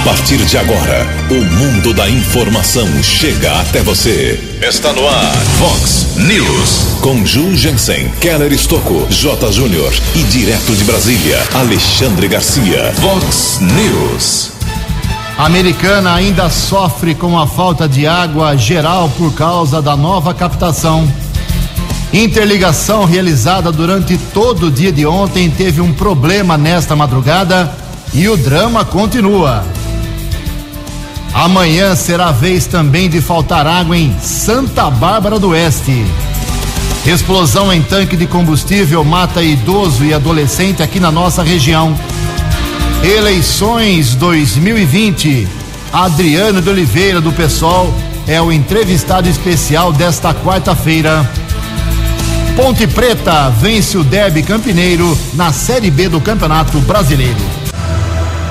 A 0.00 0.02
partir 0.02 0.38
de 0.38 0.56
agora, 0.56 1.06
o 1.28 1.44
mundo 1.56 1.92
da 1.92 2.08
informação 2.08 2.88
chega 3.02 3.52
até 3.60 3.82
você. 3.82 4.42
Está 4.62 4.94
no 4.94 5.06
ar, 5.06 5.36
Fox 5.58 6.16
News. 6.16 7.00
Com 7.02 7.24
Ju 7.26 7.54
Jensen, 7.54 8.08
Keller 8.18 8.50
Estocco, 8.50 9.06
J. 9.10 9.52
Júnior 9.52 9.92
e 10.16 10.22
direto 10.22 10.74
de 10.74 10.84
Brasília, 10.84 11.38
Alexandre 11.52 12.28
Garcia. 12.28 12.94
Fox 12.94 13.60
News. 13.60 14.52
A 15.36 15.44
americana 15.44 16.14
ainda 16.14 16.48
sofre 16.48 17.14
com 17.14 17.38
a 17.38 17.46
falta 17.46 17.86
de 17.86 18.06
água 18.06 18.56
geral 18.56 19.10
por 19.18 19.34
causa 19.34 19.82
da 19.82 19.98
nova 19.98 20.32
captação. 20.32 21.06
Interligação 22.10 23.04
realizada 23.04 23.70
durante 23.70 24.16
todo 24.32 24.68
o 24.68 24.70
dia 24.70 24.90
de 24.90 25.04
ontem 25.04 25.50
teve 25.50 25.82
um 25.82 25.92
problema 25.92 26.56
nesta 26.56 26.96
madrugada 26.96 27.70
e 28.14 28.26
o 28.30 28.36
drama 28.38 28.82
continua. 28.82 29.62
Amanhã 31.32 31.94
será 31.94 32.28
a 32.28 32.32
vez 32.32 32.66
também 32.66 33.08
de 33.08 33.20
faltar 33.20 33.66
água 33.66 33.96
em 33.96 34.14
Santa 34.20 34.90
Bárbara 34.90 35.38
do 35.38 35.50
Oeste. 35.50 36.04
Explosão 37.06 37.72
em 37.72 37.82
tanque 37.82 38.16
de 38.16 38.26
combustível 38.26 39.02
mata 39.04 39.42
idoso 39.42 40.04
e 40.04 40.12
adolescente 40.12 40.82
aqui 40.82 40.98
na 40.98 41.10
nossa 41.10 41.42
região. 41.42 41.98
Eleições 43.02 44.14
2020. 44.14 45.48
Adriano 45.92 46.60
de 46.60 46.68
Oliveira, 46.68 47.20
do 47.20 47.32
PSOL, 47.32 47.92
é 48.26 48.40
o 48.40 48.52
entrevistado 48.52 49.28
especial 49.28 49.92
desta 49.92 50.34
quarta-feira. 50.34 51.28
Ponte 52.54 52.86
Preta 52.86 53.48
vence 53.50 53.96
o 53.96 54.04
Derby 54.04 54.42
Campineiro 54.42 55.16
na 55.34 55.52
Série 55.52 55.90
B 55.90 56.08
do 56.08 56.20
Campeonato 56.20 56.78
Brasileiro. 56.80 57.59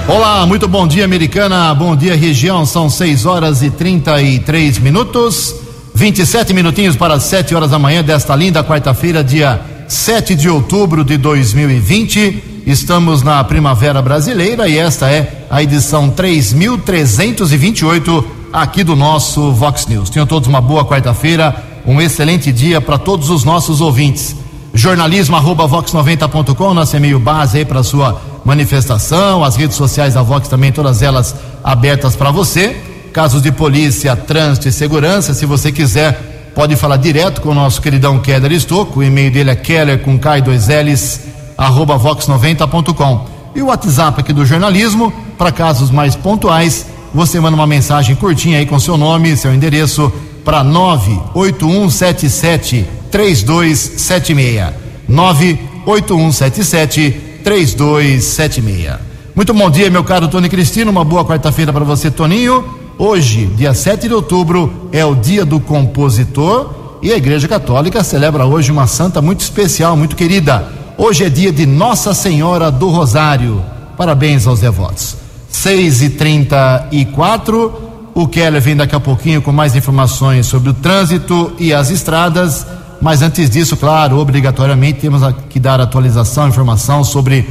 Olá, 0.09 0.43
muito 0.43 0.67
bom 0.67 0.87
dia, 0.87 1.05
americana. 1.05 1.71
Bom 1.75 1.95
dia, 1.95 2.15
região. 2.15 2.65
São 2.65 2.89
6 2.89 3.27
horas 3.27 3.61
e 3.61 3.69
33 3.69 4.79
minutos. 4.79 5.53
27 5.93 6.51
minutinhos 6.51 6.95
para 6.95 7.19
7 7.19 7.53
horas 7.53 7.69
da 7.69 7.77
manhã 7.77 8.03
desta 8.03 8.35
linda 8.35 8.63
quarta-feira, 8.63 9.23
dia 9.23 9.61
7 9.87 10.33
de 10.33 10.49
outubro 10.49 11.03
de 11.03 11.15
2020. 11.15 12.63
Estamos 12.65 13.21
na 13.21 13.43
Primavera 13.43 14.01
Brasileira 14.01 14.67
e 14.67 14.79
esta 14.79 15.11
é 15.11 15.45
a 15.47 15.61
edição 15.61 16.09
3328 16.09 18.25
aqui 18.51 18.83
do 18.83 18.95
nosso 18.95 19.51
Vox 19.51 19.85
News. 19.85 20.09
Tenham 20.09 20.25
todos 20.25 20.49
uma 20.49 20.59
boa 20.59 20.83
quarta-feira, 20.83 21.55
um 21.85 22.01
excelente 22.01 22.51
dia 22.51 22.81
para 22.81 22.97
todos 22.97 23.29
os 23.29 23.43
nossos 23.43 23.79
ouvintes. 23.79 24.35
Jornalismo 24.73 25.35
arroba 25.35 25.67
vox90.com, 25.67 26.73
nosso 26.73 26.97
e-mail 26.97 27.19
base 27.19 27.59
aí 27.59 27.65
para 27.65 27.83
sua 27.83 28.19
manifestação, 28.49 29.43
as 29.43 29.55
redes 29.55 29.77
sociais 29.77 30.15
da 30.15 30.23
Vox 30.23 30.47
também, 30.47 30.71
todas 30.71 31.03
elas 31.03 31.35
abertas 31.63 32.15
para 32.15 32.31
você. 32.31 32.75
Casos 33.13 33.43
de 33.43 33.51
polícia, 33.51 34.15
trânsito 34.15 34.67
e 34.67 34.71
segurança, 34.71 35.35
se 35.35 35.45
você 35.45 35.71
quiser, 35.71 36.51
pode 36.55 36.75
falar 36.75 36.97
direto 36.97 37.41
com 37.41 37.49
o 37.49 37.53
nosso 37.53 37.79
queridão 37.79 38.17
Keller 38.19 38.51
Estocco. 38.51 39.01
O 39.01 39.03
e-mail 39.03 39.31
dele 39.31 39.51
é 39.51 39.55
keller 39.55 39.99
com 39.99 40.17
K 40.17 40.41
2 40.41 40.67
L's, 40.67 41.19
arroba 41.55 41.99
vox90.com. 41.99 43.27
E 43.55 43.61
o 43.61 43.67
WhatsApp 43.67 44.21
aqui 44.21 44.33
do 44.33 44.43
jornalismo, 44.43 45.13
para 45.37 45.51
casos 45.51 45.91
mais 45.91 46.15
pontuais, 46.15 46.87
você 47.13 47.39
manda 47.39 47.55
uma 47.55 47.67
mensagem 47.67 48.15
curtinha 48.15 48.57
aí 48.57 48.65
com 48.65 48.79
seu 48.79 48.97
nome, 48.97 49.37
seu 49.37 49.53
endereço, 49.53 50.11
para 50.43 50.63
98177 50.63 52.87
3276. 53.11 54.73
98177 55.07 57.28
3276. 57.43 58.99
Muito 59.35 59.53
bom 59.53 59.69
dia, 59.69 59.89
meu 59.89 60.03
caro 60.03 60.27
Tony 60.27 60.49
Cristino. 60.49 60.91
Uma 60.91 61.03
boa 61.03 61.23
quarta-feira 61.25 61.71
para 61.71 61.85
você, 61.85 62.11
Toninho. 62.11 62.63
Hoje, 62.97 63.45
dia 63.55 63.73
7 63.73 64.07
de 64.07 64.13
outubro, 64.13 64.89
é 64.91 65.05
o 65.05 65.15
dia 65.15 65.45
do 65.45 65.59
compositor 65.59 66.97
e 67.01 67.13
a 67.13 67.17
Igreja 67.17 67.47
Católica 67.47 68.03
celebra 68.03 68.45
hoje 68.45 68.71
uma 68.71 68.85
santa 68.87 69.21
muito 69.21 69.39
especial, 69.39 69.95
muito 69.95 70.17
querida. 70.17 70.67
Hoje 70.97 71.23
é 71.23 71.29
dia 71.29 71.51
de 71.51 71.65
Nossa 71.65 72.13
Senhora 72.13 72.69
do 72.69 72.89
Rosário. 72.89 73.63
Parabéns 73.95 74.45
aos 74.45 74.59
devotos. 74.59 75.15
6 75.49 76.01
e 76.01 76.09
34 76.09 77.73
O 78.13 78.27
Keller 78.27 78.61
vem 78.61 78.75
daqui 78.75 78.95
a 78.95 78.99
pouquinho 78.99 79.41
com 79.41 79.51
mais 79.51 79.75
informações 79.75 80.45
sobre 80.45 80.71
o 80.71 80.73
trânsito 80.73 81.53
e 81.57 81.73
as 81.73 81.89
estradas. 81.89 82.67
Mas 83.01 83.21
antes 83.21 83.49
disso, 83.49 83.77
claro, 83.77 84.17
obrigatoriamente 84.17 84.99
temos 84.99 85.21
que 85.49 85.59
dar 85.59 85.79
atualização, 85.79 86.47
informação 86.47 87.03
sobre 87.03 87.47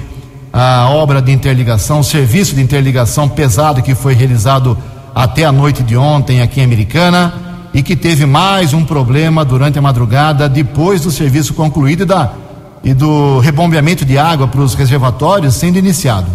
a 0.52 0.88
obra 0.90 1.22
de 1.22 1.32
interligação, 1.32 2.00
o 2.00 2.04
serviço 2.04 2.54
de 2.54 2.62
interligação 2.62 3.28
pesado 3.28 3.82
que 3.82 3.94
foi 3.94 4.14
realizado 4.14 4.76
até 5.14 5.44
a 5.44 5.52
noite 5.52 5.82
de 5.82 5.96
ontem 5.96 6.42
aqui 6.42 6.60
em 6.60 6.64
Americana 6.64 7.32
e 7.72 7.82
que 7.82 7.96
teve 7.96 8.26
mais 8.26 8.72
um 8.72 8.84
problema 8.84 9.44
durante 9.44 9.78
a 9.78 9.82
madrugada 9.82 10.48
depois 10.48 11.00
do 11.00 11.10
serviço 11.10 11.54
concluído 11.54 12.02
e, 12.02 12.06
da, 12.06 12.32
e 12.84 12.94
do 12.94 13.38
rebombeamento 13.38 14.04
de 14.04 14.18
água 14.18 14.46
para 14.46 14.60
os 14.60 14.74
reservatórios 14.74 15.54
sendo 15.54 15.78
iniciado. 15.78 16.26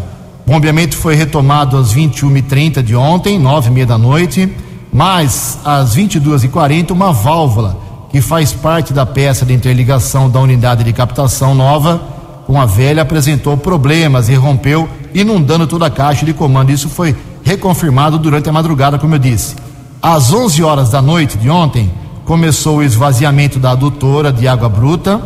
O 0.46 0.52
bombeamento 0.52 0.98
foi 0.98 1.16
retomado 1.16 1.78
às 1.78 1.94
21h30 1.94 2.82
de 2.82 2.96
ontem, 2.96 3.42
9h30 3.42 3.86
da 3.86 3.98
noite, 3.98 4.52
mas 4.92 5.60
às 5.64 5.96
22h40 5.96 6.92
uma 6.92 7.14
válvula 7.14 7.78
que 8.14 8.22
faz 8.22 8.54
parte 8.54 8.94
da 8.94 9.08
peça 9.08 9.44
de 9.44 9.56
interligação 9.56 10.30
da 10.30 10.40
unidade 10.40 10.84
de 10.84 10.94
captação 10.94 11.56
nova 11.56 12.00
com 12.46 12.62
a 12.62 12.66
velha 12.68 13.02
apresentou 13.02 13.58
problemas 13.58 14.30
e 14.30 14.36
rompeu, 14.36 14.88
inundando 15.16 15.66
toda 15.66 15.88
a 15.88 15.90
caixa 15.90 16.24
de 16.24 16.32
comando. 16.32 16.72
Isso 16.72 16.90
foi 16.90 17.16
reconfirmado 17.42 18.20
durante 18.20 18.48
a 18.48 18.54
madrugada, 18.54 19.00
como 19.00 19.16
eu 19.16 19.20
disse. 19.20 19.56
Às 20.00 20.32
11 20.32 20.62
horas 20.62 20.90
da 20.92 21.02
noite 21.02 21.40
de 21.40 21.50
ontem, 21.50 21.92
começou 22.24 22.78
o 22.78 22.84
esvaziamento 22.84 23.58
da 23.58 23.72
adutora 23.72 24.32
de 24.32 24.48
água 24.48 24.70
bruta, 24.70 25.20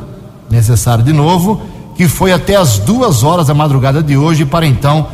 necessário 0.50 1.04
de 1.04 1.12
novo, 1.12 1.62
que 1.94 2.08
foi 2.08 2.32
até 2.32 2.56
as 2.56 2.80
duas 2.80 3.22
horas 3.22 3.48
da 3.48 3.54
madrugada 3.54 4.02
de 4.02 4.16
hoje, 4.16 4.46
para 4.46 4.66
então 4.66 5.08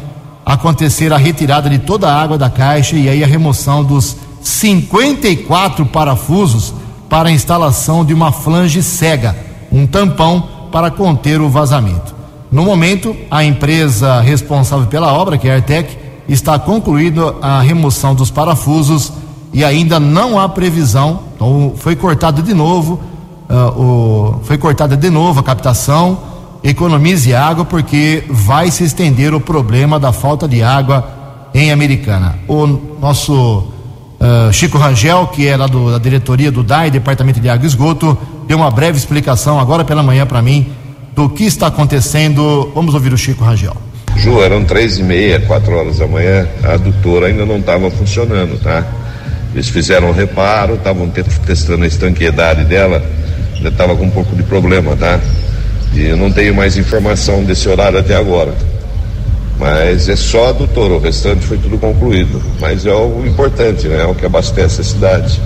acontecer 0.46 1.12
a 1.12 1.18
retirada 1.18 1.68
de 1.72 1.80
toda 1.80 2.08
a 2.08 2.22
água 2.22 2.38
da 2.38 2.52
caixa 2.52 2.96
e 2.96 3.10
aí 3.10 3.24
a 3.24 3.28
remoção 3.28 3.84
dos 3.84 4.16
54 4.44 5.88
parafusos 5.88 6.72
para 7.14 7.30
a 7.30 7.32
instalação 7.32 8.04
de 8.04 8.12
uma 8.12 8.32
flange 8.32 8.82
cega, 8.82 9.36
um 9.72 9.86
tampão 9.86 10.50
para 10.72 10.90
conter 10.90 11.40
o 11.42 11.48
vazamento. 11.48 12.16
No 12.52 12.64
momento, 12.64 13.16
a 13.30 13.44
empresa 13.44 14.20
responsável 14.20 14.88
pela 14.88 15.14
obra, 15.14 15.38
que 15.38 15.48
é 15.48 15.52
a 15.52 15.56
Artec, 15.58 15.96
está 16.28 16.58
concluindo 16.58 17.36
a 17.40 17.62
remoção 17.62 18.16
dos 18.16 18.32
parafusos 18.32 19.14
e 19.54 19.64
ainda 19.64 20.00
não 20.00 20.40
há 20.40 20.50
previsão. 20.50 21.20
Então, 21.36 21.74
foi 21.76 21.96
cortado 21.96 22.42
de 22.42 22.52
novo, 22.52 23.00
uh, 23.48 23.80
o, 23.80 24.40
foi 24.42 24.58
cortada 24.58 24.98
de 24.98 25.12
novo 25.12 25.40
a 25.40 25.44
captação. 25.44 26.18
Economize 26.64 27.32
água 27.32 27.64
porque 27.64 28.24
vai 28.28 28.72
se 28.72 28.86
estender 28.86 29.36
o 29.36 29.40
problema 29.40 30.00
da 30.00 30.12
falta 30.12 30.48
de 30.48 30.64
água 30.64 31.08
em 31.54 31.72
Americana. 31.72 32.40
O 32.48 32.66
nosso 33.00 33.72
Uh, 34.24 34.54
Chico 34.54 34.78
Rangel, 34.78 35.28
que 35.28 35.46
é 35.46 35.58
lá 35.58 35.68
do, 35.68 35.92
da 35.92 35.98
diretoria 35.98 36.50
do 36.50 36.64
DAI, 36.64 36.90
Departamento 36.90 37.42
de 37.42 37.50
Água 37.50 37.66
e 37.66 37.68
Esgoto, 37.68 38.18
deu 38.48 38.56
uma 38.56 38.72
breve 38.72 38.98
explicação 38.98 39.60
agora 39.60 39.84
pela 39.84 40.02
manhã 40.02 40.26
para 40.26 40.42
mim 40.42 40.72
do 41.14 41.28
que 41.28 41.44
está 41.44 41.68
acontecendo. 41.68 42.72
Vamos 42.74 42.94
ouvir 42.94 43.12
o 43.12 43.18
Chico 43.18 43.44
Rangel. 43.44 43.76
Ju, 44.16 44.42
eram 44.42 44.64
três 44.64 44.98
e 44.98 45.04
meia, 45.04 45.42
quatro 45.42 45.76
horas 45.76 45.98
da 45.98 46.08
manhã, 46.08 46.48
a 46.64 46.76
adutora 46.76 47.28
ainda 47.28 47.46
não 47.46 47.58
estava 47.58 47.92
funcionando, 47.92 48.58
tá? 48.62 48.86
Eles 49.54 49.68
fizeram 49.68 50.12
um 50.12 50.14
reparo, 50.14 50.76
estavam 50.76 51.10
testando 51.10 51.84
a 51.84 51.88
estanqueidade 51.88 52.64
dela, 52.64 53.04
ainda 53.58 53.68
estava 53.68 53.94
com 53.94 54.06
um 54.06 54.10
pouco 54.10 54.34
de 54.38 54.44
problema, 54.44 54.96
tá? 54.96 55.20
E 55.94 56.06
eu 56.06 56.16
não 56.16 56.32
tenho 56.32 56.56
mais 56.56 56.78
informação 56.78 57.44
desse 57.44 57.68
horário 57.68 58.00
até 58.00 58.16
agora. 58.16 58.54
Mas 59.64 60.10
é 60.10 60.16
só 60.18 60.50
a 60.50 60.52
doutora, 60.52 60.96
o 60.96 61.00
restante 61.00 61.46
foi 61.46 61.58
tudo 61.58 61.78
concluído. 61.78 62.42
Mas 62.60 62.86
é 62.86 62.94
o 62.94 63.26
importante, 63.26 63.88
né? 63.88 64.02
É 64.02 64.06
o 64.06 64.14
que 64.14 64.26
abastece 64.26 64.82
a 64.82 64.84
cidade. 64.84 65.42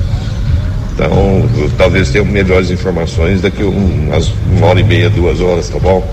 Então, 0.92 1.48
talvez 1.78 2.10
tenha 2.10 2.26
melhores 2.26 2.72
informações 2.72 3.42
daqui 3.42 3.64
um, 3.64 4.08
umas, 4.08 4.34
uma 4.52 4.66
hora 4.66 4.80
e 4.80 4.84
meia, 4.84 5.08
duas 5.08 5.40
horas, 5.40 5.70
tá 5.70 5.78
bom? 5.78 6.04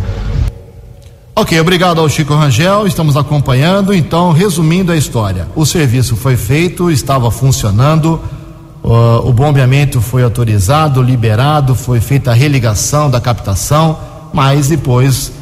Ok, 1.35 1.59
obrigado 1.59 1.99
ao 1.99 2.07
Chico 2.07 2.35
Rangel, 2.35 2.87
estamos 2.87 3.17
acompanhando. 3.17 3.95
Então, 3.95 4.33
resumindo 4.33 4.93
a 4.93 4.97
história: 4.99 5.49
o 5.57 5.65
serviço 5.65 6.15
foi 6.15 6.37
feito, 6.37 6.91
estava 6.91 7.31
funcionando, 7.31 8.21
uh, 8.83 9.27
o 9.27 9.33
bombeamento 9.33 10.03
foi 10.03 10.23
autorizado, 10.23 11.01
liberado, 11.01 11.75
foi 11.75 12.03
feita 12.03 12.33
a 12.33 12.35
religação 12.35 13.09
da 13.09 13.19
captação, 13.19 13.99
mas 14.31 14.69
depois 14.69 15.33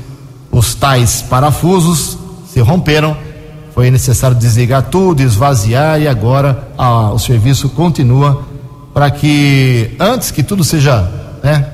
os 0.53 0.76
tais 0.76 1.23
parafusos 1.23 2.21
se 2.52 2.60
romperam, 2.60 3.16
foi 3.75 3.90
necessário 3.90 4.37
desligar 4.37 4.82
tudo, 4.84 5.22
esvaziar 5.22 6.00
e 6.00 6.06
agora 6.06 6.69
o 7.14 7.19
serviço 7.19 7.70
continua 7.70 8.44
para 8.93 9.10
que 9.10 9.96
antes 9.99 10.31
que 10.31 10.43
tudo 10.43 10.62
seja, 10.62 11.10
né, 11.43 11.66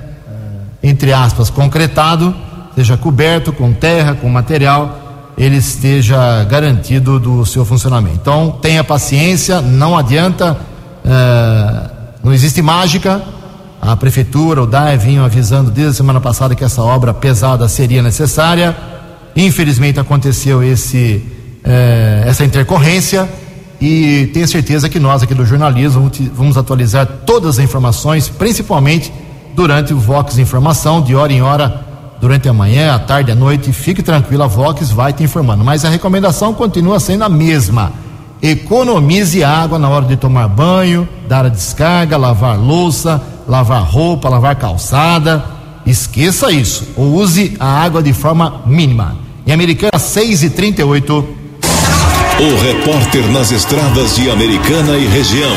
entre 0.80 1.12
aspas, 1.12 1.50
concretado, 1.50 2.34
seja 2.76 2.96
coberto 2.96 3.52
com 3.52 3.72
terra, 3.72 4.14
com 4.14 4.28
material 4.28 5.08
ele 5.36 5.56
esteja 5.56 6.42
garantido 6.44 7.20
do 7.20 7.46
seu 7.46 7.64
funcionamento. 7.64 8.16
Então, 8.20 8.58
tenha 8.60 8.82
paciência, 8.82 9.60
não 9.60 9.96
adianta, 9.96 10.56
uh, 11.04 11.90
não 12.24 12.32
existe 12.32 12.60
mágica. 12.60 13.22
A 13.81 13.96
prefeitura, 13.96 14.64
o 14.64 14.66
DAE 14.66 14.98
vinham 14.98 15.24
avisando 15.24 15.70
desde 15.70 15.92
a 15.92 15.94
semana 15.94 16.20
passada 16.20 16.56
que 16.56 16.64
essa 16.64 16.82
obra 16.82 17.14
pesada 17.14 17.69
seria 17.69 18.02
necessária. 18.02 18.76
Infelizmente 19.40 20.00
aconteceu 20.00 20.64
esse, 20.64 21.23
uh, 21.64 22.29
essa 22.29 22.44
intercorrência 22.44 23.29
e 23.81 24.29
tenho 24.35 24.49
certeza 24.49 24.88
que 24.88 24.99
nós 24.99 25.23
aqui 25.23 25.32
do 25.32 25.46
jornalismo 25.46 26.11
vamos 26.35 26.58
atualizar 26.58 27.06
todas 27.25 27.50
as 27.56 27.64
informações, 27.64 28.29
principalmente 28.29 29.12
durante 29.55 29.94
o 29.94 29.99
Vox 30.00 30.38
Informação, 30.38 31.00
de 31.00 31.14
hora 31.14 31.32
em 31.32 31.40
hora 31.40 31.87
durante 32.20 32.49
a 32.49 32.52
manhã, 32.52 32.93
a 32.93 32.99
tarde, 32.99 33.31
a 33.31 33.35
noite. 33.37 33.73
Fique 33.73 34.02
tranquilo, 34.02 34.43
a 34.43 34.49
Vox 34.49 34.90
vai 34.90 35.12
te 35.12 35.23
informando. 35.23 35.64
Mas 35.64 35.84
a 35.84 35.88
recomendação 35.88 36.52
continua 36.52 36.99
sendo 36.99 37.23
a 37.23 37.29
mesma. 37.29 37.93
Economize 38.43 39.44
água 39.44 39.79
na 39.79 39.88
hora 39.88 40.06
de 40.06 40.17
tomar 40.17 40.49
banho, 40.49 41.08
dar 41.29 41.46
a 41.46 41.49
descarga, 41.49 42.17
lavar 42.17 42.58
louça, 42.58 43.23
lavar 43.46 43.84
roupa, 43.84 44.29
lavar 44.29 44.56
calçada. 44.56 45.44
Esqueça 45.87 46.50
isso. 46.50 46.88
Ou 46.96 47.14
use 47.14 47.56
a 47.61 47.81
água 47.81 48.02
de 48.02 48.12
forma 48.12 48.62
mínima. 48.67 49.27
Em 49.48 49.52
Americana 49.52 49.98
6 49.98 50.42
e 50.42 50.50
38 50.50 51.26
O 52.38 52.62
repórter 52.62 53.26
nas 53.28 53.50
estradas 53.50 54.14
de 54.14 54.28
Americana 54.30 54.98
e 54.98 55.06
região, 55.06 55.56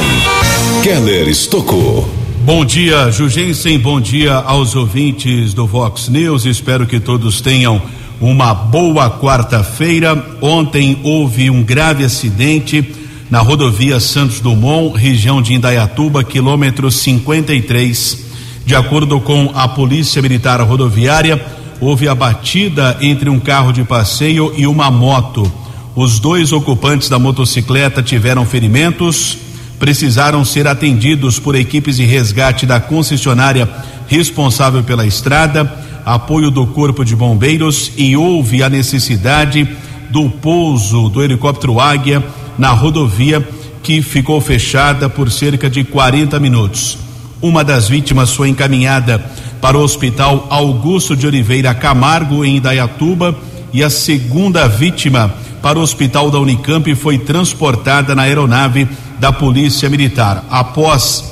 Keller 0.81 1.27
Estocou. 1.27 2.09
Bom 2.45 2.63
dia, 2.63 3.11
Jugensen. 3.11 3.77
Bom 3.77 3.99
dia 3.99 4.35
aos 4.35 4.77
ouvintes 4.77 5.53
do 5.53 5.67
Vox 5.67 6.07
News. 6.07 6.45
Espero 6.45 6.87
que 6.87 7.01
todos 7.01 7.41
tenham 7.41 7.81
uma 8.21 8.53
boa 8.53 9.09
quarta-feira. 9.09 10.37
Ontem 10.41 10.97
houve 11.03 11.49
um 11.49 11.61
grave 11.61 12.05
acidente 12.05 12.95
na 13.29 13.41
rodovia 13.41 13.99
Santos 13.99 14.39
Dumont, 14.39 14.97
região 14.97 15.41
de 15.41 15.53
Indaiatuba, 15.53 16.23
quilômetro 16.23 16.89
53. 16.89 18.19
De 18.65 18.73
acordo 18.73 19.19
com 19.19 19.51
a 19.53 19.67
Polícia 19.67 20.21
Militar 20.21 20.61
Rodoviária, 20.61 21.59
houve 21.81 22.07
a 22.07 22.15
batida 22.15 22.95
entre 23.01 23.29
um 23.29 23.39
carro 23.39 23.73
de 23.73 23.83
passeio 23.83 24.53
e 24.55 24.65
uma 24.65 24.89
moto. 24.89 25.51
Os 25.93 26.19
dois 26.19 26.53
ocupantes 26.53 27.09
da 27.09 27.19
motocicleta 27.19 28.01
tiveram 28.01 28.45
ferimentos 28.45 29.37
precisaram 29.81 30.45
ser 30.45 30.67
atendidos 30.67 31.39
por 31.39 31.55
equipes 31.55 31.95
de 31.95 32.05
resgate 32.05 32.67
da 32.67 32.79
concessionária 32.79 33.67
responsável 34.07 34.83
pela 34.83 35.07
estrada, 35.07 35.63
apoio 36.05 36.51
do 36.51 36.67
Corpo 36.67 37.03
de 37.03 37.15
Bombeiros 37.15 37.91
e 37.97 38.15
houve 38.15 38.61
a 38.61 38.69
necessidade 38.69 39.67
do 40.11 40.29
pouso 40.29 41.09
do 41.09 41.23
helicóptero 41.23 41.79
Águia 41.79 42.23
na 42.59 42.69
rodovia 42.69 43.43
que 43.81 44.03
ficou 44.03 44.39
fechada 44.39 45.09
por 45.09 45.31
cerca 45.31 45.67
de 45.67 45.83
40 45.83 46.39
minutos. 46.39 46.99
Uma 47.41 47.63
das 47.63 47.89
vítimas 47.89 48.31
foi 48.35 48.49
encaminhada 48.49 49.19
para 49.61 49.77
o 49.77 49.83
Hospital 49.83 50.47
Augusto 50.49 51.15
de 51.15 51.27
Oliveira 51.27 51.73
Camargo, 51.73 52.43
em 52.43 52.57
Indaiatuba, 52.57 53.35
e 53.71 53.83
a 53.83 53.89
segunda 53.89 54.67
vítima 54.67 55.33
para 55.61 55.77
o 55.77 55.81
Hospital 55.81 56.31
da 56.31 56.39
Unicamp 56.39 56.93
foi 56.95 57.19
transportada 57.19 58.15
na 58.15 58.23
aeronave 58.23 58.87
da 59.19 59.31
Polícia 59.31 59.89
Militar. 59.89 60.43
Após 60.49 61.23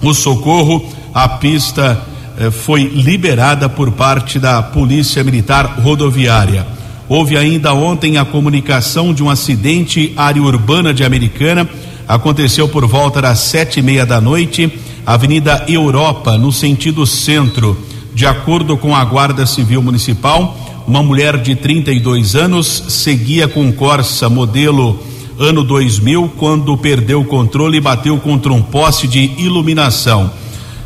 o 0.00 0.14
socorro, 0.14 0.88
a 1.12 1.28
pista 1.28 2.00
eh, 2.38 2.50
foi 2.50 2.84
liberada 2.84 3.68
por 3.68 3.90
parte 3.92 4.38
da 4.38 4.62
Polícia 4.62 5.24
Militar 5.24 5.80
Rodoviária. 5.80 6.66
Houve 7.08 7.36
ainda 7.36 7.74
ontem 7.74 8.16
a 8.16 8.24
comunicação 8.24 9.12
de 9.12 9.22
um 9.22 9.28
acidente 9.28 10.12
área 10.16 10.42
urbana 10.42 10.94
de 10.94 11.04
Americana. 11.04 11.68
Aconteceu 12.08 12.68
por 12.68 12.86
volta 12.86 13.20
das 13.20 13.40
sete 13.40 13.80
e 13.80 13.82
meia 13.82 14.06
da 14.06 14.20
noite, 14.20 14.72
Avenida 15.06 15.64
Europa, 15.68 16.38
no 16.38 16.50
sentido 16.50 17.06
centro. 17.06 17.76
De 18.14 18.24
acordo 18.26 18.76
com 18.76 18.96
a 18.96 19.04
Guarda 19.04 19.44
Civil 19.44 19.82
Municipal, 19.82 20.56
uma 20.86 21.02
mulher 21.02 21.38
de 21.38 21.54
32 21.54 22.34
anos 22.34 22.84
seguia 22.88 23.46
com 23.46 23.72
Corsa 23.72 24.28
modelo 24.30 24.98
ano 25.38 25.64
2000, 25.64 26.32
quando 26.38 26.76
perdeu 26.76 27.20
o 27.20 27.24
controle 27.24 27.78
e 27.78 27.80
bateu 27.80 28.16
contra 28.18 28.52
um 28.52 28.62
poste 28.62 29.08
de 29.08 29.30
iluminação. 29.36 30.30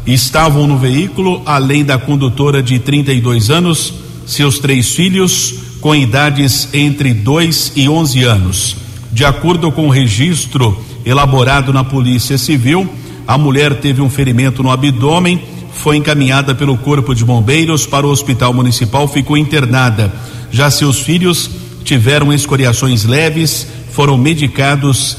Estavam 0.07 0.67
no 0.67 0.79
veículo, 0.79 1.43
além 1.45 1.85
da 1.85 1.99
condutora 1.99 2.63
de 2.63 2.79
32 2.79 3.51
anos, 3.51 3.93
seus 4.27 4.59
três 4.59 4.95
filhos, 4.95 5.55
com 5.81 5.95
idades 5.95 6.69
entre 6.73 7.13
2 7.13 7.73
e 7.77 7.89
11 7.89 8.25
anos. 8.25 8.77
De 9.13 9.25
acordo 9.25 9.71
com 9.71 9.87
o 9.87 9.91
registro 9.91 10.77
elaborado 11.05 11.73
na 11.73 11.85
Polícia 11.85 12.39
Civil, 12.39 12.89
a 13.29 13.37
mulher 13.37 13.75
teve 13.75 14.01
um 14.01 14.09
ferimento 14.09 14.63
no 14.63 14.71
abdômen, 14.71 15.39
foi 15.71 15.99
encaminhada 15.99 16.55
pelo 16.55 16.79
Corpo 16.79 17.15
de 17.15 17.23
Bombeiros 17.27 17.85
para 17.85 18.07
o 18.07 18.11
Hospital 18.11 18.55
Municipal, 18.55 19.07
ficou 19.07 19.37
internada. 19.37 20.11
Já 20.51 20.71
seus 20.71 21.01
filhos 21.01 21.51
tiveram 21.85 22.33
escoriações 22.33 23.05
leves, 23.05 23.67
foram 23.93 24.17
medicados 24.17 25.19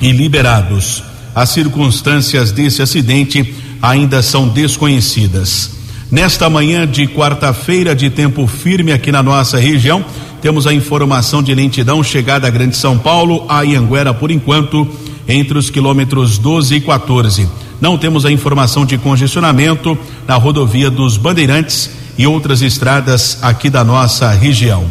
e 0.00 0.10
liberados. 0.12 1.04
As 1.34 1.50
circunstâncias 1.50 2.52
desse 2.52 2.80
acidente 2.80 3.54
ainda 3.82 4.22
são 4.22 4.48
desconhecidas. 4.48 5.72
Nesta 6.10 6.48
manhã 6.48 6.86
de 6.86 7.06
quarta-feira, 7.06 7.94
de 7.94 8.08
tempo 8.08 8.46
firme 8.46 8.92
aqui 8.92 9.12
na 9.12 9.22
nossa 9.22 9.58
região, 9.58 10.02
temos 10.40 10.66
a 10.66 10.72
informação 10.72 11.42
de 11.42 11.54
lentidão 11.54 12.02
chegada 12.02 12.46
a 12.48 12.50
Grande 12.50 12.78
São 12.78 12.98
Paulo, 12.98 13.44
a 13.46 13.60
Ianguera, 13.60 14.14
por 14.14 14.30
enquanto, 14.30 14.88
entre 15.28 15.58
os 15.58 15.70
quilômetros 15.70 16.38
12 16.38 16.76
e 16.76 16.80
14. 16.80 17.48
Não 17.80 17.98
temos 17.98 18.24
a 18.24 18.30
informação 18.30 18.86
de 18.86 18.96
congestionamento 18.96 19.98
na 20.26 20.36
rodovia 20.36 20.90
dos 20.90 21.16
Bandeirantes 21.16 21.90
e 22.16 22.26
outras 22.26 22.62
estradas 22.62 23.38
aqui 23.42 23.68
da 23.68 23.82
nossa 23.82 24.30
região. 24.30 24.84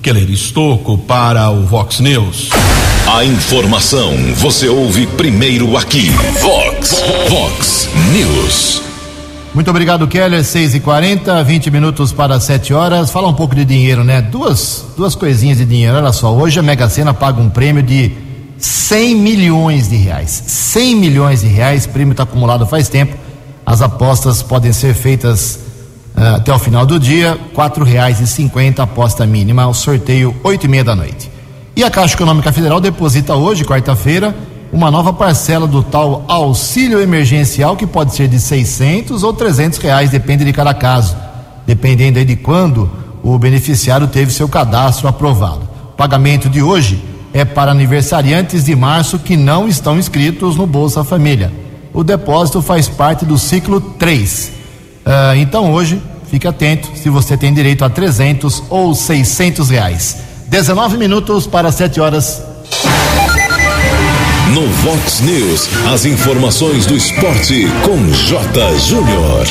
Keller 0.00 0.30
Estocco 0.30 0.96
para 0.96 1.50
o 1.50 1.64
Vox 1.64 1.98
News. 1.98 2.50
A 3.06 3.24
informação 3.24 4.14
você 4.36 4.68
ouve 4.68 5.06
primeiro 5.06 5.76
aqui. 5.76 6.10
Vox, 6.40 7.02
Vox 7.28 7.88
News. 8.12 8.82
Muito 9.54 9.70
obrigado, 9.70 10.06
Keller. 10.06 10.44
6 10.44 10.76
e 10.76 10.80
40 10.80 11.42
20 11.42 11.70
minutos 11.70 12.12
para 12.12 12.38
7 12.38 12.72
horas. 12.72 13.10
Fala 13.10 13.28
um 13.28 13.34
pouco 13.34 13.56
de 13.56 13.64
dinheiro, 13.64 14.04
né? 14.04 14.22
Duas, 14.22 14.84
duas 14.96 15.16
coisinhas 15.16 15.58
de 15.58 15.64
dinheiro. 15.64 15.96
Olha 15.96 16.12
só, 16.12 16.32
hoje 16.32 16.60
a 16.60 16.62
Mega 16.62 16.88
Sena 16.88 17.12
paga 17.12 17.40
um 17.40 17.48
prêmio 17.48 17.82
de 17.82 18.12
100 18.58 19.14
milhões 19.14 19.88
de 19.88 19.96
reais. 19.96 20.42
100 20.46 20.96
milhões 20.96 21.40
de 21.40 21.46
reais, 21.46 21.86
prêmio 21.86 22.12
está 22.12 22.24
acumulado 22.24 22.66
faz 22.66 22.88
tempo. 22.88 23.16
As 23.64 23.80
apostas 23.82 24.42
podem 24.42 24.72
ser 24.72 24.94
feitas 24.94 25.60
uh, 26.16 26.36
até 26.36 26.52
o 26.52 26.58
final 26.58 26.84
do 26.84 26.98
dia, 26.98 27.38
quatro 27.54 27.84
reais 27.84 28.20
e 28.20 28.26
cinquenta 28.26 28.82
aposta 28.82 29.26
mínima, 29.26 29.66
o 29.66 29.74
sorteio 29.74 30.34
oito 30.42 30.66
e 30.66 30.68
meia 30.68 30.82
da 30.82 30.96
noite. 30.96 31.30
E 31.76 31.84
a 31.84 31.90
Caixa 31.90 32.14
Econômica 32.14 32.50
Federal 32.50 32.80
deposita 32.80 33.36
hoje, 33.36 33.64
quarta-feira, 33.64 34.34
uma 34.72 34.90
nova 34.90 35.12
parcela 35.12 35.66
do 35.66 35.82
tal 35.82 36.24
auxílio 36.26 37.00
emergencial 37.00 37.76
que 37.76 37.86
pode 37.86 38.14
ser 38.14 38.26
de 38.26 38.40
600 38.40 39.22
ou 39.22 39.32
300 39.32 39.78
reais, 39.78 40.10
depende 40.10 40.44
de 40.44 40.52
cada 40.52 40.74
caso, 40.74 41.16
dependendo 41.66 42.18
aí 42.18 42.24
de 42.24 42.36
quando 42.36 42.90
o 43.22 43.38
beneficiário 43.38 44.08
teve 44.08 44.32
seu 44.32 44.48
cadastro 44.48 45.08
aprovado. 45.08 45.68
O 45.92 45.96
pagamento 45.96 46.48
de 46.48 46.62
hoje 46.62 47.02
é 47.32 47.44
para 47.44 47.70
aniversariantes 47.70 48.64
de 48.64 48.74
março 48.74 49.18
que 49.18 49.36
não 49.36 49.68
estão 49.68 49.98
inscritos 49.98 50.56
no 50.56 50.66
Bolsa 50.66 51.04
Família. 51.04 51.52
O 51.92 52.04
depósito 52.04 52.62
faz 52.62 52.88
parte 52.88 53.24
do 53.24 53.38
ciclo 53.38 53.80
3 53.80 54.58
Uh, 55.08 55.34
então 55.36 55.72
hoje, 55.72 56.02
fique 56.30 56.46
atento 56.46 56.90
se 56.94 57.08
você 57.08 57.34
tem 57.34 57.54
direito 57.54 57.82
a 57.82 57.88
300 57.88 58.64
ou 58.68 58.94
600 58.94 59.70
reais. 59.70 60.18
19 60.48 60.98
minutos 60.98 61.46
para 61.46 61.72
7 61.72 61.98
horas. 61.98 62.42
No 64.52 64.66
Vox 64.66 65.20
News, 65.20 65.70
as 65.90 66.04
informações 66.04 66.84
do 66.84 66.94
esporte 66.94 67.66
com 67.82 68.06
J. 68.12 68.78
Júnior. 68.80 69.46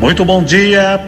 Muito 0.00 0.22
bom 0.22 0.42
dia. 0.42 1.00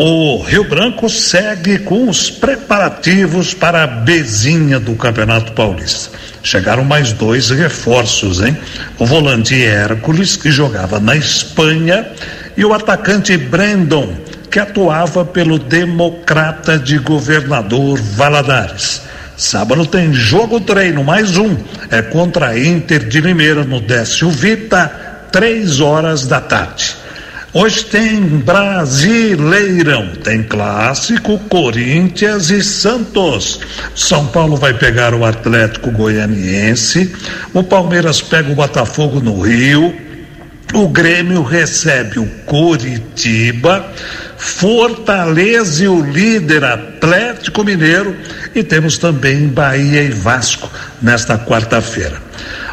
O 0.00 0.40
Rio 0.40 0.62
Branco 0.62 1.08
segue 1.08 1.80
com 1.80 2.08
os 2.08 2.30
preparativos 2.30 3.52
para 3.52 3.82
a 3.82 3.86
bezinha 3.88 4.78
do 4.78 4.94
Campeonato 4.94 5.50
Paulista. 5.54 6.16
Chegaram 6.40 6.84
mais 6.84 7.12
dois 7.12 7.50
reforços, 7.50 8.40
hein? 8.40 8.56
O 8.96 9.04
volante 9.04 9.60
Hércules, 9.60 10.36
que 10.36 10.52
jogava 10.52 11.00
na 11.00 11.16
Espanha, 11.16 12.06
e 12.56 12.64
o 12.64 12.72
atacante 12.72 13.36
Brandon, 13.36 14.14
que 14.48 14.60
atuava 14.60 15.24
pelo 15.24 15.58
Democrata 15.58 16.78
de 16.78 16.96
Governador 16.98 18.00
Valadares. 18.00 19.02
Sábado 19.36 19.84
tem 19.84 20.14
jogo 20.14 20.60
treino, 20.60 21.02
mais 21.02 21.36
um. 21.36 21.56
É 21.90 22.02
contra 22.02 22.50
a 22.50 22.58
Inter 22.58 23.04
de 23.04 23.20
Limeira 23.20 23.64
no 23.64 23.80
Décio 23.80 24.30
Vita, 24.30 24.86
três 25.32 25.80
horas 25.80 26.24
da 26.24 26.40
tarde. 26.40 26.97
Hoje 27.54 27.82
tem 27.86 28.20
Brasileirão, 28.20 30.08
tem 30.22 30.42
clássico 30.42 31.38
Corinthians 31.48 32.50
e 32.50 32.62
Santos. 32.62 33.60
São 33.94 34.26
Paulo 34.26 34.54
vai 34.54 34.74
pegar 34.74 35.14
o 35.14 35.24
Atlético 35.24 35.90
Goianiense, 35.90 37.10
o 37.54 37.62
Palmeiras 37.64 38.20
pega 38.20 38.52
o 38.52 38.54
Botafogo 38.54 39.20
no 39.20 39.40
Rio, 39.40 39.96
o 40.74 40.88
Grêmio 40.88 41.42
recebe 41.42 42.18
o 42.18 42.26
Coritiba, 42.44 43.90
Fortaleza 44.36 45.84
e 45.84 45.88
o 45.88 46.02
líder 46.02 46.64
Atlético 46.64 47.64
Mineiro 47.64 48.14
e 48.54 48.62
temos 48.62 48.98
também 48.98 49.48
Bahia 49.48 50.02
e 50.02 50.10
Vasco 50.10 50.70
nesta 51.00 51.38
quarta-feira. 51.38 52.20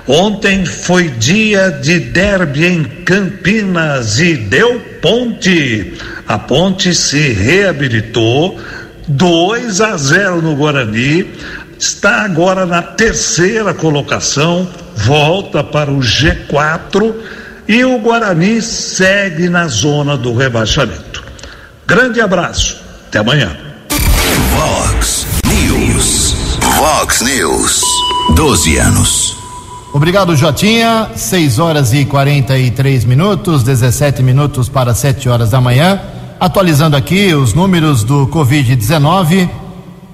Ontem 0.08 0.66
foi 0.66 1.10
dia 1.10 1.72
de 1.72 2.00
derby 2.00 2.66
em 2.66 2.84
Campinas 2.84 4.20
e 4.20 4.36
deu 4.36 4.80
ponte. 5.02 5.94
A 6.28 6.38
ponte 6.38 6.94
se 6.94 7.30
reabilitou, 7.30 8.60
2 9.08 9.82
a 9.82 9.98
0 9.98 10.42
no 10.44 10.56
Guarani, 10.56 11.32
está 11.80 12.22
agora 12.22 12.68
na 12.68 12.84
terceira 12.84 13.74
colocação, 13.74 14.68
volta 14.96 15.64
para 15.64 15.92
o 15.92 16.00
G4 16.00 17.14
e 17.68 17.84
o 17.84 17.98
Guarani 17.98 18.62
segue 18.62 19.50
na 19.50 19.68
zona 19.68 20.16
do 20.16 20.36
rebaixamento. 20.36 21.24
Grande 21.88 22.22
abraço, 22.22 22.78
até 23.08 23.20
amanhã. 23.20 23.58
Vox 24.52 25.26
News. 25.48 26.36
Vox 26.78 27.22
News. 27.22 27.82
12 28.36 28.78
anos. 28.78 29.35
Obrigado, 29.96 30.36
Jotinha. 30.36 31.12
6 31.16 31.58
horas 31.58 31.94
e 31.94 32.04
43 32.04 33.06
minutos, 33.06 33.64
17 33.64 34.22
minutos 34.22 34.68
para 34.68 34.94
7 34.94 35.30
horas 35.30 35.52
da 35.52 35.62
manhã. 35.62 36.02
Atualizando 36.38 36.98
aqui 36.98 37.34
os 37.34 37.54
números 37.54 38.04
do 38.04 38.28
Covid-19, 38.28 39.50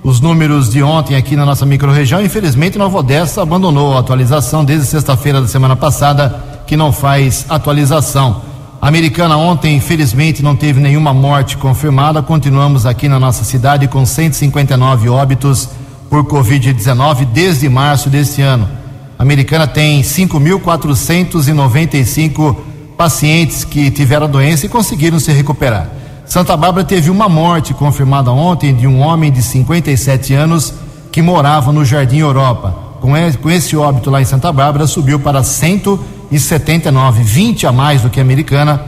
os 0.04 0.22
números 0.22 0.70
de 0.70 0.84
ontem 0.84 1.16
aqui 1.16 1.36
na 1.36 1.48
nossa 1.48 1.66
microrregião. 1.66 2.22
Infelizmente, 2.22 2.78
Nova 2.78 3.00
Odessa 3.00 3.42
abandonou 3.42 3.98
a 3.98 4.02
atualização 4.02 4.64
desde 4.64 4.86
sexta-feira 4.86 5.42
da 5.42 5.48
semana 5.48 5.76
passada, 5.76 6.30
que 6.68 6.78
não 6.78 6.92
faz 6.92 7.48
atualização. 7.50 8.44
A 8.80 8.88
americana 8.88 9.36
ontem, 9.36 9.76
infelizmente, 9.78 10.44
não 10.44 10.56
teve 10.56 10.80
nenhuma 10.80 11.12
morte 11.12 11.58
confirmada. 11.58 12.22
Continuamos 12.22 12.86
aqui 12.86 13.08
na 13.08 13.20
nossa 13.20 13.44
cidade 13.44 13.88
com 13.88 14.06
159 14.06 15.10
óbitos 15.10 15.70
por 16.08 16.24
Covid-19 16.24 17.26
desde 17.26 17.68
março 17.68 18.12
deste 18.12 18.44
ano. 18.44 18.81
Americana 19.22 19.66
tem 19.68 20.02
5.495 20.02 22.56
pacientes 22.98 23.64
que 23.64 23.92
tiveram 23.92 24.26
a 24.26 24.30
doença 24.30 24.66
e 24.66 24.70
conseguiram 24.70 25.20
se 25.20 25.32
recuperar. 25.32 25.88
Santa 26.26 26.58
Bárbara 26.58 26.84
teve 26.84 27.12
uma 27.12 27.30
morte 27.30 27.72
confirmada 27.72 28.32
ontem 28.32 28.74
de 28.74 28.88
um 28.88 29.00
homem 29.00 29.32
de 29.32 29.44
57 29.44 30.34
anos 30.34 30.74
que 31.12 31.22
morava 31.22 31.72
no 31.72 31.86
Jardim 31.86 32.18
Europa. 32.18 32.74
Com 33.00 33.16
esse 33.16 33.78
óbito 33.78 34.10
lá 34.10 34.20
em 34.20 34.26
Santa 34.26 34.52
Bárbara, 34.52 34.88
subiu 34.88 35.20
para 35.20 35.44
179, 35.44 37.22
20 37.22 37.68
a 37.68 37.72
mais 37.72 38.02
do 38.02 38.10
que 38.10 38.20
a 38.20 38.24
americana. 38.24 38.84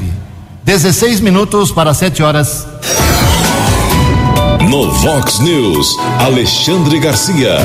16 0.64 1.20
minutos 1.20 1.70
para 1.70 1.92
7 1.92 2.22
horas. 2.22 2.66
No 4.70 4.90
Vox 4.90 5.38
News, 5.38 5.94
Alexandre 6.18 6.98
Garcia. 6.98 7.58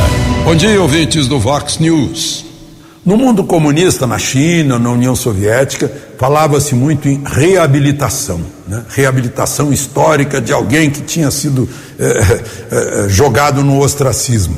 Bom 0.46 0.56
dia, 0.56 0.82
ouvintes 0.82 1.28
do 1.28 1.40
Vox 1.40 1.80
News. 1.80 2.43
No 3.06 3.18
mundo 3.18 3.44
comunista, 3.44 4.08
na 4.08 4.18
China, 4.18 4.80
na 4.80 4.90
União 4.90 5.14
Soviética, 5.14 5.92
falava-se 6.18 6.74
muito 6.74 7.10
em 7.10 7.22
reabilitação, 7.26 8.40
né? 8.66 8.82
reabilitação 8.88 9.74
histórica 9.74 10.40
de 10.40 10.54
alguém 10.54 10.90
que 10.90 11.02
tinha 11.02 11.30
sido 11.30 11.68
eh, 12.00 12.40
eh, 12.72 13.06
jogado 13.10 13.62
no 13.62 13.78
ostracismo. 13.82 14.56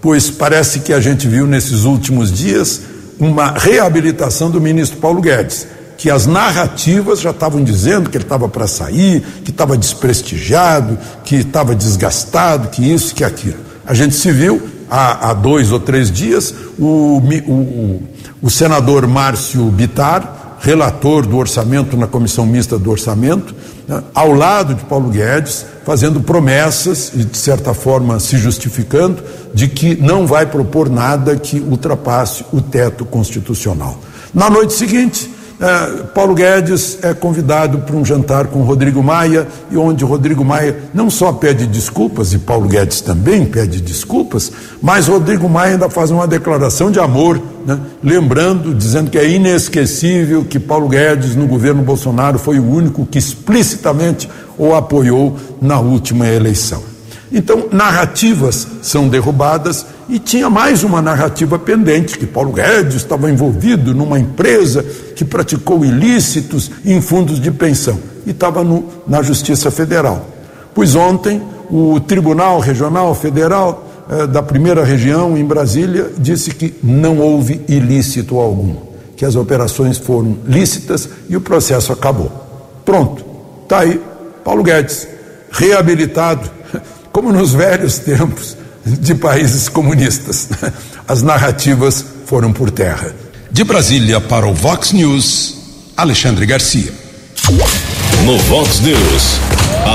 Pois 0.00 0.30
parece 0.30 0.80
que 0.80 0.90
a 0.94 1.00
gente 1.00 1.28
viu 1.28 1.46
nesses 1.46 1.84
últimos 1.84 2.32
dias 2.32 2.80
uma 3.20 3.52
reabilitação 3.58 4.50
do 4.50 4.58
ministro 4.58 4.96
Paulo 4.96 5.20
Guedes, 5.20 5.66
que 5.98 6.10
as 6.10 6.26
narrativas 6.26 7.20
já 7.20 7.30
estavam 7.30 7.62
dizendo 7.62 8.08
que 8.08 8.16
ele 8.16 8.24
estava 8.24 8.48
para 8.48 8.66
sair, 8.66 9.20
que 9.44 9.50
estava 9.50 9.76
desprestigiado, 9.76 10.98
que 11.24 11.36
estava 11.36 11.74
desgastado, 11.74 12.68
que 12.68 12.90
isso, 12.90 13.14
que 13.14 13.22
aquilo. 13.22 13.58
A 13.84 13.92
gente 13.92 14.14
se 14.14 14.32
viu 14.32 14.71
há, 14.92 15.30
há 15.30 15.32
dois 15.32 15.72
ou 15.72 15.80
três 15.80 16.12
dias, 16.12 16.54
o, 16.78 17.18
o, 17.48 18.02
o 18.42 18.50
senador 18.50 19.06
Márcio 19.06 19.64
Bitar, 19.70 20.58
relator 20.60 21.26
do 21.26 21.38
orçamento 21.38 21.96
na 21.96 22.06
comissão 22.06 22.44
mista 22.44 22.78
do 22.78 22.90
orçamento, 22.90 23.54
né, 23.88 24.02
ao 24.14 24.32
lado 24.32 24.74
de 24.74 24.84
Paulo 24.84 25.08
Guedes, 25.08 25.64
fazendo 25.86 26.20
promessas 26.20 27.10
e, 27.14 27.24
de 27.24 27.38
certa 27.38 27.72
forma, 27.72 28.20
se 28.20 28.36
justificando 28.36 29.22
de 29.54 29.66
que 29.66 29.96
não 29.96 30.26
vai 30.26 30.44
propor 30.44 30.90
nada 30.90 31.36
que 31.36 31.58
ultrapasse 31.58 32.44
o 32.52 32.60
teto 32.60 33.06
constitucional. 33.06 33.98
Na 34.34 34.50
noite 34.50 34.74
seguinte, 34.74 35.31
é, 35.62 36.02
Paulo 36.12 36.34
Guedes 36.34 36.98
é 37.02 37.14
convidado 37.14 37.78
para 37.78 37.94
um 37.94 38.04
jantar 38.04 38.48
com 38.48 38.62
Rodrigo 38.62 39.00
Maia, 39.00 39.46
e 39.70 39.76
onde 39.76 40.04
Rodrigo 40.04 40.44
Maia 40.44 40.76
não 40.92 41.08
só 41.08 41.32
pede 41.32 41.68
desculpas, 41.68 42.32
e 42.32 42.38
Paulo 42.38 42.66
Guedes 42.66 43.00
também 43.00 43.44
pede 43.44 43.80
desculpas, 43.80 44.50
mas 44.82 45.06
Rodrigo 45.06 45.48
Maia 45.48 45.74
ainda 45.74 45.88
faz 45.88 46.10
uma 46.10 46.26
declaração 46.26 46.90
de 46.90 46.98
amor, 46.98 47.40
né? 47.64 47.78
lembrando, 48.02 48.74
dizendo 48.74 49.08
que 49.08 49.16
é 49.16 49.28
inesquecível 49.28 50.44
que 50.44 50.58
Paulo 50.58 50.88
Guedes, 50.88 51.36
no 51.36 51.46
governo 51.46 51.80
Bolsonaro, 51.80 52.40
foi 52.40 52.58
o 52.58 52.68
único 52.68 53.06
que 53.06 53.18
explicitamente 53.18 54.28
o 54.58 54.74
apoiou 54.74 55.36
na 55.60 55.78
última 55.78 56.26
eleição. 56.26 56.82
Então, 57.30 57.68
narrativas 57.70 58.66
são 58.82 59.08
derrubadas 59.08 59.86
e 60.12 60.18
tinha 60.18 60.50
mais 60.50 60.84
uma 60.84 61.00
narrativa 61.00 61.58
pendente, 61.58 62.18
que 62.18 62.26
Paulo 62.26 62.52
Guedes 62.52 62.96
estava 62.96 63.30
envolvido 63.30 63.94
numa 63.94 64.18
empresa 64.18 64.84
que 65.16 65.24
praticou 65.24 65.82
ilícitos 65.82 66.70
em 66.84 67.00
fundos 67.00 67.40
de 67.40 67.50
pensão 67.50 67.98
e 68.26 68.30
estava 68.30 68.62
no, 68.62 68.84
na 69.08 69.22
Justiça 69.22 69.70
Federal. 69.70 70.28
Pois 70.74 70.94
ontem, 70.94 71.40
o 71.70 71.98
Tribunal 71.98 72.60
Regional 72.60 73.14
Federal 73.14 73.88
eh, 74.10 74.26
da 74.26 74.42
primeira 74.42 74.84
região, 74.84 75.34
em 75.34 75.46
Brasília, 75.46 76.10
disse 76.18 76.50
que 76.50 76.74
não 76.82 77.18
houve 77.18 77.62
ilícito 77.66 78.38
algum, 78.38 78.74
que 79.16 79.24
as 79.24 79.34
operações 79.34 79.96
foram 79.96 80.36
lícitas 80.46 81.08
e 81.26 81.38
o 81.38 81.40
processo 81.40 81.90
acabou. 81.90 82.30
Pronto, 82.84 83.24
está 83.62 83.78
aí 83.78 83.98
Paulo 84.44 84.62
Guedes, 84.62 85.08
reabilitado, 85.50 86.50
como 87.10 87.32
nos 87.32 87.54
velhos 87.54 87.98
tempos 87.98 88.60
de 88.84 89.14
países 89.14 89.68
comunistas. 89.68 90.48
As 91.06 91.22
narrativas 91.22 92.04
foram 92.26 92.52
por 92.52 92.70
terra. 92.70 93.14
De 93.50 93.64
Brasília 93.64 94.20
para 94.20 94.46
o 94.46 94.54
Vox 94.54 94.92
News, 94.92 95.56
Alexandre 95.96 96.46
Garcia. 96.46 96.92
No 98.24 98.38
Vox 98.38 98.80
News, 98.80 99.40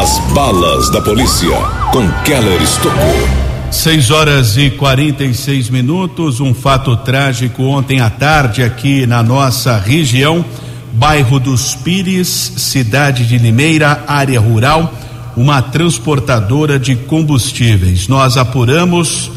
as 0.02 0.20
balas 0.34 0.92
da 0.92 1.02
polícia 1.02 1.50
com 1.92 2.08
Keller 2.24 2.62
Estocou. 2.62 3.48
6 3.72 4.12
horas 4.12 4.58
e 4.58 4.70
46 4.70 5.70
minutos. 5.70 6.40
Um 6.40 6.54
fato 6.54 6.96
trágico 6.98 7.64
ontem 7.64 8.00
à 8.00 8.10
tarde 8.10 8.64
aqui 8.64 9.06
na 9.06 9.22
nossa 9.22 9.78
região, 9.78 10.46
bairro 10.94 11.40
dos 11.40 11.76
Pires, 11.76 12.28
cidade 12.28 13.26
de 13.26 13.38
Limeira, 13.38 14.04
área 14.08 14.40
rural 14.40 14.94
uma 15.38 15.62
transportadora 15.62 16.80
de 16.80 16.96
combustíveis. 16.96 18.08
Nós 18.08 18.38
apuramos 18.38 19.30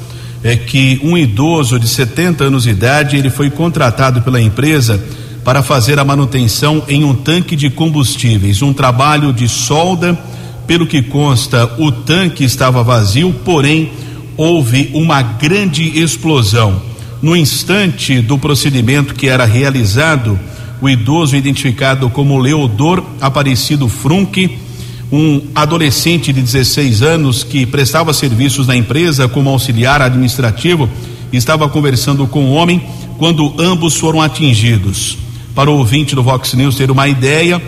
é 0.42 0.56
que 0.56 0.98
um 1.04 1.18
idoso 1.18 1.78
de 1.78 1.86
70 1.86 2.44
anos 2.44 2.62
de 2.62 2.70
idade, 2.70 3.18
ele 3.18 3.28
foi 3.28 3.50
contratado 3.50 4.22
pela 4.22 4.40
empresa 4.40 4.98
para 5.44 5.62
fazer 5.62 5.98
a 5.98 6.04
manutenção 6.04 6.82
em 6.88 7.04
um 7.04 7.14
tanque 7.14 7.54
de 7.54 7.68
combustíveis, 7.68 8.62
um 8.62 8.72
trabalho 8.72 9.30
de 9.30 9.46
solda, 9.46 10.18
pelo 10.66 10.86
que 10.86 11.02
consta, 11.02 11.70
o 11.78 11.92
tanque 11.92 12.44
estava 12.44 12.82
vazio, 12.82 13.34
porém 13.44 13.92
houve 14.38 14.90
uma 14.94 15.20
grande 15.20 16.00
explosão. 16.00 16.80
No 17.20 17.36
instante 17.36 18.22
do 18.22 18.38
procedimento 18.38 19.14
que 19.14 19.28
era 19.28 19.44
realizado, 19.44 20.40
o 20.80 20.88
idoso 20.88 21.36
identificado 21.36 22.08
como 22.08 22.38
Leodor 22.38 23.04
Aparecido 23.20 23.86
Frunque 23.86 24.69
um 25.12 25.42
adolescente 25.54 26.32
de 26.32 26.40
16 26.40 27.02
anos 27.02 27.42
que 27.42 27.66
prestava 27.66 28.12
serviços 28.12 28.66
na 28.66 28.76
empresa 28.76 29.28
como 29.28 29.50
auxiliar 29.50 30.00
administrativo 30.00 30.88
estava 31.32 31.68
conversando 31.68 32.26
com 32.26 32.44
o 32.44 32.52
homem 32.52 32.82
quando 33.18 33.54
ambos 33.58 33.96
foram 33.96 34.20
atingidos. 34.22 35.18
Para 35.54 35.70
o 35.70 35.78
ouvinte 35.78 36.14
do 36.14 36.22
Vox 36.22 36.54
News 36.54 36.76
ter 36.76 36.90
uma 36.90 37.08
ideia 37.08 37.60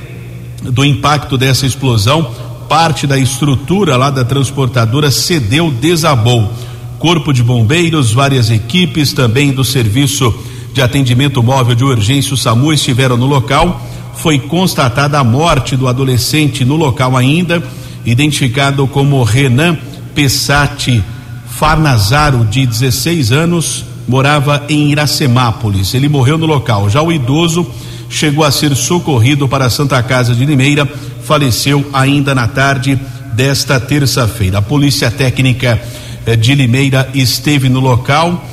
do 0.63 0.85
impacto 0.85 1.37
dessa 1.37 1.67
explosão, 1.67 2.31
parte 2.69 3.07
da 3.07 3.19
estrutura 3.19 3.97
lá 3.97 4.11
da 4.11 4.25
transportadora 4.25 5.11
cedeu, 5.11 5.71
desabou. 5.71 6.51
Corpo 6.99 7.33
de 7.33 7.43
Bombeiros, 7.43 8.13
várias 8.13 8.51
equipes 8.51 9.13
também 9.13 9.51
do 9.51 9.65
Serviço 9.65 10.33
de 10.73 10.81
Atendimento 10.81 11.43
Móvel 11.43 11.75
de 11.75 11.85
Urgência, 11.85 12.35
o 12.35 12.37
SAMU, 12.37 12.73
estiveram 12.73 13.17
no 13.17 13.26
local. 13.26 13.81
Foi 14.14 14.38
constatada 14.38 15.19
a 15.19 15.25
morte 15.25 15.76
do 15.76 15.88
adolescente 15.88 16.64
no 16.64 16.76
local 16.76 17.17
ainda, 17.17 17.62
identificado 18.05 18.87
como 18.87 19.23
Renan 19.23 19.76
Pessati 20.14 21.02
Farnazaro, 21.47 22.45
de 22.45 22.67
16 22.67 23.31
anos, 23.31 23.85
morava 24.09 24.64
em 24.69 24.91
Iracemápolis. 24.91 25.95
Ele 25.95 26.09
morreu 26.09 26.37
no 26.37 26.47
local. 26.47 26.91
Já 26.91 27.02
o 27.02 27.12
idoso 27.12 27.67
chegou 28.09 28.45
a 28.45 28.50
ser 28.50 28.75
socorrido 28.75 29.49
para 29.49 29.67
a 29.67 29.71
Santa 29.71 30.02
Casa 30.02 30.35
de 30.35 30.45
Limeira, 30.45 30.88
faleceu 31.25 31.88
ainda 31.93 32.35
na 32.35 32.49
tarde 32.49 32.99
desta 33.35 33.79
terça-feira. 33.79 34.59
A 34.59 34.62
Polícia 34.62 35.11
Técnica 35.11 35.81
eh, 36.26 36.37
de 36.37 36.55
Limeira 36.55 37.09
esteve 37.14 37.69
no 37.69 37.81
local, 37.81 38.45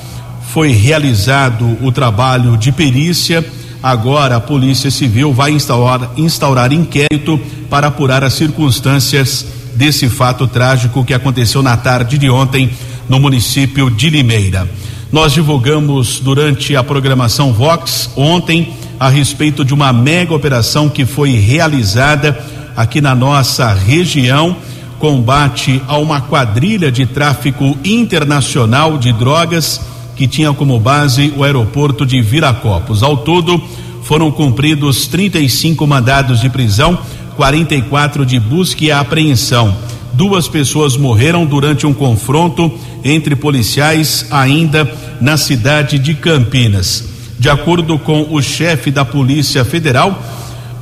foi 0.53 0.71
realizado 0.71 1.77
o 1.81 1.91
trabalho 1.91 2.57
de 2.57 2.71
perícia. 2.71 3.45
Agora 3.81 4.37
a 4.37 4.39
Polícia 4.39 4.89
Civil 4.89 5.31
vai 5.31 5.51
instaurar, 5.51 6.11
instaurar 6.17 6.73
inquérito 6.73 7.39
para 7.69 7.87
apurar 7.87 8.23
as 8.23 8.33
circunstâncias 8.33 9.45
desse 9.75 10.09
fato 10.09 10.47
trágico 10.47 11.05
que 11.05 11.13
aconteceu 11.13 11.61
na 11.61 11.77
tarde 11.77 12.17
de 12.17 12.29
ontem 12.29 12.69
no 13.07 13.19
município 13.19 13.89
de 13.89 14.09
Limeira. 14.09 14.69
Nós 15.11 15.33
divulgamos 15.33 16.19
durante 16.19 16.75
a 16.75 16.83
programação 16.83 17.53
Vox 17.53 18.09
ontem 18.15 18.73
a 18.99 19.07
respeito 19.07 19.63
de 19.63 19.73
uma 19.73 19.93
mega 19.93 20.33
operação 20.33 20.89
que 20.89 21.05
foi 21.05 21.31
realizada 21.31 22.37
aqui 22.75 22.99
na 22.99 23.15
nossa 23.15 23.71
região 23.71 24.57
combate 24.99 25.81
a 25.87 25.97
uma 25.97 26.19
quadrilha 26.21 26.91
de 26.91 27.05
tráfico 27.05 27.77
internacional 27.85 28.97
de 28.97 29.13
drogas 29.13 29.79
que 30.19 30.27
tinha 30.27 30.51
como 30.51 30.77
base 30.77 31.33
o 31.37 31.45
aeroporto 31.45 32.05
de 32.05 32.21
Viracopos. 32.21 33.03
Ao 33.03 33.15
todo, 33.15 33.57
foram 34.03 34.29
cumpridos 34.29 35.07
35 35.07 35.87
mandados 35.87 36.41
de 36.41 36.49
prisão, 36.49 36.99
44 37.37 38.25
de 38.25 38.37
busca 38.37 38.83
e 38.83 38.91
apreensão. 38.91 39.73
Duas 40.11 40.45
pessoas 40.45 40.97
morreram 40.97 41.45
durante 41.45 41.87
um 41.87 41.93
confronto 41.93 42.69
entre 43.01 43.33
policiais 43.33 44.25
ainda 44.29 44.93
na 45.21 45.37
cidade 45.37 45.97
de 45.97 46.13
Campinas. 46.15 47.05
De 47.39 47.49
acordo 47.49 47.97
com 47.97 48.27
o 48.29 48.41
chefe 48.41 48.91
da 48.91 49.05
Polícia 49.05 49.63
Federal, 49.63 50.21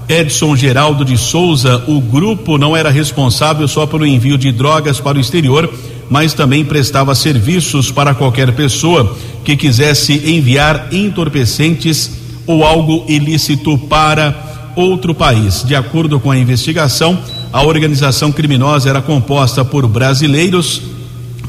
Edson 0.10 0.56
Geraldo 0.56 1.06
de 1.06 1.16
Souza, 1.16 1.84
o 1.88 2.02
grupo 2.02 2.58
não 2.58 2.76
era 2.76 2.90
responsável 2.90 3.68
só 3.68 3.86
pelo 3.86 4.04
envio 4.04 4.36
de 4.36 4.52
drogas 4.52 5.00
para 5.00 5.20
o 5.20 5.22
exterior, 5.22 5.72
mas 6.10 6.34
também 6.34 6.64
prestava 6.64 7.14
serviços 7.16 7.92
para 7.92 8.14
qualquer 8.14 8.54
pessoa 8.54 9.16
que 9.44 9.56
quisesse 9.56 10.14
enviar 10.14 10.88
entorpecentes 10.92 12.12
ou 12.46 12.64
algo 12.64 13.06
ilícito 13.08 13.78
para 13.78 14.74
outro 14.76 15.14
país. 15.14 15.64
De 15.64 15.76
acordo 15.76 16.20
com 16.20 16.32
a 16.32 16.38
investigação, 16.38 17.18
a 17.52 17.64
organização 17.64 18.32
criminosa 18.32 18.90
era 18.90 19.02
composta 19.02 19.66
por 19.66 19.88
brasileiros 19.88 20.82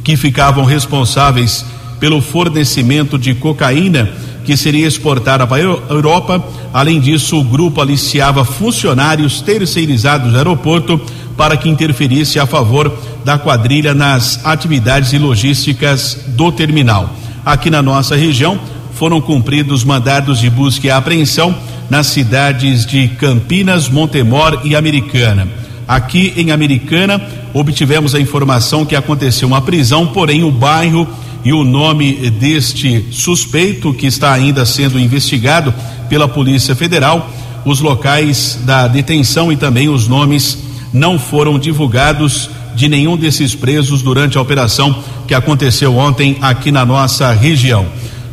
que 0.02 0.16
ficavam 0.16 0.64
responsáveis 0.64 1.64
pelo 2.00 2.20
fornecimento 2.20 3.18
de 3.18 3.34
cocaína 3.34 4.10
que 4.44 4.56
seria 4.56 4.86
exportada 4.86 5.46
para 5.46 5.58
a 5.58 5.92
Europa. 5.92 6.42
Além 6.72 6.98
disso, 6.98 7.38
o 7.38 7.44
grupo 7.44 7.82
aliciava 7.82 8.46
funcionários 8.46 9.42
terceirizados 9.42 10.32
do 10.32 10.38
aeroporto 10.38 10.98
para 11.38 11.56
que 11.56 11.68
interferisse 11.68 12.40
a 12.40 12.46
favor 12.46 12.92
da 13.24 13.38
quadrilha 13.38 13.94
nas 13.94 14.44
atividades 14.44 15.12
e 15.12 15.18
logísticas 15.18 16.24
do 16.26 16.50
terminal. 16.50 17.14
Aqui 17.46 17.70
na 17.70 17.80
nossa 17.80 18.16
região, 18.16 18.58
foram 18.94 19.20
cumpridos 19.20 19.84
mandados 19.84 20.40
de 20.40 20.50
busca 20.50 20.88
e 20.88 20.90
apreensão 20.90 21.54
nas 21.88 22.08
cidades 22.08 22.84
de 22.84 23.06
Campinas, 23.06 23.88
Montemor 23.88 24.62
e 24.64 24.74
Americana. 24.74 25.46
Aqui 25.86 26.34
em 26.36 26.50
Americana, 26.50 27.22
obtivemos 27.54 28.16
a 28.16 28.20
informação 28.20 28.84
que 28.84 28.96
aconteceu 28.96 29.46
uma 29.46 29.62
prisão, 29.62 30.08
porém 30.08 30.42
o 30.42 30.50
bairro 30.50 31.06
e 31.44 31.52
o 31.52 31.62
nome 31.62 32.30
deste 32.30 33.06
suspeito 33.12 33.94
que 33.94 34.08
está 34.08 34.32
ainda 34.32 34.66
sendo 34.66 34.98
investigado 34.98 35.72
pela 36.08 36.26
Polícia 36.26 36.74
Federal, 36.74 37.30
os 37.64 37.78
locais 37.78 38.58
da 38.64 38.88
detenção 38.88 39.52
e 39.52 39.56
também 39.56 39.88
os 39.88 40.08
nomes 40.08 40.67
não 40.92 41.18
foram 41.18 41.58
divulgados 41.58 42.50
de 42.74 42.88
nenhum 42.88 43.16
desses 43.16 43.54
presos 43.54 44.02
durante 44.02 44.38
a 44.38 44.40
operação 44.40 45.02
que 45.26 45.34
aconteceu 45.34 45.96
ontem 45.96 46.38
aqui 46.40 46.70
na 46.70 46.86
nossa 46.86 47.32
região. 47.32 47.86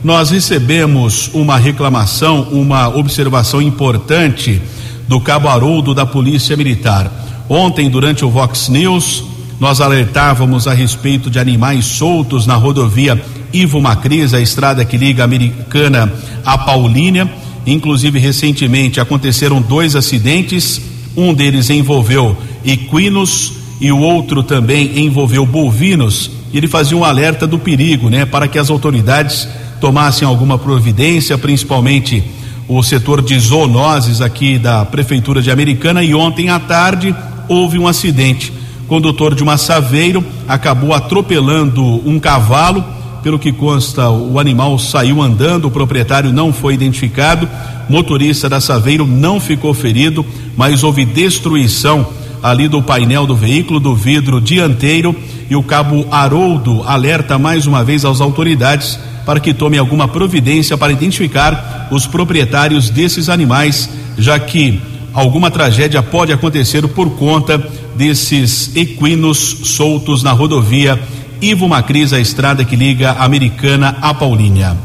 Nós 0.03 0.29
recebemos 0.29 1.31
uma 1.33 1.57
reclamação, 1.57 2.43
uma 2.51 2.87
observação 2.87 3.61
importante 3.61 4.61
do 5.07 5.19
cabo 5.19 5.47
Haroldo 5.47 5.93
da 5.93 6.05
Polícia 6.05 6.55
Militar. 6.55 7.11
Ontem, 7.49 7.89
durante 7.89 8.23
o 8.23 8.29
Vox 8.29 8.69
News, 8.69 9.23
nós 9.59 9.81
alertávamos 9.81 10.67
a 10.67 10.73
respeito 10.73 11.29
de 11.29 11.39
animais 11.39 11.85
soltos 11.85 12.45
na 12.45 12.55
rodovia 12.55 13.19
Ivo 13.53 13.81
Macris, 13.81 14.33
a 14.33 14.41
estrada 14.41 14.83
que 14.83 14.97
liga 14.97 15.23
a 15.23 15.25
Americana 15.25 16.11
a 16.45 16.57
Paulínia. 16.57 17.31
Inclusive, 17.65 18.19
recentemente 18.19 18.99
aconteceram 18.99 19.61
dois 19.61 19.95
acidentes. 19.95 20.81
Um 21.15 21.33
deles 21.33 21.69
envolveu 21.69 22.35
equinos 22.65 23.53
e 23.79 23.91
o 23.91 23.99
outro 23.99 24.43
também 24.43 24.99
envolveu 24.99 25.45
bovinos. 25.45 26.31
Ele 26.53 26.67
fazia 26.67 26.97
um 26.97 27.03
alerta 27.03 27.45
do 27.45 27.59
perigo, 27.59 28.09
né, 28.09 28.25
para 28.25 28.47
que 28.47 28.57
as 28.57 28.69
autoridades 28.69 29.47
tomassem 29.79 30.27
alguma 30.27 30.57
providência, 30.57 31.37
principalmente 31.37 32.23
o 32.67 32.81
setor 32.81 33.21
de 33.21 33.37
zoonoses 33.37 34.21
aqui 34.21 34.57
da 34.57 34.85
prefeitura 34.85 35.41
de 35.41 35.51
Americana. 35.51 36.03
E 36.03 36.15
ontem 36.15 36.49
à 36.49 36.59
tarde 36.59 37.15
houve 37.47 37.77
um 37.77 37.87
acidente. 37.87 38.51
O 38.83 38.87
condutor 38.87 39.35
de 39.35 39.43
uma 39.43 39.57
saveiro 39.57 40.23
acabou 40.47 40.93
atropelando 40.93 41.83
um 42.07 42.19
cavalo. 42.19 42.83
Pelo 43.25 43.39
que 43.39 43.51
consta, 43.51 44.07
o 44.07 44.39
animal 44.39 44.77
saiu 44.77 45.19
andando, 45.19 45.65
o 45.65 45.71
proprietário 45.71 46.31
não 46.31 46.53
foi 46.53 46.75
identificado. 46.75 47.49
Motorista 47.89 48.47
da 48.47 48.61
saveiro 48.61 49.07
não 49.07 49.39
ficou 49.39 49.73
ferido, 49.73 50.23
mas 50.55 50.83
houve 50.83 51.03
destruição 51.05 52.07
ali 52.43 52.67
do 52.67 52.83
painel 52.83 53.25
do 53.25 53.35
veículo, 53.35 53.79
do 53.79 53.95
vidro 53.95 54.39
dianteiro. 54.39 55.15
E 55.49 55.55
o 55.55 55.63
cabo 55.63 56.05
Haroldo 56.11 56.83
alerta 56.85 57.39
mais 57.39 57.65
uma 57.65 57.83
vez 57.83 58.05
às 58.05 58.21
autoridades 58.21 58.99
para 59.25 59.39
que 59.39 59.55
tomem 59.55 59.79
alguma 59.79 60.07
providência 60.07 60.77
para 60.77 60.93
identificar 60.93 61.87
os 61.89 62.05
proprietários 62.05 62.91
desses 62.91 63.27
animais, 63.27 63.89
já 64.19 64.37
que 64.37 64.79
alguma 65.11 65.49
tragédia 65.49 66.03
pode 66.03 66.31
acontecer 66.31 66.87
por 66.89 67.09
conta 67.15 67.57
desses 67.95 68.75
equinos 68.75 69.39
soltos 69.63 70.21
na 70.21 70.31
rodovia 70.31 71.01
Ivo 71.41 71.67
Macris, 71.67 72.13
a 72.13 72.19
estrada 72.19 72.63
que 72.63 72.75
liga 72.75 73.11
a 73.11 73.25
Americana 73.25 73.97
a 74.01 74.13
Paulínia. 74.13 74.75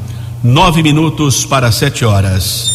Nove 0.43 0.83
minutos 0.83 1.45
para 1.45 1.71
sete 1.71 2.05
horas. 2.05 2.71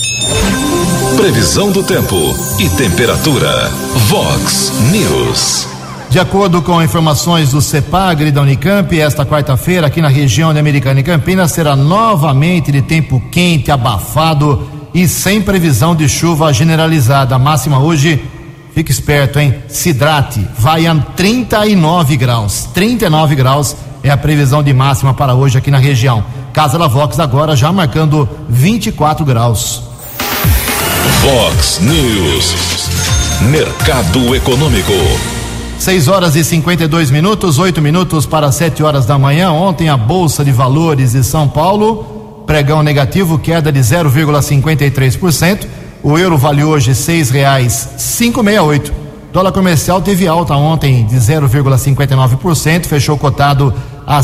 Previsão 1.18 1.72
do 1.72 1.84
tempo 1.84 2.16
e 2.60 2.70
temperatura. 2.70 3.70
Vox 4.08 4.72
News. 4.92 5.68
De 6.10 6.20
acordo 6.20 6.62
com 6.62 6.82
informações 6.82 7.52
do 7.52 7.62
CEPAGRE 7.62 8.32
da 8.32 8.42
Unicamp, 8.42 8.98
esta 8.98 9.26
quarta-feira 9.26 9.88
aqui 9.88 10.02
na 10.02 10.08
região 10.08 10.54
de 10.54 10.60
Americana 10.60 11.00
e 11.00 11.04
Campinas 11.04 11.52
será 11.52 11.76
novamente 11.76 12.72
de 12.72 12.82
tempo 12.82 13.22
quente, 13.32 13.72
abafado 13.72 14.66
e 14.94 15.08
sem 15.08 15.42
previsão 15.42 15.94
de 15.94 16.08
chuva 16.08 16.54
generalizada. 16.54 17.36
A 17.36 17.40
máxima 17.40 17.80
hoje, 17.80 18.24
fique 18.76 18.92
esperto, 18.92 19.40
hein? 19.40 19.56
Se 19.70 19.90
hidrate, 19.90 20.46
vai 20.60 20.86
a 20.86 20.94
39 20.94 22.18
graus. 22.18 22.70
39 22.74 23.34
graus 23.34 23.76
é 24.04 24.12
a 24.12 24.18
previsão 24.18 24.62
de 24.62 24.74
máxima 24.74 25.14
para 25.14 25.34
hoje 25.34 25.58
aqui 25.58 25.72
na 25.72 25.80
região. 25.80 26.26
Casa 26.52 26.78
da 26.78 26.86
Vox 26.86 27.18
agora 27.18 27.56
já 27.56 27.72
marcando 27.72 28.28
24 28.50 29.26
graus. 29.26 29.82
Vox 31.22 31.80
News. 31.80 32.54
Mercado 33.50 34.36
Econômico. 34.36 34.92
6 35.80 36.08
horas 36.10 36.36
e 36.36 36.44
52 36.44 37.12
minutos, 37.12 37.58
8 37.58 37.82
minutos 37.82 38.26
para 38.26 38.52
7 38.52 38.84
horas 38.84 39.06
da 39.06 39.18
manhã. 39.18 39.52
Ontem 39.52 39.88
a 39.88 39.96
Bolsa 39.96 40.44
de 40.44 40.52
Valores 40.52 41.14
de 41.14 41.24
São 41.24 41.48
Paulo 41.48 42.44
pregão 42.46 42.84
negativo, 42.84 43.40
queda 43.40 43.72
de 43.72 43.80
0,53%. 43.80 45.66
O 46.06 46.20
euro 46.20 46.38
vale 46.38 46.64
hoje 46.64 46.94
meia 48.44 48.62
oito. 48.62 48.94
Dólar 49.34 49.52
comercial 49.52 50.00
teve 50.00 50.28
alta 50.28 50.56
ontem 50.56 51.04
de 51.04 51.16
0,59%, 51.16 52.86
fechou 52.86 53.18
cotado 53.18 53.74
a 54.06 54.22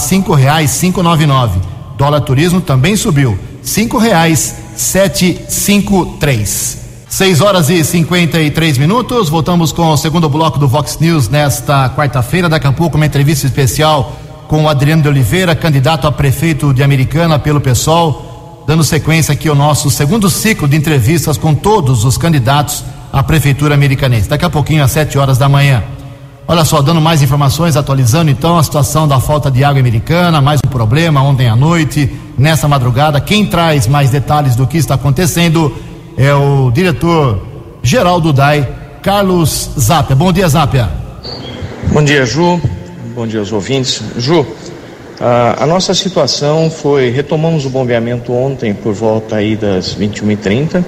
nove 1.02 1.26
nove. 1.26 1.60
Dólar 1.98 2.22
turismo 2.22 2.62
também 2.62 2.96
subiu. 2.96 3.36
Cinco 3.64 3.98
reais 3.98 4.58
sete 4.76 5.44
cinco 5.50 6.06
três. 6.20 6.78
Seis 7.10 7.42
horas 7.42 7.68
e 7.72 7.84
53 7.84 8.78
minutos. 8.78 9.28
Voltamos 9.28 9.72
com 9.72 9.90
o 9.90 9.98
segundo 9.98 10.30
bloco 10.30 10.60
do 10.60 10.68
Vox 10.68 11.00
News 11.00 11.30
nesta 11.30 11.90
quarta-feira. 11.90 12.48
Daqui 12.48 12.68
a 12.68 12.72
pouco 12.72 12.96
uma 12.96 13.08
entrevista 13.08 13.48
especial 13.48 14.16
com 14.48 14.66
o 14.66 14.70
Adriano 14.70 15.02
de 15.02 15.08
Oliveira, 15.08 15.56
candidato 15.56 16.06
a 16.06 16.12
prefeito 16.12 16.76
de 16.76 16.84
Americana 16.84 17.40
pelo 17.40 17.60
PSOL, 17.60 18.31
dando 18.72 18.86
sequência 18.86 19.34
aqui 19.34 19.50
ao 19.50 19.56
nosso 19.56 19.90
segundo 19.92 20.30
ciclo 20.30 20.66
de 20.66 20.78
entrevistas 20.78 21.38
com 21.38 21.54
todos 21.54 22.06
os 22.06 22.18
candidatos 22.18 22.86
à 23.12 23.22
prefeitura 23.22 23.76
americanense. 23.76 24.30
Daqui 24.30 24.46
a 24.46 24.50
pouquinho 24.50 24.82
às 24.82 24.92
sete 24.92 25.18
horas 25.18 25.38
da 25.38 25.50
manhã. 25.50 25.84
Olha 26.48 26.64
só, 26.64 26.82
dando 26.82 27.02
mais 27.02 27.22
informações, 27.22 27.76
atualizando 27.76 28.32
então 28.32 28.58
a 28.58 28.64
situação 28.64 29.06
da 29.06 29.20
falta 29.20 29.52
de 29.52 29.62
água 29.62 29.82
americana, 29.82 30.40
mais 30.40 30.62
um 30.66 30.70
problema 30.70 31.22
ontem 31.22 31.50
à 31.50 31.56
noite, 31.56 32.10
nessa 32.38 32.66
madrugada. 32.66 33.20
Quem 33.20 33.46
traz 33.46 33.88
mais 33.88 34.10
detalhes 34.10 34.56
do 34.56 34.66
que 34.66 34.78
está 34.78 34.96
acontecendo 34.96 35.76
é 36.16 36.34
o 36.34 36.72
diretor 36.72 37.46
geral 37.84 38.22
do 38.22 38.32
DAI, 38.32 38.66
Carlos 39.02 39.72
Zapia. 39.78 40.16
Bom 40.16 40.32
dia, 40.32 40.48
Zapia. 40.48 40.90
Bom 41.92 42.06
dia, 42.06 42.26
Ju. 42.26 42.62
Bom 43.14 43.28
dia 43.28 43.42
aos 43.42 43.52
ouvintes. 43.52 44.02
Ju, 44.18 44.48
a, 45.22 45.66
nossa 45.68 45.94
situação 45.94 46.70
foi, 46.72 47.10
retomamos 47.10 47.66
o 47.66 47.70
bombeamento 47.70 48.34
ontem 48.34 48.74
por 48.74 48.94
volta 48.94 49.36
aí 49.36 49.56
das 49.56 49.96
21h30. 49.96 50.84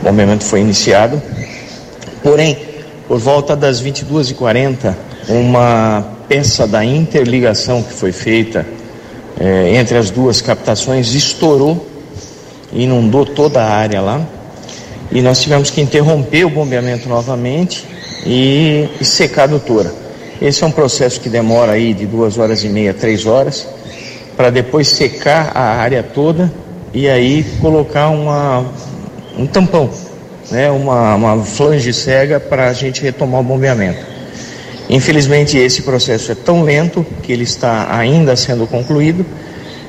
O 0.00 0.04
bombeamento 0.04 0.44
foi 0.44 0.60
iniciado. 0.60 1.20
Porém, 2.22 2.56
por 3.08 3.18
volta 3.18 3.56
das 3.56 3.82
22h40, 3.82 4.94
uma 5.28 6.04
peça 6.28 6.66
da 6.66 6.84
interligação 6.84 7.82
que 7.82 7.92
foi 7.92 8.12
feita 8.12 8.66
é, 9.38 9.74
entre 9.74 9.98
as 9.98 10.10
duas 10.10 10.40
captações 10.40 11.14
estourou 11.14 11.86
inundou 12.72 13.24
toda 13.24 13.62
a 13.62 13.68
área 13.68 14.00
lá. 14.00 14.20
E 15.10 15.22
nós 15.22 15.40
tivemos 15.40 15.70
que 15.70 15.80
interromper 15.80 16.44
o 16.44 16.50
bombeamento 16.50 17.08
novamente 17.08 17.84
e, 18.24 18.88
e 19.00 19.04
secar 19.04 19.42
a 19.42 19.44
adutora. 19.44 20.05
Esse 20.40 20.64
é 20.64 20.66
um 20.66 20.70
processo 20.70 21.20
que 21.20 21.28
demora 21.28 21.72
aí 21.72 21.94
de 21.94 22.06
duas 22.06 22.38
horas 22.38 22.62
e 22.64 22.68
meia, 22.68 22.92
três 22.92 23.26
horas, 23.26 23.66
para 24.36 24.50
depois 24.50 24.88
secar 24.88 25.52
a 25.54 25.76
área 25.76 26.02
toda 26.02 26.52
e 26.92 27.08
aí 27.08 27.44
colocar 27.60 28.08
uma, 28.08 28.64
um 29.38 29.46
tampão 29.46 29.90
né, 30.50 30.70
uma, 30.70 31.14
uma 31.14 31.44
flange 31.44 31.92
cega 31.92 32.38
para 32.38 32.68
a 32.68 32.72
gente 32.72 33.02
retomar 33.02 33.40
o 33.40 33.44
bombeamento. 33.44 34.04
Infelizmente, 34.88 35.58
esse 35.58 35.82
processo 35.82 36.30
é 36.30 36.34
tão 36.34 36.62
lento 36.62 37.04
que 37.22 37.32
ele 37.32 37.42
está 37.42 37.88
ainda 37.90 38.36
sendo 38.36 38.66
concluído 38.66 39.26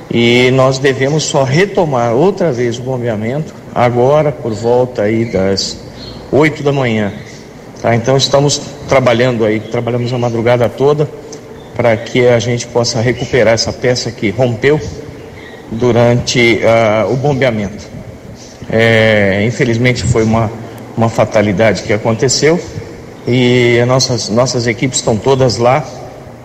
e 0.09 0.49
nós 0.51 0.79
devemos 0.79 1.23
só 1.23 1.43
retomar 1.43 2.13
outra 2.13 2.51
vez 2.51 2.79
o 2.79 2.81
bombeamento 2.81 3.53
agora 3.75 4.31
por 4.31 4.53
volta 4.53 5.03
aí 5.03 5.25
das 5.25 5.77
8 6.31 6.63
da 6.63 6.71
manhã. 6.71 7.13
Tá? 7.81 7.93
Então 7.93 8.17
estamos 8.17 8.59
trabalhando 8.87 9.45
aí, 9.45 9.59
trabalhamos 9.59 10.11
a 10.13 10.17
madrugada 10.17 10.67
toda 10.69 11.07
para 11.75 11.95
que 11.95 12.27
a 12.27 12.39
gente 12.39 12.65
possa 12.67 12.99
recuperar 13.01 13.53
essa 13.53 13.71
peça 13.71 14.11
que 14.11 14.29
rompeu 14.31 14.79
durante 15.71 16.59
uh, 16.63 17.11
o 17.11 17.15
bombeamento. 17.15 17.85
É, 18.69 19.43
infelizmente 19.45 20.03
foi 20.03 20.23
uma, 20.23 20.51
uma 20.97 21.07
fatalidade 21.07 21.83
que 21.83 21.93
aconteceu 21.93 22.59
e 23.27 23.83
nossas, 23.87 24.29
nossas 24.29 24.67
equipes 24.67 24.99
estão 24.99 25.15
todas 25.15 25.57
lá 25.57 25.85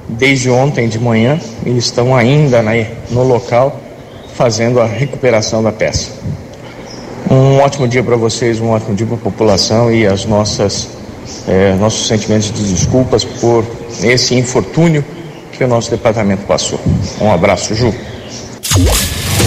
desde 0.09 0.51
ontem 0.51 0.89
de 0.89 0.99
manhã 0.99 1.41
e 1.65 1.77
estão 1.77 2.15
ainda 2.15 2.63
né, 2.63 2.91
no 3.11 3.23
local 3.23 3.81
fazendo 4.35 4.81
a 4.81 4.87
recuperação 4.87 5.63
da 5.63 5.73
peça. 5.73 6.11
Um 7.31 7.59
ótimo 7.61 7.89
dia 7.89 8.03
para 8.03 8.17
vocês, 8.17 8.61
um 8.61 8.71
ótimo 8.71 8.95
dia 8.95 9.07
para 9.07 9.17
a 9.17 9.21
população 9.21 9.93
e 9.93 10.07
as 10.07 10.25
nossas 10.27 10.89
é, 11.47 11.75
nossos 11.75 12.07
sentimentos 12.07 12.53
de 12.53 12.73
desculpas 12.73 13.25
por 13.25 13.65
esse 14.03 14.35
infortúnio 14.35 15.05
que 15.53 15.65
o 15.65 15.69
nosso 15.69 15.91
departamento 15.91 16.43
passou. 16.45 16.81
Um 17.21 17.33
abraço, 17.33 17.75
Ju. 17.75 17.95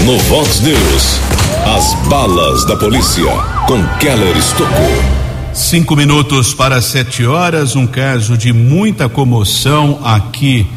No 0.06 0.18
Vox 0.20 0.60
News, 0.62 1.20
as 1.66 1.94
balas 2.08 2.66
da 2.66 2.76
polícia 2.76 3.26
com 3.68 3.84
Keller 3.98 4.38
Estocou. 4.38 5.26
Cinco 5.54 5.96
minutos 5.96 6.54
para 6.54 6.82
sete 6.82 7.26
horas, 7.26 7.76
um 7.76 7.88
caso 7.88 8.38
de 8.38 8.52
muita 8.52 9.08
comoção 9.08 10.00
aqui 10.04 10.68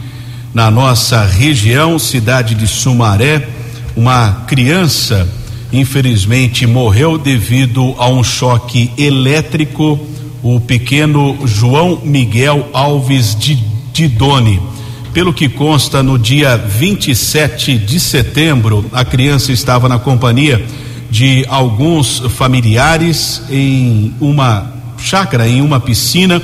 na 0.54 0.70
nossa 0.70 1.24
região, 1.24 1.98
cidade 1.98 2.54
de 2.54 2.66
Sumaré. 2.66 3.48
Uma 3.96 4.44
criança, 4.46 5.28
infelizmente, 5.72 6.66
morreu 6.66 7.18
devido 7.18 7.94
a 7.98 8.08
um 8.08 8.22
choque 8.24 8.90
elétrico. 8.96 9.98
O 10.42 10.60
pequeno 10.60 11.38
João 11.46 12.00
Miguel 12.04 12.68
Alves 12.72 13.34
de 13.34 13.56
Didone 13.92 14.60
pelo 15.12 15.32
que 15.32 15.48
consta, 15.48 16.00
no 16.00 16.18
dia 16.18 16.56
27 16.56 17.76
de 17.78 17.98
setembro, 17.98 18.84
a 18.92 19.04
criança 19.04 19.50
estava 19.50 19.88
na 19.88 19.98
companhia 19.98 20.64
de 21.10 21.44
alguns 21.48 22.20
familiares 22.36 23.42
em 23.50 24.14
uma 24.20 24.70
chácara, 24.98 25.48
em 25.48 25.60
uma 25.60 25.80
piscina. 25.80 26.40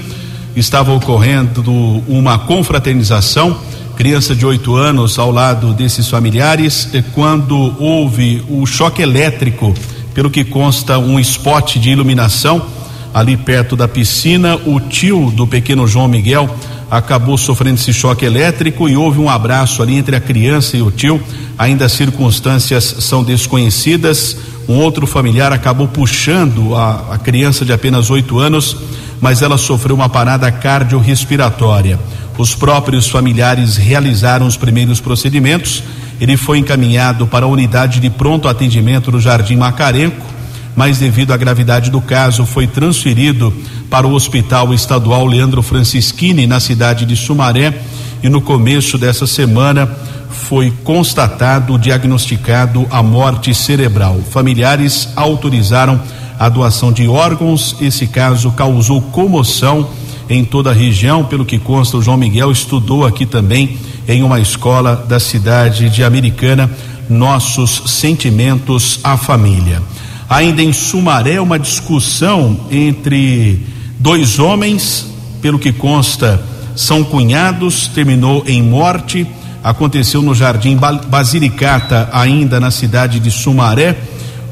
Estava 0.57 0.93
ocorrendo 0.93 1.63
uma 2.09 2.39
confraternização. 2.39 3.57
Criança 3.97 4.35
de 4.35 4.45
oito 4.45 4.75
anos 4.75 5.21
ao 5.21 5.31
lado 5.31 5.73
desses 5.73 6.09
familiares, 6.09 6.89
quando 7.13 7.77
houve 7.79 8.43
o 8.49 8.67
choque 8.67 9.03
elétrico, 9.03 9.73
pelo 10.13 10.31
que 10.31 10.43
consta 10.43 10.99
um 10.99 11.21
spot 11.21 11.77
de 11.77 11.91
iluminação 11.91 12.61
ali 13.15 13.37
perto 13.37 13.77
da 13.77 13.87
piscina, 13.87 14.57
o 14.67 14.81
tio 14.81 15.31
do 15.31 15.47
pequeno 15.47 15.87
João 15.87 16.09
Miguel 16.09 16.53
acabou 16.91 17.39
sofrendo 17.39 17.77
esse 17.77 17.93
choque 17.93 18.25
elétrico 18.25 18.89
e 18.89 18.97
houve 18.97 19.21
um 19.21 19.31
abraço 19.31 19.83
ali 19.83 19.97
entre 19.97 20.17
a 20.17 20.21
criança 20.21 20.77
e 20.77 20.83
o 20.83 20.91
tio. 20.91 21.23
Ainda 21.57 21.85
as 21.85 21.93
circunstâncias 21.93 22.85
são 22.99 23.23
desconhecidas. 23.23 24.37
Um 24.69 24.79
outro 24.79 25.07
familiar 25.07 25.53
acabou 25.53 25.87
puxando 25.87 26.75
a, 26.75 27.15
a 27.15 27.19
criança 27.19 27.65
de 27.65 27.73
apenas 27.73 28.11
oito 28.11 28.41
anos, 28.41 28.77
mas 29.21 29.43
ela 29.43 29.57
sofreu 29.57 29.95
uma 29.95 30.09
parada 30.09 30.51
cardiorrespiratória. 30.51 32.01
Os 32.37 32.53
próprios 32.53 33.09
familiares 33.09 33.77
realizaram 33.77 34.45
os 34.45 34.57
primeiros 34.57 35.01
procedimentos. 35.01 35.85
Ele 36.21 36.37
foi 36.37 36.59
encaminhado 36.59 37.29
para 37.29 37.47
a 37.47 37.49
unidade 37.49 38.01
de 38.01 38.11
pronto 38.11 38.49
atendimento 38.49 39.13
do 39.13 39.21
Jardim 39.21 39.57
Macarenco 39.57 40.34
mas 40.77 40.99
devido 40.99 41.33
à 41.33 41.37
gravidade 41.37 41.91
do 41.91 42.01
caso 42.01 42.45
foi 42.45 42.67
transferido 42.67 43.53
para 43.89 44.07
o 44.07 44.13
Hospital 44.13 44.75
Estadual 44.75 45.27
Leandro 45.27 45.63
Francischini 45.63 46.47
na 46.47 46.61
cidade 46.61 47.05
de 47.05 47.17
Sumaré 47.17 47.73
e 48.23 48.29
no 48.29 48.41
começo 48.41 48.99
dessa 48.99 49.27
semana 49.27 49.89
foi 50.31 50.73
constatado, 50.83 51.79
diagnosticado 51.79 52.87
a 52.91 53.03
morte 53.03 53.55
cerebral. 53.55 54.21
Familiares 54.31 55.09
autorizaram 55.15 56.01
a 56.39 56.49
doação 56.49 56.93
de 56.93 57.09
órgãos. 57.09 57.77
Esse 57.81 58.07
caso 58.07 58.51
causou 58.53 59.01
comoção 59.01 59.89
em 60.29 60.45
toda 60.45 60.71
a 60.71 60.75
região, 60.75 61.25
pelo 61.25 61.45
que 61.45 61.59
consta 61.59 61.97
o 61.97 62.03
João 62.03 62.17
Miguel 62.17 62.51
estudou 62.51 63.07
aqui 63.07 63.27
também 63.27 63.79
em 64.09 64.23
uma 64.23 64.41
escola 64.41 64.97
da 65.09 65.21
cidade 65.21 65.89
de 65.89 66.03
Americana. 66.03 66.71
Nossos 67.09 67.83
sentimentos 67.87 68.99
à 69.05 69.19
família. 69.19 69.83
Ainda 70.35 70.65
em 70.65 70.73
Sumaré, 70.73 71.41
uma 71.41 71.61
discussão 71.61 72.59
entre 72.69 73.65
dois 74.01 74.41
homens, 74.41 75.07
pelo 75.41 75.61
que 75.61 75.73
consta, 75.73 76.45
são 76.75 77.05
cunhados, 77.05 77.87
terminou 77.87 78.43
em 78.45 78.61
morte. 78.61 79.25
Aconteceu 79.63 80.23
no 80.23 80.35
Jardim 80.35 80.77
Basilicata, 81.09 82.09
ainda 82.13 82.59
na 82.59 82.73
cidade 82.73 83.21
de 83.21 83.31
Sumaré. 83.31 83.97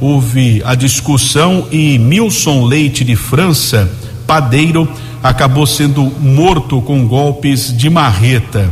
Houve 0.01 0.63
a 0.65 0.77
discussão 0.77 1.67
e 1.73 1.99
Milson 1.99 2.65
Leite 2.65 3.03
de 3.03 3.17
França, 3.17 3.91
padeiro, 4.25 4.89
acabou 5.21 5.67
sendo 5.67 6.05
morto 6.21 6.81
com 6.81 7.09
golpes 7.09 7.77
de 7.77 7.91
marreta. 7.91 8.71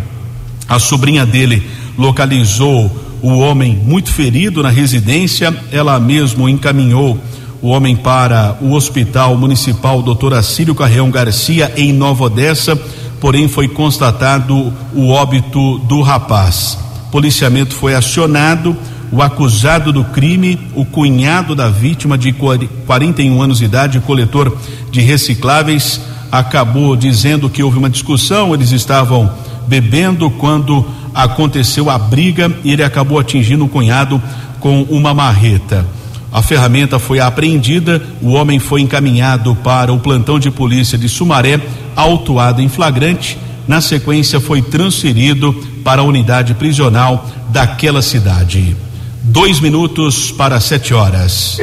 A 0.68 0.78
sobrinha 0.78 1.26
dele 1.26 1.68
localizou 1.98 2.88
o 3.22 3.38
homem 3.38 3.76
muito 3.84 4.10
ferido 4.12 4.62
na 4.62 4.70
residência, 4.70 5.54
ela 5.70 5.98
mesmo 6.00 6.48
encaminhou 6.48 7.18
o 7.62 7.68
homem 7.68 7.94
para 7.94 8.56
o 8.60 8.72
Hospital 8.72 9.36
Municipal 9.36 10.02
Dr. 10.02 10.34
Acílio 10.34 10.74
Carreão 10.74 11.10
Garcia 11.10 11.72
em 11.76 11.92
Nova 11.92 12.24
Odessa, 12.24 12.74
porém 13.20 13.48
foi 13.48 13.68
constatado 13.68 14.72
o 14.94 15.08
óbito 15.10 15.78
do 15.80 16.00
rapaz. 16.00 16.78
Policiamento 17.12 17.74
foi 17.74 17.94
acionado, 17.94 18.76
o 19.12 19.20
acusado 19.20 19.92
do 19.92 20.04
crime, 20.04 20.58
o 20.74 20.84
cunhado 20.84 21.54
da 21.54 21.68
vítima 21.68 22.16
de 22.16 22.32
41 22.32 23.42
anos 23.42 23.58
de 23.58 23.64
idade, 23.64 24.00
coletor 24.00 24.56
de 24.90 25.00
recicláveis, 25.00 26.00
acabou 26.30 26.96
dizendo 26.96 27.50
que 27.50 27.62
houve 27.62 27.76
uma 27.76 27.90
discussão, 27.90 28.54
eles 28.54 28.70
estavam 28.70 29.30
bebendo 29.66 30.30
quando 30.30 30.86
aconteceu 31.14 31.90
a 31.90 31.98
briga 31.98 32.50
e 32.64 32.72
ele 32.72 32.82
acabou 32.82 33.18
atingindo 33.18 33.64
o 33.64 33.68
cunhado 33.68 34.22
com 34.58 34.82
uma 34.82 35.14
marreta. 35.14 35.86
A 36.32 36.42
ferramenta 36.42 36.98
foi 36.98 37.18
apreendida, 37.18 38.00
o 38.22 38.30
homem 38.30 38.58
foi 38.58 38.80
encaminhado 38.80 39.54
para 39.56 39.92
o 39.92 39.98
plantão 39.98 40.38
de 40.38 40.50
polícia 40.50 40.96
de 40.96 41.08
Sumaré, 41.08 41.60
autuado 41.96 42.62
em 42.62 42.68
flagrante. 42.68 43.36
Na 43.66 43.80
sequência, 43.80 44.40
foi 44.40 44.62
transferido 44.62 45.52
para 45.84 46.02
a 46.02 46.04
unidade 46.04 46.54
prisional 46.54 47.28
daquela 47.48 48.00
cidade. 48.00 48.76
Dois 49.22 49.60
minutos 49.60 50.30
para 50.30 50.60
sete 50.60 50.94
horas. 50.94 51.58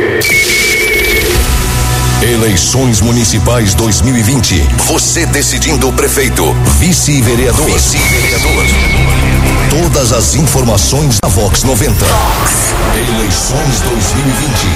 Eleições 2.21 2.99
Municipais 2.99 3.73
2020. 3.73 4.55
Você 4.87 5.25
decidindo 5.25 5.87
o 5.87 5.93
prefeito, 5.93 6.43
vice-vereador. 6.79 7.65
Vice-vereador. 7.65 9.16
Todas 9.83 10.11
as 10.11 10.33
informações 10.33 11.19
da 11.21 11.29
Vox 11.29 11.63
90. 11.63 11.93
Vox. 11.93 12.73
Eleições 12.95 13.79
2020. 13.81 14.67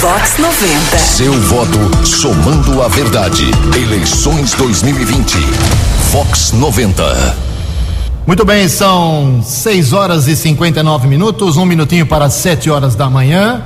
Vox 0.00 0.38
90. 0.38 0.98
Seu 0.98 1.32
voto 1.32 2.06
somando 2.06 2.82
a 2.84 2.88
verdade. 2.88 3.50
Eleições 3.74 4.54
2020. 4.54 5.38
Vox 6.12 6.52
90. 6.52 7.36
Muito 8.24 8.44
bem, 8.44 8.68
são 8.68 9.42
6 9.42 9.92
horas 9.92 10.28
e 10.28 10.36
59 10.36 11.08
minutos, 11.08 11.56
um 11.56 11.66
minutinho 11.66 12.06
para 12.06 12.30
7 12.30 12.70
horas 12.70 12.94
da 12.94 13.10
manhã. 13.10 13.60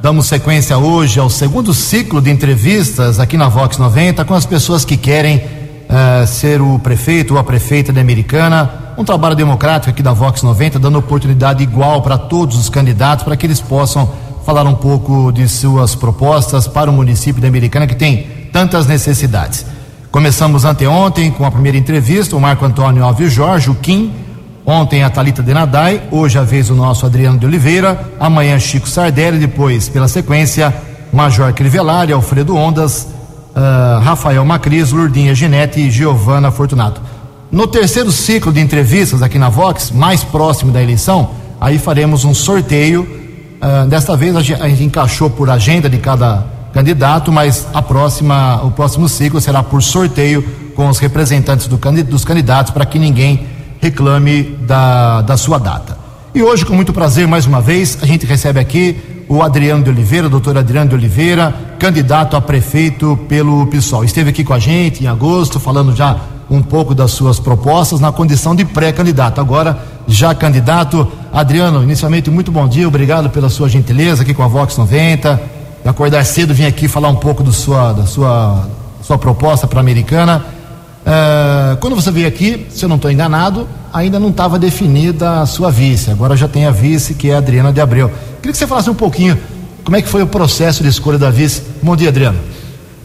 Damos 0.00 0.24
sequência 0.24 0.78
hoje 0.78 1.20
ao 1.20 1.28
segundo 1.28 1.74
ciclo 1.74 2.22
de 2.22 2.30
entrevistas 2.30 3.20
aqui 3.20 3.36
na 3.36 3.50
Vox 3.50 3.76
90 3.76 4.24
com 4.24 4.32
as 4.32 4.46
pessoas 4.46 4.86
que 4.86 4.96
querem 4.96 5.36
uh, 5.36 6.26
ser 6.26 6.62
o 6.62 6.78
prefeito 6.78 7.34
ou 7.34 7.40
a 7.40 7.44
prefeita 7.44 7.92
da 7.92 8.00
Americana. 8.00 8.85
Um 8.96 9.04
trabalho 9.04 9.36
democrático 9.36 9.90
aqui 9.90 10.02
da 10.02 10.12
Vox 10.12 10.42
90, 10.42 10.78
dando 10.78 10.98
oportunidade 10.98 11.62
igual 11.62 12.02
para 12.02 12.16
todos 12.16 12.56
os 12.56 12.68
candidatos, 12.68 13.24
para 13.24 13.36
que 13.36 13.46
eles 13.46 13.60
possam 13.60 14.10
falar 14.44 14.64
um 14.64 14.74
pouco 14.74 15.30
de 15.32 15.48
suas 15.48 15.94
propostas 15.94 16.66
para 16.66 16.90
o 16.90 16.92
município 16.92 17.42
da 17.42 17.48
Americana, 17.48 17.86
que 17.86 17.94
tem 17.94 18.48
tantas 18.52 18.86
necessidades. 18.86 19.66
Começamos 20.10 20.64
anteontem 20.64 21.30
com 21.30 21.44
a 21.44 21.50
primeira 21.50 21.76
entrevista, 21.76 22.36
o 22.36 22.40
Marco 22.40 22.64
Antônio 22.64 23.04
Alves 23.04 23.32
Jorge, 23.32 23.70
o 23.70 23.74
Kim 23.74 24.12
Ontem 24.68 25.04
a 25.04 25.08
Talita 25.08 25.44
Denadai, 25.44 26.02
hoje 26.10 26.40
a 26.40 26.42
vez 26.42 26.70
o 26.70 26.74
nosso 26.74 27.06
Adriano 27.06 27.38
de 27.38 27.46
Oliveira, 27.46 28.00
amanhã 28.18 28.58
Chico 28.58 28.88
Sardelli, 28.88 29.38
depois, 29.38 29.88
pela 29.88 30.08
sequência, 30.08 30.74
Major 31.12 31.52
Crivellari, 31.52 32.12
Alfredo 32.12 32.56
Ondas, 32.56 33.06
uh, 33.54 34.00
Rafael 34.02 34.44
Macris, 34.44 34.90
Lurdinha 34.90 35.36
Ginete 35.36 35.78
e 35.78 35.88
Giovana 35.88 36.50
Fortunato. 36.50 37.00
No 37.50 37.66
terceiro 37.66 38.10
ciclo 38.10 38.52
de 38.52 38.60
entrevistas 38.60 39.22
aqui 39.22 39.38
na 39.38 39.48
Vox, 39.48 39.92
mais 39.92 40.24
próximo 40.24 40.72
da 40.72 40.82
eleição, 40.82 41.30
aí 41.60 41.78
faremos 41.78 42.24
um 42.24 42.34
sorteio. 42.34 43.02
Uh, 43.02 43.86
desta 43.88 44.16
vez 44.16 44.34
a 44.34 44.42
gente, 44.42 44.82
encaixou 44.82 45.30
por 45.30 45.48
agenda 45.48 45.88
de 45.88 45.98
cada 45.98 46.44
candidato, 46.72 47.30
mas 47.30 47.66
a 47.72 47.80
próxima, 47.80 48.60
o 48.64 48.72
próximo 48.72 49.08
ciclo 49.08 49.40
será 49.40 49.62
por 49.62 49.82
sorteio 49.82 50.42
com 50.74 50.88
os 50.88 50.98
representantes 50.98 51.68
do, 51.68 51.78
dos 52.04 52.24
candidatos 52.24 52.72
para 52.72 52.84
que 52.84 52.98
ninguém 52.98 53.46
reclame 53.80 54.42
da, 54.62 55.22
da 55.22 55.36
sua 55.36 55.58
data. 55.58 55.96
E 56.34 56.42
hoje, 56.42 56.66
com 56.66 56.74
muito 56.74 56.92
prazer, 56.92 57.26
mais 57.28 57.46
uma 57.46 57.60
vez, 57.60 57.96
a 58.02 58.06
gente 58.06 58.26
recebe 58.26 58.58
aqui 58.58 59.24
o 59.28 59.40
Adriano 59.40 59.82
de 59.82 59.88
Oliveira, 59.88 60.28
doutor 60.28 60.58
Adriano 60.58 60.90
de 60.90 60.96
Oliveira, 60.96 61.54
candidato 61.78 62.36
a 62.36 62.40
prefeito 62.40 63.18
pelo 63.28 63.66
PSOL. 63.68 64.04
Esteve 64.04 64.30
aqui 64.30 64.44
com 64.44 64.52
a 64.52 64.58
gente 64.58 65.02
em 65.02 65.06
agosto, 65.06 65.58
falando 65.58 65.94
já 65.96 66.18
um 66.48 66.62
pouco 66.62 66.94
das 66.94 67.10
suas 67.10 67.38
propostas 67.38 68.00
na 68.00 68.12
condição 68.12 68.54
de 68.54 68.64
pré-candidato. 68.64 69.40
Agora, 69.40 69.78
já 70.06 70.34
candidato. 70.34 71.10
Adriano, 71.32 71.82
inicialmente, 71.82 72.30
muito 72.30 72.52
bom 72.52 72.66
dia, 72.68 72.86
obrigado 72.86 73.30
pela 73.30 73.48
sua 73.48 73.68
gentileza 73.68 74.22
aqui 74.22 74.32
com 74.32 74.42
a 74.42 74.48
Vox 74.48 74.76
90. 74.76 75.40
Acordar 75.84 76.24
cedo, 76.24 76.52
vim 76.52 76.64
aqui 76.64 76.88
falar 76.88 77.08
um 77.08 77.16
pouco 77.16 77.42
do 77.42 77.52
sua, 77.52 77.92
da 77.92 78.06
sua, 78.06 78.66
sua 79.02 79.18
proposta 79.18 79.66
para 79.66 79.78
a 79.78 79.82
americana. 79.82 80.44
Uh, 81.06 81.76
quando 81.76 81.94
você 81.94 82.10
veio 82.10 82.26
aqui, 82.26 82.66
se 82.70 82.84
eu 82.84 82.88
não 82.88 82.96
estou 82.96 83.10
enganado, 83.10 83.68
ainda 83.92 84.18
não 84.18 84.30
estava 84.30 84.58
definida 84.58 85.42
a 85.42 85.46
sua 85.46 85.70
vice. 85.70 86.10
Agora 86.10 86.36
já 86.36 86.48
tem 86.48 86.66
a 86.66 86.72
vice, 86.72 87.14
que 87.14 87.30
é 87.30 87.34
a 87.34 87.38
Adriana 87.38 87.72
de 87.72 87.80
Abreu. 87.80 88.10
Queria 88.38 88.52
que 88.52 88.58
você 88.58 88.66
falasse 88.66 88.90
um 88.90 88.94
pouquinho 88.94 89.38
como 89.84 89.96
é 89.96 90.02
que 90.02 90.08
foi 90.08 90.22
o 90.22 90.26
processo 90.26 90.82
de 90.82 90.88
escolha 90.88 91.18
da 91.18 91.30
vice. 91.30 91.62
Bom 91.80 91.94
dia, 91.94 92.08
Adriano. 92.08 92.38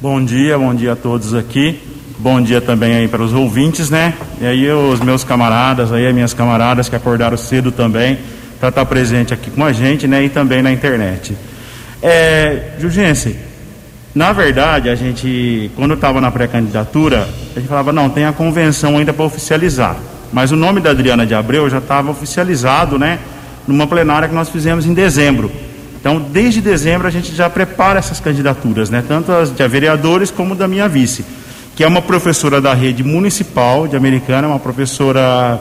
Bom 0.02 0.24
dia, 0.24 0.58
bom 0.58 0.74
dia 0.74 0.94
a 0.94 0.96
todos 0.96 1.36
aqui. 1.36 1.91
Bom 2.22 2.40
dia 2.40 2.62
também 2.62 2.94
aí 2.94 3.08
para 3.08 3.24
os 3.24 3.34
ouvintes, 3.34 3.90
né? 3.90 4.14
E 4.40 4.46
aí 4.46 4.72
os 4.72 5.00
meus 5.00 5.24
camaradas, 5.24 5.92
aí 5.92 6.06
as 6.06 6.14
minhas 6.14 6.36
camaradas 6.36 6.88
que 6.88 6.96
acordaram 6.96 7.36
cedo 7.36 7.72
também 7.72 8.20
para 8.60 8.70
estar 8.70 8.82
tá 8.82 8.86
presente 8.86 9.34
aqui 9.34 9.50
com 9.50 9.66
a 9.66 9.74
gente, 9.74 10.08
né? 10.08 10.24
E 10.26 10.30
também 10.30 10.62
na 10.62 10.72
internet. 10.72 11.36
É, 12.00 12.74
na 14.14 14.32
verdade, 14.34 14.88
a 14.88 14.94
gente, 14.94 15.72
quando 15.76 15.96
estava 15.96 16.22
na 16.22 16.30
pré-candidatura, 16.30 17.28
a 17.56 17.60
gente 17.60 17.68
falava, 17.68 17.92
não, 17.92 18.08
tem 18.08 18.26
a 18.26 18.32
convenção 18.32 19.00
ainda 19.00 19.12
para 19.12 19.26
oficializar. 19.26 19.96
Mas 20.32 20.52
o 20.52 20.56
nome 20.56 20.80
da 20.80 20.92
Adriana 20.92 21.26
de 21.26 21.34
Abreu 21.34 21.68
já 21.72 21.80
estava 21.80 22.12
oficializado, 22.12 23.00
né? 23.00 23.18
Numa 23.68 23.88
plenária 23.88 24.30
que 24.30 24.36
nós 24.36 24.48
fizemos 24.48 24.86
em 24.86 24.94
dezembro. 24.94 25.52
Então, 26.00 26.20
desde 26.20 26.62
dezembro, 26.62 27.08
a 27.08 27.12
gente 27.12 27.34
já 27.34 27.50
prepara 27.50 27.98
essas 27.98 28.20
candidaturas, 28.20 28.92
né? 28.92 29.04
Tanto 29.08 29.32
as 29.32 29.50
de 29.52 29.68
vereadores 29.68 30.30
como 30.30 30.54
da 30.54 30.68
minha 30.68 30.88
vice, 30.88 31.26
que 31.82 31.86
é 31.86 31.88
uma 31.88 32.04
professora 32.04 32.62
da 32.62 32.76
rede 32.76 33.04
municipal 33.04 33.88
de 33.88 33.96
Americana, 33.96 34.48
uma 34.48 34.60
professora 34.60 35.60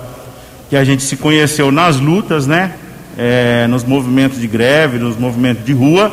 que 0.68 0.76
a 0.76 0.84
gente 0.84 1.02
se 1.02 1.16
conheceu 1.16 1.72
nas 1.72 1.98
lutas, 1.98 2.46
né? 2.46 2.74
É, 3.16 3.66
nos 3.68 3.84
movimentos 3.84 4.38
de 4.38 4.46
greve, 4.46 4.98
nos 4.98 5.16
movimentos 5.16 5.64
de 5.64 5.72
rua 5.72 6.12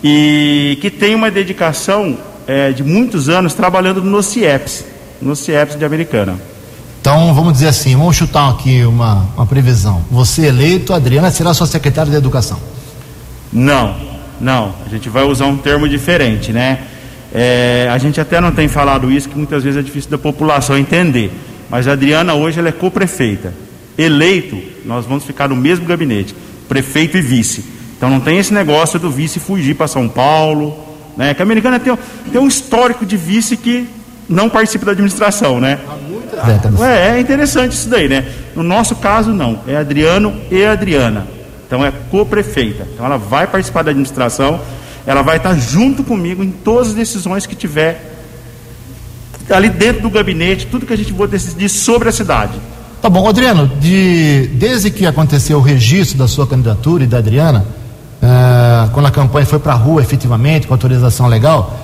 e 0.00 0.78
que 0.80 0.88
tem 0.90 1.16
uma 1.16 1.28
dedicação 1.28 2.16
é, 2.46 2.70
de 2.70 2.84
muitos 2.84 3.28
anos 3.28 3.52
trabalhando 3.52 4.00
no 4.00 4.22
CIEPS, 4.22 4.84
no 5.20 5.34
CIEPS 5.34 5.76
de 5.76 5.84
Americana. 5.84 6.38
Então, 7.00 7.34
vamos 7.34 7.54
dizer 7.54 7.66
assim, 7.66 7.96
vamos 7.96 8.14
chutar 8.14 8.48
aqui 8.48 8.84
uma, 8.84 9.26
uma 9.36 9.44
previsão. 9.44 10.04
Você 10.08 10.46
eleito, 10.46 10.94
Adriana 10.94 11.32
será 11.32 11.52
sua 11.52 11.66
secretária 11.66 12.12
de 12.12 12.16
Educação? 12.16 12.60
Não, 13.52 13.96
não. 14.40 14.72
A 14.86 14.88
gente 14.88 15.08
vai 15.08 15.24
usar 15.24 15.46
um 15.46 15.56
termo 15.56 15.88
diferente, 15.88 16.52
né? 16.52 16.91
É, 17.34 17.88
a 17.90 17.98
gente 17.98 18.20
até 18.20 18.40
não 18.40 18.52
tem 18.52 18.68
falado 18.68 19.10
isso, 19.10 19.28
que 19.28 19.36
muitas 19.36 19.64
vezes 19.64 19.78
é 19.78 19.82
difícil 19.82 20.10
da 20.10 20.18
população 20.18 20.76
entender. 20.76 21.30
Mas 21.70 21.88
a 21.88 21.92
Adriana 21.92 22.34
hoje 22.34 22.58
ela 22.58 22.68
é 22.68 22.72
co-prefeita. 22.72 23.54
Eleito, 23.96 24.58
nós 24.84 25.06
vamos 25.06 25.24
ficar 25.24 25.48
no 25.48 25.56
mesmo 25.56 25.86
gabinete, 25.86 26.34
prefeito 26.68 27.16
e 27.16 27.22
vice. 27.22 27.64
Então 27.96 28.10
não 28.10 28.20
tem 28.20 28.38
esse 28.38 28.52
negócio 28.52 28.98
do 28.98 29.10
vice 29.10 29.38
fugir 29.38 29.74
para 29.74 29.86
São 29.86 30.08
Paulo, 30.08 30.76
né? 31.16 31.32
Que 31.34 31.42
a 31.42 31.44
americana 31.44 31.78
tem, 31.78 31.96
tem 32.30 32.40
um 32.40 32.48
histórico 32.48 33.06
de 33.06 33.16
vice 33.16 33.56
que 33.56 33.88
não 34.28 34.48
participa 34.48 34.86
da 34.86 34.92
administração, 34.92 35.60
né? 35.60 35.78
É, 36.82 37.16
é 37.16 37.20
interessante 37.20 37.72
isso 37.72 37.88
daí, 37.88 38.08
né? 38.08 38.26
No 38.56 38.62
nosso 38.62 38.96
caso, 38.96 39.30
não. 39.30 39.60
É 39.66 39.76
Adriano 39.76 40.34
e 40.50 40.64
Adriana. 40.64 41.26
Então 41.66 41.84
é 41.84 41.92
co-prefeita. 42.10 42.86
Então 42.92 43.06
ela 43.06 43.16
vai 43.16 43.46
participar 43.46 43.82
da 43.82 43.90
administração, 43.90 44.60
ela 45.06 45.22
vai 45.22 45.36
estar 45.36 45.54
junto 45.54 46.04
comigo 46.04 46.42
em 46.42 46.50
todas 46.50 46.88
as 46.88 46.94
decisões 46.94 47.46
que 47.46 47.54
tiver 47.54 48.10
ali 49.50 49.68
dentro 49.68 50.02
do 50.02 50.10
gabinete, 50.10 50.66
tudo 50.66 50.86
que 50.86 50.92
a 50.92 50.96
gente 50.96 51.12
for 51.12 51.28
decidir 51.28 51.68
sobre 51.68 52.08
a 52.08 52.12
cidade. 52.12 52.52
Tá 53.00 53.10
bom, 53.10 53.28
Adriano, 53.28 53.66
de, 53.80 54.48
desde 54.54 54.90
que 54.90 55.04
aconteceu 55.04 55.58
o 55.58 55.60
registro 55.60 56.16
da 56.16 56.28
sua 56.28 56.46
candidatura 56.46 57.02
e 57.02 57.06
da 57.06 57.18
Adriana, 57.18 57.66
uh, 58.22 58.90
quando 58.92 59.06
a 59.06 59.10
campanha 59.10 59.44
foi 59.44 59.58
para 59.58 59.72
a 59.72 59.76
rua 59.76 60.00
efetivamente, 60.00 60.68
com 60.68 60.74
autorização 60.74 61.26
legal, 61.26 61.76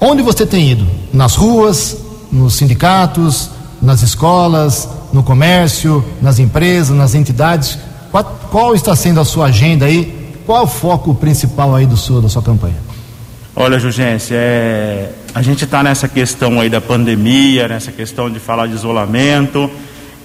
onde 0.00 0.22
você 0.22 0.44
tem 0.44 0.72
ido? 0.72 0.84
Nas 1.12 1.36
ruas, 1.36 1.96
nos 2.32 2.54
sindicatos, 2.54 3.50
nas 3.80 4.02
escolas, 4.02 4.88
no 5.12 5.22
comércio, 5.22 6.04
nas 6.20 6.40
empresas, 6.40 6.96
nas 6.96 7.14
entidades? 7.14 7.78
Qual, 8.10 8.24
qual 8.50 8.74
está 8.74 8.96
sendo 8.96 9.20
a 9.20 9.24
sua 9.24 9.46
agenda 9.46 9.86
aí? 9.86 10.17
Qual 10.48 10.62
é 10.62 10.64
o 10.64 10.66
foco 10.66 11.14
principal 11.14 11.74
aí 11.74 11.84
do 11.84 11.94
seu, 11.94 12.22
da 12.22 12.28
sua 12.30 12.40
campanha? 12.40 12.78
Olha, 13.54 13.78
Jugência, 13.78 14.34
é... 14.34 15.10
a 15.34 15.42
gente 15.42 15.64
está 15.64 15.82
nessa 15.82 16.08
questão 16.08 16.58
aí 16.58 16.70
da 16.70 16.80
pandemia, 16.80 17.68
nessa 17.68 17.92
questão 17.92 18.30
de 18.30 18.40
falar 18.40 18.66
de 18.66 18.72
isolamento, 18.72 19.70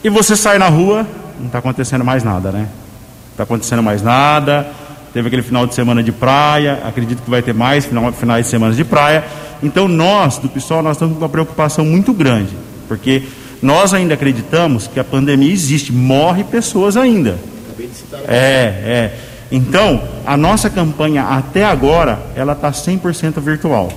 e 0.01 0.07
você 0.07 0.37
sai 0.37 0.57
na 0.57 0.69
rua, 0.69 1.05
não 1.37 1.47
está 1.47 1.59
acontecendo 1.59 2.05
mais 2.05 2.23
nada, 2.23 2.53
né? 2.53 2.59
Não 2.59 3.31
está 3.31 3.43
acontecendo 3.43 3.83
mais 3.83 4.01
nada, 4.01 4.65
teve 5.13 5.27
aquele 5.27 5.41
final 5.41 5.67
de 5.67 5.75
semana 5.75 6.01
de 6.01 6.13
praia, 6.13 6.81
acredito 6.85 7.21
que 7.21 7.29
vai 7.29 7.41
ter 7.41 7.53
mais 7.53 7.85
final, 7.85 8.09
finais 8.13 8.45
de 8.45 8.49
semana 8.49 8.73
de 8.73 8.85
praia. 8.85 9.25
Então 9.61 9.89
nós, 9.89 10.37
do 10.37 10.47
PSOL, 10.47 10.81
nós 10.81 10.95
estamos 10.95 11.15
com 11.17 11.21
uma 11.21 11.27
preocupação 11.27 11.83
muito 11.83 12.13
grande, 12.13 12.55
porque 12.87 13.23
nós 13.61 13.93
ainda 13.93 14.13
acreditamos 14.13 14.87
que 14.87 15.01
a 15.01 15.03
pandemia 15.03 15.51
existe, 15.51 15.91
morre 15.91 16.45
pessoas 16.45 16.95
ainda. 16.95 17.37
É, 18.25 19.11
é. 19.19 19.32
Então, 19.55 20.01
a 20.25 20.35
nossa 20.35 20.67
campanha 20.67 21.25
até 21.25 21.63
agora, 21.63 22.19
ela 22.35 22.53
está 22.53 22.71
100% 22.71 23.39
virtual. 23.39 23.89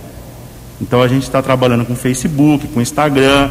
Então 0.79 1.01
a 1.01 1.09
gente 1.09 1.23
está 1.23 1.41
trabalhando 1.41 1.87
com 1.87 1.97
Facebook, 1.97 2.69
com 2.69 2.79
Instagram, 2.79 3.49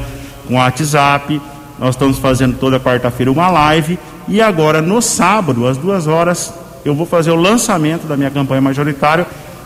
com 0.48 0.54
WhatsApp, 0.54 1.42
Nós 1.80 1.96
estamos 1.96 2.20
fazendo 2.20 2.58
toda 2.58 2.80
quarta-feira 2.80 3.32
uma 3.32 3.50
live 3.50 4.00
e 4.28 4.40
agora 4.40 4.82
no 4.82 5.02
sábado, 5.02 5.68
às 5.68 5.78
duas 5.78 6.08
horas, 6.08 6.54
eu 6.86 6.96
vou 6.96 7.06
fazer 7.06 7.32
o 7.32 7.36
lançamento 7.36 8.08
da 8.08 8.16
minha 8.16 8.30
campanha 8.30 8.62
majoritária 8.62 9.26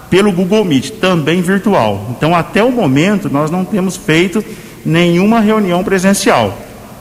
pelo 0.10 0.32
Google 0.32 0.66
Meet, 0.66 0.92
também 1.00 1.42
virtual. 1.42 2.08
Então, 2.10 2.34
até 2.34 2.64
o 2.64 2.72
momento, 2.72 3.30
nós 3.30 3.52
não 3.52 3.64
temos 3.64 3.96
feito 3.96 4.44
nenhuma 4.84 5.40
reunião 5.40 5.84
presencial. 5.84 6.58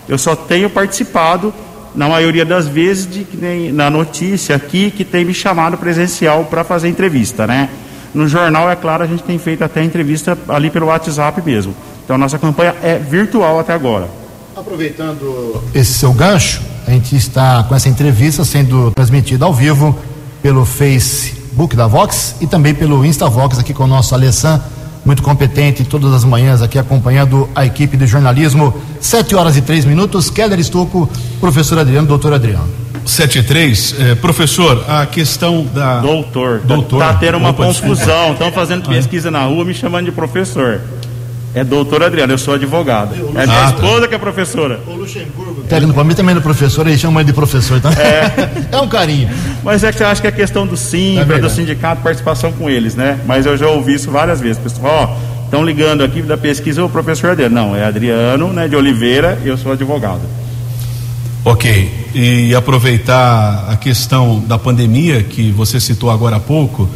Eu 0.07 0.18
só 0.18 0.37
tenho 0.37 0.68
participado, 0.68 1.55
na 1.98 2.08
maioria 2.08 2.44
das 2.44 2.68
vezes, 2.68 3.08
de, 3.11 3.72
na 3.72 3.90
notícia 3.90 4.54
aqui, 4.54 4.88
que 4.88 5.04
tem 5.04 5.24
me 5.24 5.34
chamado 5.34 5.76
presencial 5.76 6.44
para 6.44 6.62
fazer 6.62 6.88
entrevista, 6.88 7.44
né? 7.44 7.68
No 8.14 8.28
jornal, 8.28 8.70
é 8.70 8.76
claro, 8.76 9.02
a 9.02 9.06
gente 9.06 9.24
tem 9.24 9.37
feito 9.37 9.64
até 9.64 9.82
entrevista 9.82 10.38
ali 10.48 10.70
pelo 10.70 10.87
WhatsApp 10.87 11.42
mesmo. 11.44 11.74
Então, 12.04 12.14
a 12.14 12.18
nossa 12.18 12.38
campanha 12.38 12.72
é 12.84 12.98
virtual 12.98 13.58
até 13.58 13.74
agora. 13.74 14.08
Aproveitando 14.56 15.61
esse 15.74 15.94
seu 15.94 16.12
gancho, 16.12 16.62
a 16.87 16.92
gente 16.92 17.16
está 17.16 17.64
com 17.64 17.74
essa 17.74 17.88
entrevista 17.88 18.44
sendo 18.44 18.92
transmitida 18.92 19.44
ao 19.44 19.52
vivo 19.52 19.98
pelo 20.40 20.64
Facebook 20.64 21.74
da 21.74 21.88
Vox 21.88 22.37
e 22.40 22.46
também 22.46 22.76
pelo 22.76 23.04
InstaVox 23.04 23.58
aqui 23.58 23.74
com 23.74 23.82
o 23.82 23.88
nosso 23.88 24.14
Alessan, 24.14 24.62
muito 25.08 25.22
competente 25.22 25.84
todas 25.84 26.12
as 26.12 26.22
manhãs 26.22 26.60
aqui 26.60 26.78
acompanhando 26.78 27.48
a 27.54 27.64
equipe 27.64 27.96
de 27.96 28.06
jornalismo. 28.06 28.78
Sete 29.00 29.34
horas 29.34 29.56
e 29.56 29.62
três 29.62 29.86
minutos. 29.86 30.28
Keller 30.28 30.60
Estocco, 30.60 31.08
professor 31.40 31.78
Adriano, 31.78 32.06
doutor 32.06 32.34
Adriano. 32.34 32.68
Sete 33.06 33.38
e 33.38 33.42
três, 33.42 33.94
eh, 33.98 34.14
professor, 34.16 34.84
a 34.86 35.06
questão 35.06 35.64
da. 35.64 36.00
Doutor, 36.00 36.60
Doutor. 36.60 36.98
tá 37.00 37.14
tendo 37.14 37.38
uma 37.38 37.50
Opa, 37.50 37.64
confusão. 37.64 38.32
Estão 38.32 38.52
fazendo 38.52 38.86
pesquisa 38.86 39.30
na 39.30 39.44
rua 39.46 39.64
me 39.64 39.72
chamando 39.72 40.04
de 40.04 40.12
professor. 40.12 40.82
É 41.54 41.64
doutor 41.64 42.02
Adriano, 42.02 42.32
eu 42.34 42.38
sou 42.38 42.54
advogado. 42.54 43.14
É 43.14 43.46
minha 43.46 43.58
Ah, 43.66 43.72
tá. 43.72 43.74
esposa 43.74 44.06
que 44.06 44.14
é 44.14 44.18
professora. 44.18 44.80
Técnico 45.68 45.94
para 45.94 46.04
mim 46.04 46.14
também 46.14 46.37
é 46.37 46.40
professor, 46.40 46.87
ele 46.87 46.96
chama 46.98 47.20
ele 47.20 47.28
de 47.28 47.32
professor, 47.32 47.80
tá? 47.80 47.90
É, 47.92 48.76
um 48.80 48.87
carinho. 48.88 49.28
Mas 49.64 49.82
é 49.82 49.90
que 49.92 50.02
eu 50.02 50.06
acho 50.06 50.20
que 50.20 50.28
é 50.28 50.30
questão 50.32 50.66
do 50.66 50.74
É 50.74 50.76
Simpra, 50.76 51.24
verdade. 51.24 51.52
do 51.52 51.56
sindicato, 51.56 52.02
participação 52.02 52.52
com 52.52 52.68
eles, 52.70 52.94
né? 52.94 53.18
Mas 53.26 53.46
eu 53.46 53.56
já 53.56 53.66
ouvi 53.68 53.94
isso 53.94 54.11
várias 54.11 54.40
vezes. 54.40 54.58
Pessoal, 54.58 55.16
ó, 55.18 55.44
estão 55.44 55.64
ligando 55.64 56.04
aqui 56.04 56.20
da 56.22 56.37
pesquisa, 56.37 56.84
o 56.84 56.88
professor 56.88 57.30
Adriano. 57.30 57.54
Não, 57.54 57.74
é 57.76 57.84
Adriano, 57.84 58.52
né, 58.52 58.68
de 58.68 58.76
Oliveira, 58.76 59.38
eu 59.44 59.56
sou 59.56 59.72
advogado. 59.72 60.20
Ok. 61.44 61.90
E 62.14 62.54
aproveitar 62.54 63.66
a 63.70 63.76
questão 63.76 64.40
da 64.46 64.58
pandemia 64.58 65.22
que 65.22 65.50
você 65.50 65.80
citou 65.80 66.11
agora 66.11 66.37
há 66.37 66.40
pouco, 66.40 66.88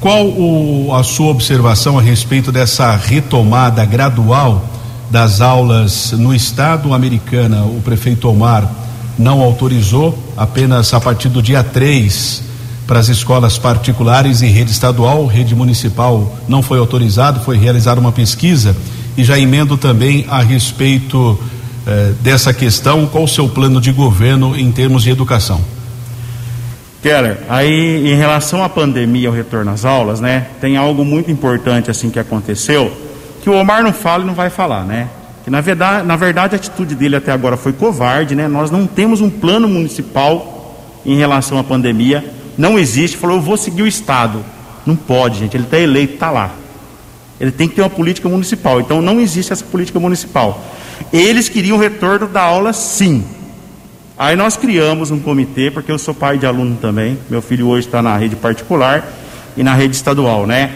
qual 0.00 0.26
o- 0.26 0.92
a 0.94 1.02
sua 1.02 1.28
observação 1.28 1.98
a 1.98 2.02
respeito 2.02 2.52
dessa 2.52 2.94
retomada 2.94 3.84
gradual 3.84 4.64
das 5.10 5.40
aulas 5.40 6.12
no 6.12 6.34
estado 6.34 6.92
americana? 6.94 7.62
O 7.64 7.80
prefeito 7.84 8.28
Omar 8.28 8.70
não 9.18 9.40
autorizou, 9.40 10.16
apenas 10.36 10.94
a 10.94 11.00
partir 11.00 11.28
do 11.28 11.42
dia 11.42 11.62
3 11.64 12.42
para 12.86 13.00
as 13.00 13.08
escolas 13.08 13.58
particulares 13.58 14.40
e 14.40 14.46
rede 14.46 14.70
estadual, 14.70 15.26
rede 15.26 15.54
municipal 15.54 16.38
não 16.48 16.62
foi 16.62 16.78
autorizado, 16.78 17.40
foi 17.40 17.58
realizada 17.58 18.00
uma 18.00 18.12
pesquisa 18.12 18.74
e 19.16 19.24
já 19.24 19.38
emendo 19.38 19.76
também 19.76 20.24
a 20.28 20.40
respeito 20.42 21.38
eh, 21.86 22.12
dessa 22.22 22.52
questão, 22.52 23.06
qual 23.06 23.24
o 23.24 23.28
seu 23.28 23.48
plano 23.48 23.80
de 23.80 23.90
governo 23.92 24.54
em 24.56 24.70
termos 24.70 25.02
de 25.02 25.10
educação? 25.10 25.60
Keller, 27.02 27.38
aí 27.48 28.10
em 28.10 28.16
relação 28.16 28.62
à 28.64 28.68
pandemia, 28.68 29.28
ao 29.28 29.34
retorno 29.34 29.70
às 29.70 29.84
aulas, 29.84 30.20
né? 30.20 30.48
Tem 30.60 30.76
algo 30.76 31.04
muito 31.04 31.30
importante 31.30 31.90
assim 31.90 32.10
que 32.10 32.18
aconteceu, 32.18 32.92
que 33.42 33.48
o 33.48 33.54
Omar 33.54 33.84
não 33.84 33.92
fala 33.92 34.24
e 34.24 34.26
não 34.26 34.34
vai 34.34 34.50
falar, 34.50 34.84
né? 34.84 35.08
Que 35.44 35.50
na 35.50 35.60
verdade, 35.60 36.06
na 36.06 36.16
verdade 36.16 36.54
a 36.54 36.58
atitude 36.58 36.96
dele 36.96 37.16
até 37.16 37.30
agora 37.30 37.56
foi 37.56 37.72
covarde, 37.72 38.34
né? 38.34 38.48
Nós 38.48 38.70
não 38.70 38.86
temos 38.86 39.20
um 39.20 39.30
plano 39.30 39.68
municipal 39.68 40.76
em 41.06 41.16
relação 41.16 41.56
à 41.56 41.64
pandemia, 41.64 42.24
não 42.56 42.76
existe. 42.76 43.16
Falou, 43.16 43.36
eu 43.36 43.42
vou 43.42 43.56
seguir 43.56 43.82
o 43.82 43.86
estado. 43.86 44.44
Não 44.84 44.96
pode, 44.96 45.38
gente. 45.38 45.56
Ele 45.56 45.64
está 45.64 45.78
eleito, 45.78 46.14
está 46.14 46.30
lá. 46.30 46.50
Ele 47.40 47.52
tem 47.52 47.68
que 47.68 47.76
ter 47.76 47.82
uma 47.82 47.90
política 47.90 48.28
municipal. 48.28 48.80
Então 48.80 49.00
não 49.00 49.20
existe 49.20 49.52
essa 49.52 49.64
política 49.64 50.00
municipal. 50.00 50.60
Eles 51.12 51.48
queriam 51.48 51.76
o 51.76 51.80
retorno 51.80 52.26
da 52.26 52.42
aula, 52.42 52.72
sim. 52.72 53.24
Aí 54.18 54.34
nós 54.34 54.56
criamos 54.56 55.12
um 55.12 55.20
comitê, 55.20 55.70
porque 55.70 55.92
eu 55.92 55.98
sou 55.98 56.12
pai 56.12 56.38
de 56.38 56.44
aluno 56.44 56.76
também. 56.80 57.16
Meu 57.30 57.40
filho 57.40 57.68
hoje 57.68 57.86
está 57.86 58.02
na 58.02 58.16
rede 58.16 58.34
particular 58.34 59.08
e 59.56 59.62
na 59.62 59.74
rede 59.74 59.94
estadual, 59.94 60.44
né? 60.44 60.72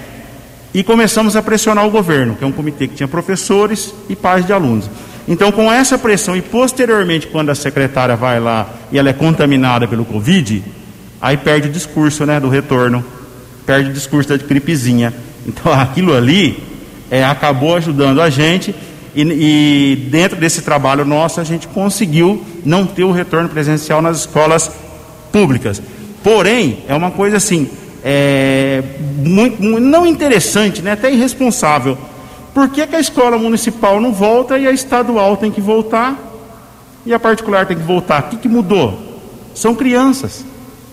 E 0.72 0.84
começamos 0.84 1.34
a 1.34 1.42
pressionar 1.42 1.84
o 1.84 1.90
governo, 1.90 2.36
que 2.36 2.44
é 2.44 2.46
um 2.46 2.52
comitê 2.52 2.86
que 2.86 2.94
tinha 2.94 3.08
professores 3.08 3.92
e 4.08 4.14
pais 4.14 4.46
de 4.46 4.52
alunos. 4.52 4.88
Então, 5.26 5.50
com 5.50 5.72
essa 5.72 5.98
pressão 5.98 6.36
e 6.36 6.40
posteriormente, 6.40 7.26
quando 7.26 7.50
a 7.50 7.54
secretária 7.56 8.14
vai 8.14 8.38
lá 8.38 8.70
e 8.92 8.98
ela 8.98 9.08
é 9.08 9.12
contaminada 9.12 9.88
pelo 9.88 10.04
Covid, 10.04 10.62
aí 11.20 11.36
perde 11.36 11.68
o 11.68 11.72
discurso, 11.72 12.24
né, 12.24 12.38
do 12.38 12.48
retorno, 12.48 13.04
perde 13.66 13.90
o 13.90 13.92
discurso 13.92 14.28
da 14.28 14.36
gripezinha. 14.36 15.12
Então, 15.44 15.70
aquilo 15.74 16.14
ali 16.16 16.62
é, 17.10 17.24
acabou 17.24 17.74
ajudando 17.74 18.22
a 18.22 18.30
gente 18.30 18.72
e, 19.14 19.22
e 19.22 19.96
dentro 20.10 20.38
desse 20.38 20.62
trabalho 20.62 21.04
nosso 21.04 21.40
a 21.40 21.44
gente 21.44 21.66
conseguiu 21.68 22.44
não 22.64 22.86
ter 22.86 23.04
o 23.04 23.12
retorno 23.12 23.48
presencial 23.48 24.00
nas 24.02 24.18
escolas 24.20 24.70
públicas. 25.30 25.82
Porém, 26.22 26.78
é 26.88 26.94
uma 26.94 27.10
coisa 27.10 27.36
assim, 27.36 27.68
é, 28.04 28.82
muito, 29.24 29.62
mu- 29.62 29.80
não 29.80 30.06
interessante, 30.06 30.82
né, 30.82 30.92
até 30.92 31.12
irresponsável. 31.12 31.98
Por 32.54 32.68
que, 32.68 32.86
que 32.86 32.94
a 32.94 33.00
escola 33.00 33.38
municipal 33.38 34.00
não 34.00 34.12
volta 34.12 34.58
e 34.58 34.66
a 34.66 34.72
estadual 34.72 35.36
tem 35.36 35.50
que 35.50 35.60
voltar 35.60 36.18
e 37.06 37.12
a 37.14 37.18
particular 37.18 37.66
tem 37.66 37.76
que 37.76 37.82
voltar? 37.82 38.24
O 38.24 38.28
que, 38.28 38.36
que 38.36 38.48
mudou? 38.48 39.20
São 39.54 39.74
crianças. 39.74 40.44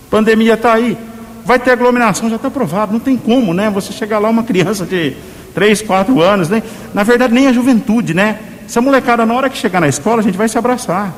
Pandemia 0.10 0.53
está 0.55 0.73
aí. 0.73 0.97
Vai 1.45 1.60
ter 1.60 1.71
aglomeração, 1.71 2.29
já 2.29 2.38
está 2.38 2.47
aprovado. 2.47 2.93
Não 2.93 2.99
tem 2.99 3.17
como, 3.17 3.53
né? 3.53 3.69
Você 3.71 3.91
chegar 3.91 4.19
lá, 4.19 4.29
uma 4.29 4.43
criança 4.43 4.86
de 4.86 5.15
3, 5.53 5.81
4 5.81 6.21
anos, 6.21 6.49
né? 6.49 6.63
Na 6.93 7.03
verdade, 7.03 7.33
nem 7.33 7.47
a 7.47 7.53
juventude, 7.53 8.13
né? 8.13 8.39
Essa 8.65 8.81
molecada, 8.81 9.25
na 9.25 9.33
hora 9.33 9.49
que 9.49 9.57
chegar 9.57 9.79
na 9.79 9.88
escola, 9.88 10.19
a 10.19 10.23
gente 10.23 10.38
vai 10.38 10.47
se 10.47 10.57
abraçar. 10.57 11.13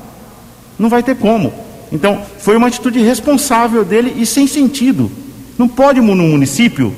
Não 0.79 0.89
vai 0.89 1.03
ter 1.03 1.15
como. 1.15 1.53
Então, 1.91 2.21
foi 2.39 2.55
uma 2.55 2.67
atitude 2.67 2.99
irresponsável 2.99 3.83
dele 3.83 4.13
e 4.17 4.25
sem 4.25 4.47
sentido. 4.47 5.11
Não 5.57 5.67
pode 5.67 5.99
no 5.99 6.15
município, 6.15 6.95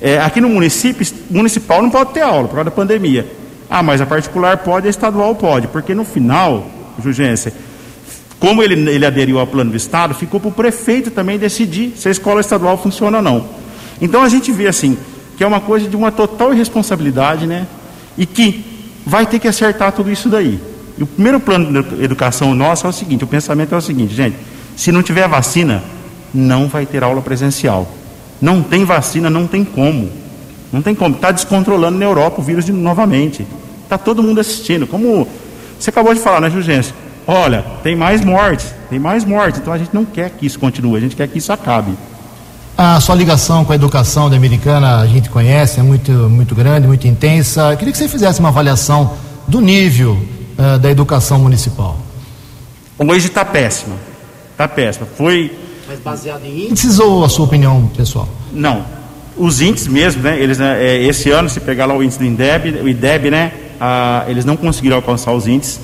é, 0.00 0.18
aqui 0.18 0.40
no 0.40 0.48
município, 0.48 1.06
municipal 1.30 1.82
não 1.82 1.90
pode 1.90 2.12
ter 2.12 2.22
aula 2.22 2.48
por 2.48 2.54
causa 2.54 2.64
da 2.64 2.70
pandemia. 2.70 3.26
Ah, 3.68 3.82
mas 3.82 4.00
a 4.00 4.06
particular 4.06 4.58
pode, 4.58 4.86
a 4.86 4.90
estadual 4.90 5.34
pode, 5.34 5.68
porque 5.68 5.94
no 5.94 6.04
final, 6.04 6.70
Jugência, 7.02 7.52
como 8.38 8.62
ele, 8.62 8.74
ele 8.90 9.04
aderiu 9.04 9.38
ao 9.38 9.46
plano 9.46 9.70
do 9.70 9.76
Estado, 9.76 10.14
ficou 10.14 10.38
para 10.38 10.48
o 10.48 10.52
prefeito 10.52 11.10
também 11.10 11.38
decidir 11.38 11.94
se 11.96 12.08
a 12.08 12.10
escola 12.10 12.40
estadual 12.40 12.76
funciona 12.78 13.18
ou 13.18 13.22
não. 13.22 13.48
Então 14.00 14.22
a 14.22 14.28
gente 14.28 14.52
vê 14.52 14.68
assim, 14.68 14.96
que 15.36 15.44
é 15.44 15.46
uma 15.46 15.60
coisa 15.60 15.88
de 15.88 15.96
uma 15.96 16.10
total 16.10 16.52
irresponsabilidade, 16.52 17.46
né? 17.46 17.66
E 18.16 18.24
que 18.24 18.64
vai 19.04 19.26
ter 19.26 19.38
que 19.38 19.46
acertar 19.46 19.92
tudo 19.92 20.10
isso 20.10 20.28
daí. 20.28 20.60
E 20.98 21.02
o 21.02 21.06
primeiro 21.06 21.38
plano 21.38 21.82
de 21.82 22.02
educação 22.02 22.54
nosso 22.54 22.86
é 22.86 22.90
o 22.90 22.92
seguinte: 22.92 23.24
o 23.24 23.26
pensamento 23.26 23.74
é 23.74 23.78
o 23.78 23.80
seguinte, 23.80 24.14
gente, 24.14 24.36
se 24.76 24.90
não 24.90 25.02
tiver 25.02 25.28
vacina, 25.28 25.82
não 26.32 26.68
vai 26.68 26.86
ter 26.86 27.04
aula 27.04 27.20
presencial. 27.20 27.86
Não 28.40 28.62
tem 28.62 28.84
vacina, 28.84 29.30
não 29.30 29.46
tem 29.46 29.64
como. 29.64 30.10
Não 30.72 30.82
tem 30.82 30.94
como. 30.94 31.14
Está 31.14 31.30
descontrolando 31.30 31.98
na 31.98 32.04
Europa 32.04 32.40
o 32.40 32.44
vírus 32.44 32.64
de, 32.64 32.72
novamente. 32.72 33.46
Está 33.84 33.96
todo 33.96 34.22
mundo 34.22 34.40
assistindo. 34.40 34.86
Como 34.86 35.26
você 35.78 35.90
acabou 35.90 36.12
de 36.12 36.20
falar, 36.20 36.40
né, 36.40 36.50
Jugência? 36.50 36.94
Olha, 37.26 37.64
tem 37.82 37.96
mais 37.96 38.24
mortes, 38.24 38.74
tem 38.88 38.98
mais 38.98 39.24
mortes. 39.24 39.60
Então 39.60 39.72
a 39.72 39.78
gente 39.78 39.90
não 39.92 40.04
quer 40.04 40.30
que 40.30 40.46
isso 40.46 40.58
continue, 40.58 40.96
a 40.96 41.00
gente 41.00 41.16
quer 41.16 41.28
que 41.28 41.38
isso 41.38 41.52
acabe. 41.52 41.92
A 42.78 43.00
sua 43.00 43.14
ligação 43.14 43.64
com 43.64 43.72
a 43.72 43.74
educação 43.74 44.28
da 44.28 44.36
americana 44.36 45.00
a 45.00 45.06
gente 45.06 45.30
conhece, 45.30 45.80
é 45.80 45.82
muito, 45.82 46.12
muito 46.12 46.54
grande, 46.54 46.86
muito 46.86 47.06
intensa. 47.08 47.72
Eu 47.72 47.76
queria 47.76 47.92
que 47.92 47.98
você 47.98 48.08
fizesse 48.08 48.38
uma 48.40 48.50
avaliação 48.50 49.14
do 49.48 49.60
nível 49.60 50.20
eh, 50.58 50.78
da 50.78 50.90
educação 50.90 51.38
municipal. 51.38 51.96
Hoje 52.98 53.28
está 53.28 53.44
péssima. 53.44 53.96
Está 54.52 54.68
péssima. 54.68 55.06
Foi. 55.16 55.50
Mas 55.88 56.00
baseado 56.00 56.44
em 56.44 56.68
índices 56.68 56.98
ou 56.98 57.24
a 57.24 57.28
sua 57.28 57.46
opinião 57.46 57.90
pessoal? 57.96 58.28
Não. 58.52 58.84
Os 59.36 59.60
índices 59.60 59.88
mesmo, 59.88 60.22
né? 60.22 60.38
Eles, 60.38 60.58
né, 60.58 60.82
é, 60.82 61.02
esse 61.02 61.30
ano, 61.30 61.48
se 61.48 61.60
pegar 61.60 61.86
lá 61.86 61.96
o 61.96 62.02
índice 62.02 62.18
do 62.18 62.24
INDEB, 62.24 62.80
o 62.82 62.88
IDEB, 62.88 63.30
né? 63.30 63.52
ah, 63.80 64.24
eles 64.28 64.44
não 64.44 64.56
conseguiram 64.56 64.96
alcançar 64.96 65.32
os 65.32 65.46
índices, 65.46 65.80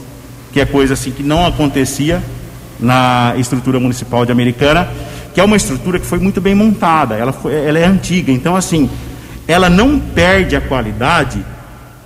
que 0.53 0.61
é 0.61 0.67
coisa 0.67 0.95
assim 0.95 1.11
que 1.11 1.23
não 1.23 1.47
acontecia 1.47 2.23
na 2.79 3.35
estrutura 3.39 3.79
municipal 3.79 4.25
de 4.27 4.33
Americana, 4.33 4.89
que 5.35 5.41
é 5.41 5.45
uma 5.45 5.57
estrutura 5.57 5.99
que 5.99 6.07
foi 6.07 6.19
muito 6.19 6.41
bem 6.41 6.55
montada, 6.55 7.15
ela, 7.15 7.33
foi, 7.33 7.55
ela 7.55 7.79
é 7.79 7.85
antiga, 7.85 8.31
então 8.31 8.55
assim, 8.55 8.89
ela 9.47 9.71
não 9.71 9.99
perde 9.99 10.55
a 10.55 10.61
qualidade, 10.61 11.45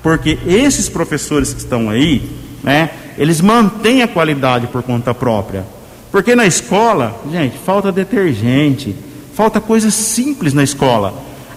porque 0.03 0.39
esses 0.47 0.89
professores 0.89 1.53
que 1.53 1.61
estão 1.61 1.91
aí, 1.91 2.31
né, 2.63 2.91
eles 3.19 3.41
mantêm 3.41 4.03
a 4.03 4.09
qualidade 4.09 4.67
por 4.69 4.83
conta 4.83 5.13
própria. 5.15 5.65
Porque 6.11 6.35
na 6.35 6.47
escola, 6.47 7.21
gente, 7.31 7.59
falta 7.59 7.91
detergente, 7.91 8.95
falta 9.35 9.61
coisas 9.61 9.93
simples 9.95 10.55
na 10.55 10.63
escola. 10.63 11.13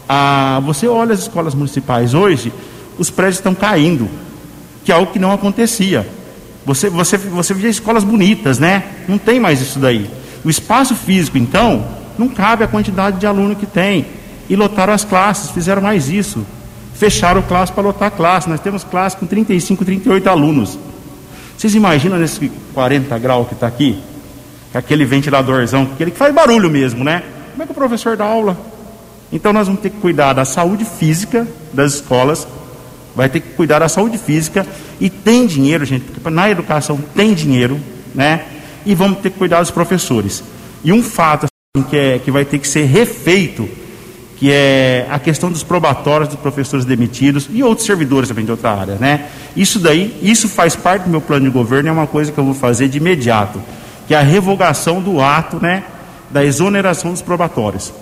Ah, 0.08 0.62
você 0.66 0.88
olha 0.88 1.14
as 1.14 1.22
escolas 1.22 1.54
municipais 1.54 2.14
hoje, 2.14 2.52
os 2.98 3.10
prédios 3.10 3.38
estão 3.38 3.54
caindo, 3.54 4.10
que 4.84 4.92
é 4.92 4.96
algo 4.96 5.12
que 5.12 5.20
não 5.20 5.32
acontecia. 5.32 6.08
Você, 6.66 6.90
você, 6.90 7.18
você 7.18 7.54
via 7.54 7.70
escolas 7.70 8.04
bonitas, 8.04 8.60
né? 8.60 8.84
Não 9.08 9.18
tem 9.18 9.40
mais 9.40 9.62
isso 9.62 9.80
daí. 9.80 10.10
O 10.44 10.50
espaço 10.50 10.96
físico, 10.96 11.38
então, 11.38 11.86
não 12.18 12.28
cabe 12.30 12.64
a 12.64 12.68
quantidade 12.68 13.20
de 13.20 13.26
aluno 13.26 13.56
que 13.56 13.66
tem. 13.66 14.06
E 14.50 14.56
lotaram 14.56 14.94
as 14.94 15.04
classes, 15.04 15.52
fizeram 15.52 15.82
mais 15.82 16.10
isso. 16.10 16.46
Fecharam 16.96 17.42
classe 17.42 17.72
para 17.72 17.84
lotar 17.84 18.12
classe. 18.12 18.50
Nós 18.50 18.60
temos 18.60 18.84
classe 18.84 19.16
com 19.16 19.26
35, 19.26 19.86
38 19.86 20.30
alunos. 20.30 20.78
Vocês 21.58 21.76
imaginam 21.76 22.18
nesse 22.18 22.50
40 22.74 23.18
graus 23.20 23.48
que 23.48 23.54
está 23.54 23.68
aqui? 23.68 24.02
Aquele 24.74 25.06
ventiladorzão, 25.06 25.90
aquele 25.94 26.12
que 26.12 26.18
faz 26.18 26.34
barulho 26.34 26.70
mesmo, 26.70 27.04
né? 27.04 27.24
Como 27.52 27.64
é 27.64 27.66
que 27.66 27.72
o 27.72 27.76
professor 27.76 28.16
dá 28.16 28.26
aula? 28.26 28.58
Então 29.32 29.52
nós 29.54 29.68
vamos 29.68 29.82
ter 29.82 29.90
que 29.90 29.98
cuidar 29.98 30.34
da 30.34 30.46
saúde 30.46 30.86
física 30.86 31.48
das 31.74 31.96
escolas, 31.96 32.48
vai 33.16 33.30
ter 33.30 33.42
que 33.42 33.50
cuidar 33.50 33.80
da 33.80 33.90
saúde 33.90 34.18
física 34.18 34.66
e 35.00 35.10
tem 35.10 35.46
dinheiro, 35.46 35.86
gente, 35.86 36.06
porque 36.06 36.30
na 36.30 36.50
educação 36.50 36.98
tem 37.16 37.34
dinheiro, 37.34 37.80
né? 38.16 38.46
E 38.90 38.96
vamos 38.96 39.20
ter 39.20 39.30
que 39.30 39.38
cuidar 39.38 39.60
dos 39.60 39.70
professores. 39.70 40.44
E 40.84 40.92
um 40.92 41.04
fato 41.04 41.46
assim, 41.46 41.86
que, 41.88 41.96
é, 41.96 42.18
que 42.18 42.32
vai 42.32 42.44
ter 42.44 42.58
que 42.58 42.68
ser 42.68 42.86
refeito, 42.86 43.70
que 44.36 44.52
é 44.52 45.06
a 45.12 45.20
questão 45.20 45.52
dos 45.52 45.62
probatórios 45.62 46.28
dos 46.30 46.40
professores 46.40 46.86
demitidos 46.86 47.48
e 47.54 47.62
outros 47.62 47.86
servidores 47.86 48.28
também 48.28 48.46
de 48.46 48.50
outra 48.50 48.72
área, 48.72 48.96
né? 48.96 49.28
Isso 49.56 49.78
daí, 49.78 50.18
isso 50.24 50.50
faz 50.50 50.76
parte 50.76 51.04
do 51.04 51.10
meu 51.12 51.22
plano 51.22 51.46
de 51.46 51.52
governo, 51.52 51.88
é 51.88 51.92
uma 51.92 52.08
coisa 52.08 52.32
que 52.32 52.38
eu 52.40 52.44
vou 52.44 52.56
fazer 52.56 52.88
de 52.88 52.98
imediato, 52.98 53.62
que 54.08 54.16
é 54.16 54.18
a 54.18 54.24
revogação 54.24 55.00
do 55.00 55.22
ato, 55.22 55.60
né, 55.62 55.84
da 56.32 56.44
exoneração 56.44 57.12
dos 57.12 57.22
probatórios. 57.22 57.94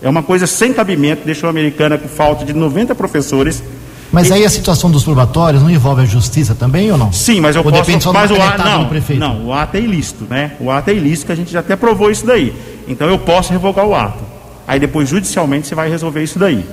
É 0.00 0.08
uma 0.08 0.22
coisa 0.22 0.46
sem 0.46 0.72
cabimento, 0.72 1.24
deixou 1.26 1.48
a 1.48 1.50
americana 1.50 1.98
com 1.98 2.06
falta 2.06 2.44
de 2.44 2.52
90 2.52 2.94
professores. 2.94 3.64
Mas 4.12 4.30
aí 4.30 4.44
a 4.44 4.50
situação 4.50 4.90
dos 4.90 5.04
probatórios 5.04 5.62
não 5.62 5.70
envolve 5.70 6.02
a 6.02 6.04
justiça 6.04 6.54
também 6.54 6.90
ou 6.90 6.98
não? 6.98 7.12
Sim, 7.12 7.40
mas 7.40 7.56
eu 7.56 7.62
ou 7.64 7.70
posso. 7.70 8.00
Só 8.00 8.12
mas 8.12 8.30
o 8.30 8.40
ato 8.40 8.62
não, 8.62 8.88
não, 9.18 9.46
o 9.46 9.52
ato 9.52 9.76
é 9.76 9.80
ilícito, 9.80 10.26
né? 10.28 10.52
O 10.60 10.70
ato 10.70 10.90
é 10.90 10.94
ilícito, 10.94 11.26
que 11.26 11.32
a 11.32 11.34
gente 11.34 11.52
já 11.52 11.60
até 11.60 11.76
provou 11.76 12.10
isso 12.10 12.24
daí. 12.24 12.54
Então 12.86 13.08
eu 13.08 13.18
posso 13.18 13.52
revogar 13.52 13.84
o 13.84 13.94
ato. 13.94 14.22
Aí 14.66 14.78
depois 14.80 15.08
judicialmente 15.08 15.66
você 15.66 15.74
vai 15.74 15.88
resolver 15.88 16.22
isso 16.22 16.38
daí. 16.38 16.64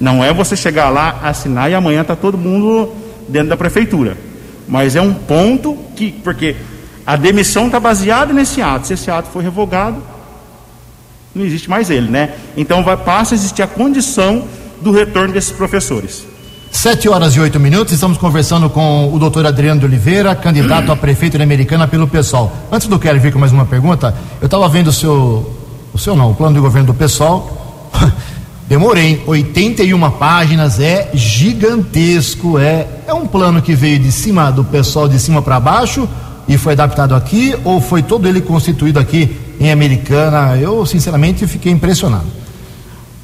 Não 0.00 0.22
é 0.24 0.32
você 0.32 0.56
chegar 0.56 0.88
lá, 0.90 1.20
assinar 1.22 1.70
e 1.70 1.74
amanhã 1.74 2.04
tá 2.04 2.14
todo 2.14 2.38
mundo 2.38 2.92
dentro 3.28 3.48
da 3.48 3.56
prefeitura. 3.56 4.16
Mas 4.66 4.96
é 4.96 5.00
um 5.00 5.14
ponto 5.14 5.76
que, 5.96 6.12
porque 6.12 6.56
a 7.06 7.16
demissão 7.16 7.66
está 7.66 7.80
baseada 7.80 8.32
nesse 8.32 8.60
ato. 8.60 8.86
Se 8.86 8.94
esse 8.94 9.10
ato 9.10 9.28
for 9.30 9.42
revogado, 9.42 10.02
não 11.34 11.44
existe 11.44 11.68
mais 11.68 11.90
ele, 11.90 12.10
né? 12.10 12.34
Então 12.56 12.82
vai, 12.84 12.96
passa 12.96 13.34
a 13.34 13.36
existir 13.36 13.62
a 13.62 13.66
condição 13.66 14.44
do 14.80 14.92
retorno 14.92 15.32
desses 15.32 15.52
professores. 15.52 16.27
Sete 16.78 17.08
horas 17.08 17.34
e 17.34 17.40
oito 17.40 17.58
minutos, 17.58 17.92
estamos 17.92 18.16
conversando 18.16 18.70
com 18.70 19.12
o 19.12 19.18
doutor 19.18 19.44
Adriano 19.44 19.80
de 19.80 19.86
Oliveira, 19.86 20.32
candidato 20.36 20.92
a 20.92 20.94
prefeito 20.96 21.36
da 21.36 21.42
Americana 21.42 21.88
pelo 21.88 22.06
PSOL. 22.06 22.52
Antes 22.70 22.86
do 22.86 23.00
Kelly 23.00 23.18
vir 23.18 23.32
com 23.32 23.38
mais 23.40 23.50
uma 23.50 23.66
pergunta, 23.66 24.14
eu 24.40 24.44
estava 24.44 24.68
vendo 24.68 24.86
o 24.86 24.92
seu, 24.92 25.56
o 25.92 25.98
seu 25.98 26.14
não, 26.14 26.30
o 26.30 26.36
plano 26.36 26.54
de 26.54 26.60
governo 26.60 26.86
do 26.86 26.94
PSOL. 26.94 27.90
Demorei, 28.68 29.20
81 29.26 30.10
páginas, 30.12 30.78
é 30.78 31.10
gigantesco, 31.14 32.60
é, 32.60 32.86
é 33.08 33.12
um 33.12 33.26
plano 33.26 33.60
que 33.60 33.74
veio 33.74 33.98
de 33.98 34.12
cima 34.12 34.52
do 34.52 34.62
pessoal 34.62 35.08
de 35.08 35.18
cima 35.18 35.42
para 35.42 35.58
baixo 35.58 36.08
e 36.46 36.56
foi 36.56 36.74
adaptado 36.74 37.12
aqui 37.16 37.56
ou 37.64 37.80
foi 37.80 38.04
todo 38.04 38.28
ele 38.28 38.40
constituído 38.40 39.00
aqui 39.00 39.36
em 39.58 39.72
Americana. 39.72 40.56
Eu, 40.56 40.86
sinceramente, 40.86 41.44
fiquei 41.44 41.72
impressionado. 41.72 42.26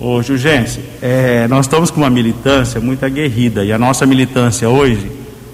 Ô, 0.06 0.22
Jugense, 0.22 0.80
é, 1.00 1.48
nós 1.48 1.64
estamos 1.64 1.90
com 1.90 2.02
uma 2.02 2.10
militância 2.10 2.78
muito 2.78 3.06
aguerrida 3.06 3.64
e 3.64 3.72
a 3.72 3.78
nossa 3.78 4.04
militância 4.04 4.68
hoje 4.68 5.10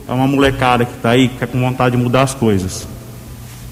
é 0.08 0.12
uma 0.12 0.26
molecada 0.26 0.84
que 0.84 0.92
está 0.92 1.10
aí, 1.10 1.28
que 1.28 1.34
está 1.34 1.46
com 1.46 1.60
vontade 1.60 1.96
de 1.96 2.02
mudar 2.02 2.22
as 2.22 2.34
coisas. 2.34 2.88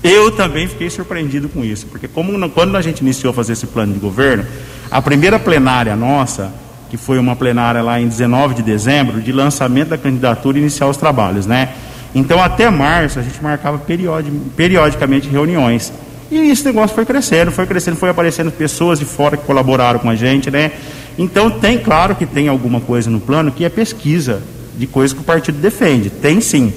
Eu 0.05 0.31
também 0.31 0.69
fiquei 0.69 0.89
surpreendido 0.89 1.49
com 1.49 1.65
isso, 1.65 1.89
porque 1.89 2.07
como 2.07 2.49
quando 2.51 2.77
a 2.77 2.81
gente 2.81 3.01
iniciou 3.01 3.33
a 3.33 3.35
fazer 3.35 3.55
esse 3.55 3.67
plano 3.67 3.93
de 3.93 3.99
governo, 3.99 4.47
a 4.89 5.03
primeira 5.03 5.37
plenária 5.37 5.97
nossa, 5.97 6.55
que 6.89 6.97
foi 6.97 7.19
uma 7.19 7.35
plenária 7.35 7.83
lá 7.83 8.01
em 8.01 8.07
19 8.07 8.55
de 8.55 8.63
dezembro, 8.63 9.21
de 9.21 9.33
lançamento 9.33 9.89
da 9.89 9.99
candidatura 9.99 10.59
e 10.59 10.61
iniciar 10.61 10.87
os 10.87 10.97
trabalhos, 10.97 11.45
né? 11.45 11.71
Então 12.15 12.41
até 12.41 12.71
março 12.71 13.19
a 13.19 13.23
gente 13.23 13.43
marcava 13.43 13.83
periodicamente 14.57 15.29
reuniões. 15.29 15.93
E 16.31 16.51
esse 16.51 16.65
negócio 16.65 16.95
foi 16.95 17.07
crescendo, 17.07 17.51
foi 17.51 17.67
crescendo, 17.67 17.97
foi 17.97 18.11
aparecendo 18.11 18.51
pessoas 18.51 18.99
de 18.99 19.05
fora 19.05 19.37
que 19.37 19.45
colaboraram 19.45 19.99
com 19.99 20.11
a 20.11 20.15
gente, 20.15 20.51
né? 20.51 20.73
Então 21.19 21.51
tem, 21.51 21.79
claro 21.79 22.15
que 22.15 22.27
tem 22.27 22.49
alguma 22.49 22.81
coisa 22.81 23.11
no 23.11 23.19
plano 23.19 23.51
que 23.51 23.65
é 23.65 23.69
pesquisa 23.69 24.43
de 24.77 24.87
coisas 24.87 25.15
que 25.15 25.21
o 25.21 25.25
partido 25.25 25.59
defende. 25.59 26.11
Tem 26.11 26.41
sim. 26.41 26.73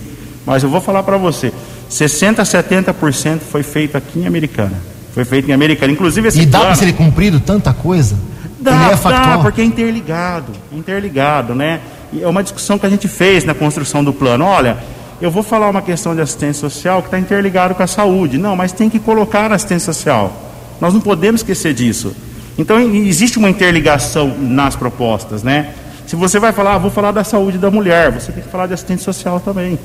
Mas 0.45 0.63
eu 0.63 0.69
vou 0.69 0.81
falar 0.81 1.03
para 1.03 1.17
você, 1.17 1.53
60 1.89 2.41
a 2.41 2.45
70% 2.45 3.39
foi 3.39 3.61
feito 3.61 3.97
aqui 3.97 4.19
em 4.19 4.25
Americana. 4.25 4.81
Foi 5.13 5.25
feito 5.25 5.49
em 5.49 5.53
Americana. 5.53 5.91
Inclusive 5.91 6.29
esse 6.29 6.41
E 6.41 6.45
dá 6.45 6.61
para 6.61 6.75
ser 6.75 6.93
cumprido 6.93 7.39
tanta 7.39 7.73
coisa? 7.73 8.17
Dá, 8.59 8.91
é 8.91 9.09
dá, 9.09 9.39
porque 9.39 9.61
é 9.61 9.63
interligado, 9.63 10.51
interligado, 10.71 11.53
né? 11.53 11.81
E 12.13 12.21
é 12.21 12.27
uma 12.27 12.43
discussão 12.43 12.77
que 12.77 12.85
a 12.85 12.89
gente 12.89 13.07
fez 13.07 13.43
na 13.43 13.53
construção 13.53 14.03
do 14.03 14.13
plano. 14.13 14.45
Olha, 14.45 14.77
eu 15.21 15.29
vou 15.29 15.43
falar 15.43 15.69
uma 15.69 15.81
questão 15.81 16.15
de 16.15 16.21
assistência 16.21 16.67
social 16.67 17.01
que 17.01 17.07
está 17.07 17.19
interligado 17.19 17.75
com 17.75 17.83
a 17.83 17.87
saúde. 17.87 18.37
Não, 18.37 18.55
mas 18.55 18.71
tem 18.71 18.89
que 18.89 18.99
colocar 18.99 19.51
a 19.51 19.55
assistência 19.55 19.93
social. 19.93 20.33
Nós 20.81 20.93
não 20.93 20.99
podemos 20.99 21.41
esquecer 21.41 21.73
disso. 21.73 22.15
Então 22.57 22.79
existe 22.79 23.37
uma 23.37 23.49
interligação 23.49 24.35
nas 24.37 24.75
propostas, 24.75 25.43
né? 25.43 25.73
Se 26.07 26.15
você 26.15 26.39
vai 26.39 26.51
falar, 26.51 26.75
ah, 26.75 26.77
vou 26.77 26.91
falar 26.91 27.11
da 27.11 27.23
saúde 27.23 27.57
da 27.57 27.71
mulher, 27.71 28.11
você 28.11 28.31
tem 28.31 28.43
que 28.43 28.49
falar 28.49 28.67
de 28.67 28.73
assistência 28.73 29.05
social 29.13 29.39
também. 29.39 29.79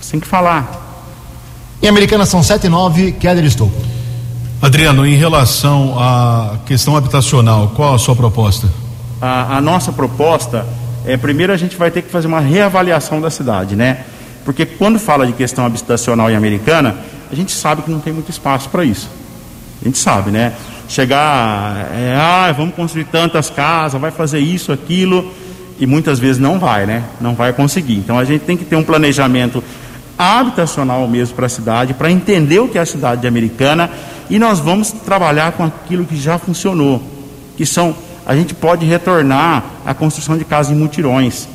Você 0.00 0.12
tem 0.12 0.20
que 0.20 0.28
falar. 0.28 0.80
Em 1.82 1.88
Americana 1.88 2.24
são 2.26 2.42
7 2.42 2.66
e 2.66 2.68
9, 2.68 3.12
Keller 3.12 3.44
estou. 3.44 3.72
Adriano, 4.60 5.04
em 5.04 5.16
relação 5.16 5.98
à 5.98 6.58
questão 6.64 6.96
habitacional, 6.96 7.72
qual 7.74 7.94
a 7.94 7.98
sua 7.98 8.14
proposta? 8.14 8.68
A, 9.20 9.56
a 9.56 9.60
nossa 9.60 9.90
proposta 9.92 10.64
é, 11.04 11.16
primeiro 11.16 11.52
a 11.52 11.56
gente 11.56 11.76
vai 11.76 11.90
ter 11.90 12.02
que 12.02 12.10
fazer 12.10 12.28
uma 12.28 12.40
reavaliação 12.40 13.20
da 13.20 13.30
cidade, 13.30 13.74
né? 13.74 14.04
Porque 14.44 14.66
quando 14.66 14.98
fala 14.98 15.26
de 15.26 15.32
questão 15.32 15.64
habitacional 15.64 16.30
em 16.30 16.36
americana, 16.36 16.96
a 17.30 17.34
gente 17.34 17.52
sabe 17.52 17.82
que 17.82 17.90
não 17.90 18.00
tem 18.00 18.12
muito 18.12 18.30
espaço 18.30 18.68
para 18.68 18.84
isso. 18.84 19.08
A 19.80 19.84
gente 19.84 19.98
sabe, 19.98 20.30
né? 20.30 20.52
Chegar, 20.88 21.90
é, 21.94 22.14
ah, 22.16 22.52
vamos 22.52 22.74
construir 22.74 23.04
tantas 23.04 23.50
casas, 23.50 24.00
vai 24.00 24.10
fazer 24.10 24.38
isso, 24.40 24.72
aquilo, 24.72 25.32
e 25.78 25.86
muitas 25.86 26.18
vezes 26.18 26.40
não 26.40 26.58
vai, 26.58 26.86
né? 26.86 27.04
Não 27.20 27.34
vai 27.34 27.52
conseguir. 27.52 27.96
Então 27.96 28.18
a 28.18 28.24
gente 28.24 28.42
tem 28.42 28.56
que 28.56 28.64
ter 28.64 28.76
um 28.76 28.84
planejamento 28.84 29.62
habitacional 30.18 31.06
mesmo 31.08 31.34
para 31.34 31.46
a 31.46 31.48
cidade, 31.48 31.94
para 31.94 32.10
entender 32.10 32.60
o 32.60 32.68
que 32.68 32.78
é 32.78 32.80
a 32.80 32.86
cidade 32.86 33.26
americana, 33.26 33.90
e 34.28 34.38
nós 34.38 34.60
vamos 34.60 34.92
trabalhar 34.92 35.52
com 35.52 35.64
aquilo 35.64 36.04
que 36.04 36.16
já 36.16 36.38
funcionou, 36.38 37.02
que 37.56 37.64
são 37.64 37.94
a 38.24 38.36
gente 38.36 38.54
pode 38.54 38.86
retornar 38.86 39.64
à 39.84 39.92
construção 39.92 40.38
de 40.38 40.44
casas 40.44 40.72
em 40.72 40.78
mutirões. 40.78 41.48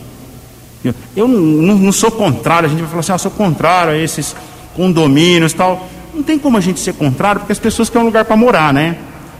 Eu 1.16 1.28
não, 1.28 1.76
não, 1.76 1.92
sou 1.92 2.12
contrário, 2.12 2.68
a 2.68 2.70
gente 2.70 2.80
vai 2.80 2.88
falar 2.88 3.00
assim, 3.00 3.12
ah, 3.12 3.18
sou 3.18 3.32
contrário 3.32 3.94
a 3.94 3.98
esses 3.98 4.36
condomínios 4.76 5.54
tal. 5.54 5.88
Não 6.14 6.24
tem 6.24 6.38
como 6.38 6.58
a 6.58 6.62
gente 6.62 6.80
ser 6.80 6.94
contrário, 6.94 7.42
porque 7.42 7.52
as 7.52 7.60
pessoas 7.60 7.90
querem 7.90 8.04
um 8.04 8.08
lugar 8.08 8.26
para 8.26 8.36
morar, 8.36 8.74
né? 8.74 8.98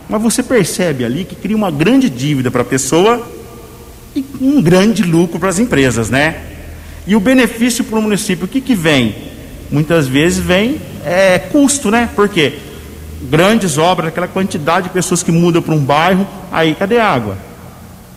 Mas 0.10 0.22
você 0.22 0.42
percebe 0.42 1.06
ali 1.06 1.26
que 1.26 1.36
cria 1.36 1.56
uma 1.56 1.72
grande 1.72 2.10
dívida 2.10 2.50
para 2.50 2.62
a 2.62 2.66
pessoa 2.66 3.26
e 4.16 4.26
um 4.42 4.62
grande 4.62 5.04
lucro 5.04 5.40
para 5.40 5.50
as 5.50 5.60
empresas, 5.60 6.10
né? 6.10 6.42
E 7.06 7.16
o 7.16 7.20
benefício 7.20 7.84
para 7.84 8.00
o 8.00 8.02
município, 8.02 8.46
o 8.46 8.48
que, 8.48 8.60
que 8.60 8.76
vem? 8.76 9.16
Muitas 9.72 10.08
vezes 10.08 10.40
vem 10.40 10.80
é, 11.06 11.40
custo, 11.40 11.92
né? 11.92 12.10
Porque 12.16 12.54
grandes 13.30 13.78
obras, 13.78 14.10
aquela 14.10 14.28
quantidade 14.28 14.88
de 14.88 14.94
pessoas 14.94 15.24
que 15.24 15.32
mudam 15.32 15.62
para 15.62 15.74
um 15.74 15.80
bairro, 15.80 16.28
aí 16.52 16.76
cadê 16.76 17.00
água? 17.00 17.38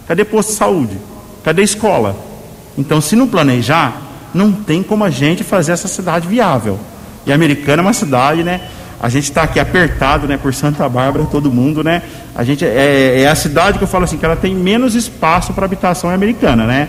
Cadê 0.07 0.25
posto 0.25 0.51
de 0.51 0.57
saúde? 0.57 0.97
Cadê 1.43 1.63
escola? 1.63 2.30
Então, 2.77 3.01
se 3.01 3.17
não 3.17 3.27
planejar, 3.27 4.01
não 4.33 4.53
tem 4.53 4.83
como 4.83 5.05
a 5.05 5.11
gente 5.11 5.43
fazer 5.45 5.73
essa 5.73 5.89
cidade 5.89 6.27
viável. 6.27 6.79
E 7.27 7.33
a 7.33 7.35
Americana 7.35 7.83
é 7.83 7.85
uma 7.85 7.93
cidade, 7.93 8.43
né? 8.43 8.61
A 9.03 9.09
gente 9.09 9.25
está 9.25 9.43
aqui 9.43 9.59
apertado, 9.59 10.27
né? 10.27 10.37
Por 10.37 10.53
Santa 10.53 10.89
Bárbara, 10.89 11.25
todo 11.25 11.51
mundo, 11.51 11.83
né? 11.83 12.03
A 12.35 12.45
gente 12.45 12.65
é, 12.65 13.23
é 13.23 13.29
a 13.29 13.35
cidade 13.35 13.79
que 13.79 13.85
eu 13.85 13.89
falo 13.89 14.05
assim 14.05 14.19
que 14.19 14.25
ela 14.25 14.37
tem 14.37 14.55
menos 14.55 14.95
espaço 14.95 15.53
para 15.53 15.65
habitação 15.65 16.11
americana, 16.11 16.67
né? 16.67 16.89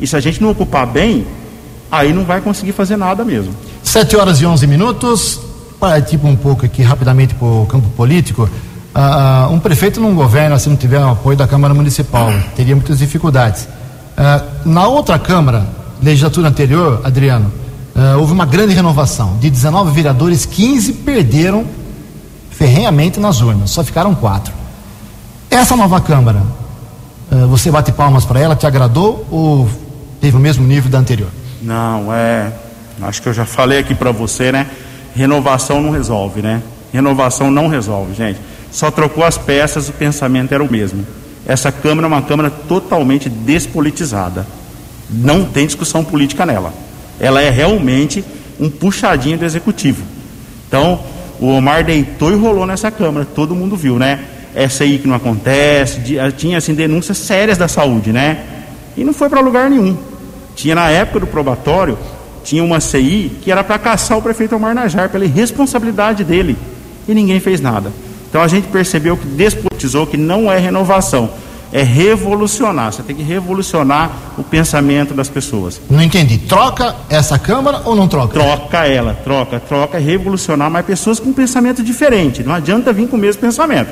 E 0.00 0.06
se 0.06 0.16
a 0.16 0.20
gente 0.20 0.42
não 0.42 0.50
ocupar 0.50 0.86
bem, 0.86 1.26
aí 1.90 2.12
não 2.12 2.24
vai 2.24 2.40
conseguir 2.40 2.72
fazer 2.72 2.96
nada 2.96 3.24
mesmo. 3.24 3.54
7 3.82 4.16
horas 4.16 4.40
e 4.40 4.46
11 4.46 4.66
minutos. 4.66 5.40
Tipo 6.08 6.28
um 6.28 6.36
pouco 6.36 6.64
aqui 6.64 6.80
rapidamente 6.82 7.34
para 7.34 7.46
o 7.46 7.66
campo 7.66 7.88
político. 7.90 8.48
Uh, 8.94 9.52
um 9.52 9.58
prefeito 9.58 10.00
não 10.00 10.14
governa 10.14 10.56
se 10.58 10.68
não 10.68 10.76
tiver 10.76 11.00
o 11.00 11.10
apoio 11.10 11.36
da 11.36 11.46
Câmara 11.46 11.74
Municipal. 11.74 12.32
Teria 12.54 12.76
muitas 12.76 12.98
dificuldades. 12.98 13.66
Uh, 14.12 14.68
na 14.68 14.86
outra 14.86 15.18
Câmara, 15.18 15.66
legislatura 16.02 16.48
anterior, 16.48 17.00
Adriano, 17.04 17.52
uh, 17.94 18.18
houve 18.18 18.32
uma 18.32 18.44
grande 18.44 18.74
renovação. 18.74 19.36
De 19.38 19.48
19 19.50 19.90
vereadores, 19.92 20.44
15 20.44 20.92
perderam 20.94 21.64
ferrenhamente 22.50 23.18
nas 23.18 23.40
urnas, 23.40 23.70
só 23.70 23.82
ficaram 23.82 24.14
quatro. 24.14 24.52
Essa 25.50 25.76
nova 25.76 26.00
Câmara, 26.00 26.42
uh, 27.30 27.46
você 27.48 27.70
bate 27.70 27.92
palmas 27.92 28.24
para 28.24 28.40
ela, 28.40 28.54
te 28.54 28.66
agradou 28.66 29.26
ou 29.30 29.68
teve 30.20 30.36
o 30.36 30.40
mesmo 30.40 30.66
nível 30.66 30.90
da 30.90 30.98
anterior? 30.98 31.30
Não, 31.60 32.12
é. 32.12 32.52
Acho 33.00 33.22
que 33.22 33.28
eu 33.28 33.32
já 33.32 33.44
falei 33.44 33.78
aqui 33.78 33.94
para 33.94 34.12
você, 34.12 34.52
né? 34.52 34.66
Renovação 35.14 35.80
não 35.80 35.90
resolve, 35.90 36.42
né? 36.42 36.62
Renovação 36.92 37.50
não 37.50 37.68
resolve, 37.68 38.14
gente. 38.14 38.38
Só 38.70 38.90
trocou 38.90 39.24
as 39.24 39.36
peças, 39.36 39.88
o 39.88 39.92
pensamento 39.92 40.52
era 40.52 40.62
o 40.62 40.70
mesmo. 40.70 41.04
Essa 41.46 41.72
Câmara 41.72 42.06
é 42.06 42.08
uma 42.08 42.22
Câmara 42.22 42.50
totalmente 42.50 43.28
despolitizada. 43.28 44.46
Não 45.10 45.44
tem 45.44 45.66
discussão 45.66 46.04
política 46.04 46.46
nela. 46.46 46.72
Ela 47.18 47.42
é 47.42 47.50
realmente 47.50 48.24
um 48.58 48.70
puxadinho 48.70 49.38
do 49.38 49.44
Executivo. 49.44 50.02
Então, 50.68 51.00
o 51.40 51.48
Omar 51.48 51.84
deitou 51.84 52.30
e 52.32 52.36
rolou 52.36 52.66
nessa 52.66 52.90
Câmara, 52.90 53.26
todo 53.26 53.54
mundo 53.54 53.76
viu, 53.76 53.98
né? 53.98 54.20
Essa 54.54 54.84
aí 54.84 54.98
que 54.98 55.08
não 55.08 55.16
acontece, 55.16 56.00
tinha 56.36 56.58
assim 56.58 56.74
denúncias 56.74 57.18
sérias 57.18 57.58
da 57.58 57.66
saúde, 57.68 58.12
né? 58.12 58.44
E 58.96 59.02
não 59.02 59.12
foi 59.12 59.28
para 59.28 59.40
lugar 59.40 59.68
nenhum. 59.68 59.96
Tinha 60.54 60.74
na 60.74 60.90
época 60.90 61.20
do 61.20 61.26
probatório, 61.26 61.98
tinha 62.44 62.62
uma 62.62 62.80
CI 62.80 63.32
que 63.42 63.50
era 63.50 63.64
para 63.64 63.78
caçar 63.78 64.18
o 64.18 64.22
prefeito 64.22 64.54
Omar 64.54 64.74
Najar 64.74 65.08
pela 65.08 65.24
irresponsabilidade 65.24 66.22
dele. 66.22 66.56
E 67.08 67.14
ninguém 67.14 67.40
fez 67.40 67.60
nada. 67.60 67.90
Então 68.32 68.40
a 68.40 68.48
gente 68.48 68.68
percebeu 68.68 69.14
que 69.14 69.26
despolitizou 69.26 70.06
que 70.06 70.16
não 70.16 70.50
é 70.50 70.56
renovação, 70.56 71.28
é 71.70 71.82
revolucionar. 71.82 72.90
Você 72.90 73.02
tem 73.02 73.14
que 73.14 73.22
revolucionar 73.22 74.10
o 74.38 74.42
pensamento 74.42 75.12
das 75.12 75.28
pessoas. 75.28 75.78
Não 75.90 76.00
entendi. 76.00 76.38
Troca 76.38 76.96
essa 77.10 77.38
Câmara 77.38 77.82
ou 77.84 77.94
não 77.94 78.08
troca? 78.08 78.32
Troca 78.32 78.88
ela, 78.88 79.12
troca, 79.22 79.60
troca, 79.60 79.98
revolucionar, 79.98 80.70
mas 80.70 80.86
pessoas 80.86 81.20
com 81.20 81.30
pensamento 81.30 81.82
diferente. 81.82 82.42
Não 82.42 82.54
adianta 82.54 82.90
vir 82.90 83.06
com 83.06 83.16
o 83.16 83.18
mesmo 83.18 83.42
pensamento. 83.42 83.90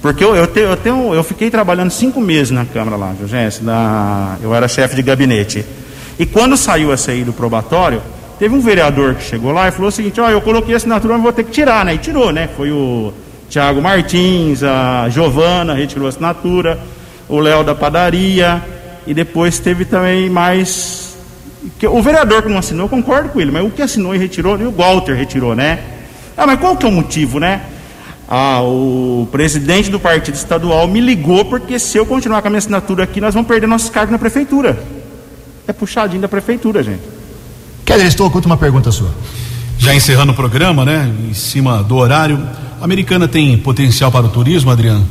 Porque 0.00 0.22
eu, 0.22 0.36
eu, 0.36 0.44
eu, 0.44 0.76
tenho, 0.76 1.12
eu 1.12 1.24
fiquei 1.24 1.50
trabalhando 1.50 1.90
cinco 1.90 2.20
meses 2.20 2.52
na 2.52 2.64
Câmara 2.64 2.96
lá, 2.96 3.14
Jurgense, 3.18 3.64
na, 3.64 4.36
eu 4.40 4.54
era 4.54 4.68
chefe 4.68 4.94
de 4.94 5.02
gabinete. 5.02 5.66
E 6.20 6.24
quando 6.24 6.56
saiu 6.56 6.92
a 6.92 6.96
CI 6.96 7.24
do 7.24 7.32
probatório, 7.32 8.00
teve 8.38 8.54
um 8.54 8.60
vereador 8.60 9.16
que 9.16 9.24
chegou 9.24 9.50
lá 9.50 9.66
e 9.66 9.72
falou 9.72 9.88
o 9.88 9.92
seguinte, 9.92 10.20
ó, 10.20 10.26
oh, 10.26 10.30
eu 10.30 10.40
coloquei 10.40 10.72
a 10.72 10.76
assinatura, 10.76 11.14
mas 11.14 11.22
vou 11.24 11.32
ter 11.32 11.42
que 11.42 11.50
tirar, 11.50 11.84
né? 11.84 11.94
E 11.94 11.98
tirou, 11.98 12.30
né? 12.30 12.48
Foi 12.56 12.70
o 12.70 13.12
Tiago 13.48 13.80
Martins, 13.80 14.62
a 14.62 15.08
Giovana 15.08 15.74
retirou 15.74 16.08
assinatura, 16.08 16.78
o 17.28 17.38
Léo 17.38 17.64
da 17.64 17.74
padaria, 17.74 18.62
e 19.06 19.14
depois 19.14 19.58
teve 19.58 19.84
também 19.84 20.28
mais. 20.28 21.16
O 21.90 22.02
vereador 22.02 22.42
que 22.42 22.48
não 22.48 22.58
assinou, 22.58 22.88
concordo 22.88 23.30
com 23.30 23.40
ele, 23.40 23.50
mas 23.50 23.64
o 23.64 23.70
que 23.70 23.82
assinou 23.82 24.14
e 24.14 24.18
retirou, 24.18 24.58
e 24.60 24.64
o 24.64 24.70
Walter 24.70 25.14
retirou, 25.14 25.54
né? 25.54 25.78
Ah, 26.36 26.46
mas 26.46 26.60
qual 26.60 26.76
que 26.76 26.84
é 26.84 26.88
o 26.88 26.92
motivo, 26.92 27.38
né? 27.38 27.62
Ah, 28.28 28.60
o 28.62 29.28
presidente 29.30 29.90
do 29.90 30.00
partido 30.00 30.34
estadual 30.34 30.88
me 30.88 31.00
ligou 31.00 31.44
porque 31.44 31.78
se 31.78 31.96
eu 31.96 32.04
continuar 32.04 32.42
com 32.42 32.48
a 32.48 32.50
minha 32.50 32.58
assinatura 32.58 33.04
aqui, 33.04 33.20
nós 33.20 33.32
vamos 33.34 33.46
perder 33.48 33.66
nossos 33.68 33.88
cargos 33.88 34.10
na 34.10 34.18
prefeitura. 34.18 34.76
É 35.66 35.72
puxadinho 35.72 36.20
da 36.20 36.28
prefeitura, 36.28 36.82
gente. 36.82 37.02
Dizer, 37.84 38.06
estou 38.06 38.28
com 38.30 38.40
uma 38.40 38.56
pergunta 38.56 38.90
sua. 38.90 39.10
Já 39.78 39.94
encerrando 39.94 40.32
o 40.32 40.34
programa, 40.34 40.84
né? 40.84 41.12
Em 41.28 41.34
cima 41.34 41.82
do 41.82 41.96
horário. 41.96 42.40
A 42.80 42.84
americana 42.84 43.28
tem 43.28 43.56
potencial 43.58 44.10
para 44.10 44.26
o 44.26 44.28
turismo, 44.28 44.70
Adriano? 44.70 45.06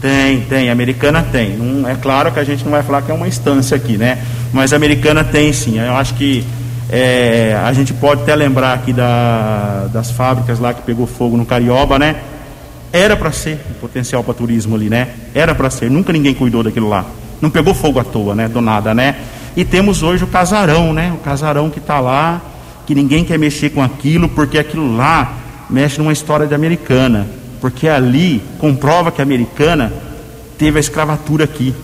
Tem, 0.00 0.40
tem, 0.42 0.68
a 0.68 0.72
americana 0.72 1.22
tem. 1.22 1.56
Não, 1.56 1.88
é 1.88 1.94
claro 1.94 2.30
que 2.30 2.38
a 2.38 2.44
gente 2.44 2.62
não 2.64 2.70
vai 2.72 2.82
falar 2.82 3.02
que 3.02 3.10
é 3.10 3.14
uma 3.14 3.26
instância 3.26 3.76
aqui, 3.76 3.96
né? 3.96 4.18
Mas 4.52 4.72
a 4.72 4.76
americana 4.76 5.24
tem 5.24 5.52
sim. 5.52 5.78
Eu 5.78 5.96
acho 5.96 6.14
que 6.14 6.44
é, 6.88 7.58
a 7.64 7.72
gente 7.72 7.92
pode 7.94 8.22
até 8.22 8.36
lembrar 8.36 8.74
aqui 8.74 8.92
da, 8.92 9.88
das 9.92 10.10
fábricas 10.10 10.58
lá 10.58 10.72
que 10.74 10.82
pegou 10.82 11.06
fogo 11.06 11.36
no 11.36 11.46
Carioba, 11.46 11.98
né? 11.98 12.16
Era 12.92 13.16
para 13.16 13.32
ser 13.32 13.58
um 13.70 13.74
potencial 13.74 14.22
para 14.22 14.34
turismo 14.34 14.76
ali, 14.76 14.88
né? 14.88 15.08
Era 15.34 15.54
para 15.54 15.70
ser. 15.70 15.90
Nunca 15.90 16.12
ninguém 16.12 16.34
cuidou 16.34 16.62
daquilo 16.62 16.88
lá. 16.88 17.04
Não 17.40 17.50
pegou 17.50 17.74
fogo 17.74 17.98
à 17.98 18.04
toa, 18.04 18.34
né? 18.34 18.48
Do 18.48 18.60
nada, 18.60 18.94
né? 18.94 19.16
E 19.56 19.64
temos 19.64 20.02
hoje 20.02 20.24
o 20.24 20.26
casarão, 20.26 20.92
né? 20.92 21.12
O 21.14 21.18
casarão 21.18 21.70
que 21.70 21.78
está 21.78 21.98
lá, 21.98 22.40
que 22.86 22.94
ninguém 22.94 23.24
quer 23.24 23.38
mexer 23.38 23.70
com 23.70 23.82
aquilo, 23.82 24.28
porque 24.28 24.58
aquilo 24.58 24.96
lá 24.96 25.34
mexe 25.68 25.98
numa 25.98 26.12
história 26.12 26.46
de 26.46 26.54
americana 26.54 27.26
porque 27.60 27.88
ali 27.88 28.42
comprova 28.58 29.10
que 29.10 29.20
a 29.20 29.24
americana 29.24 29.92
teve 30.58 30.78
a 30.78 30.80
escravatura 30.80 31.44
aqui. 31.44 31.74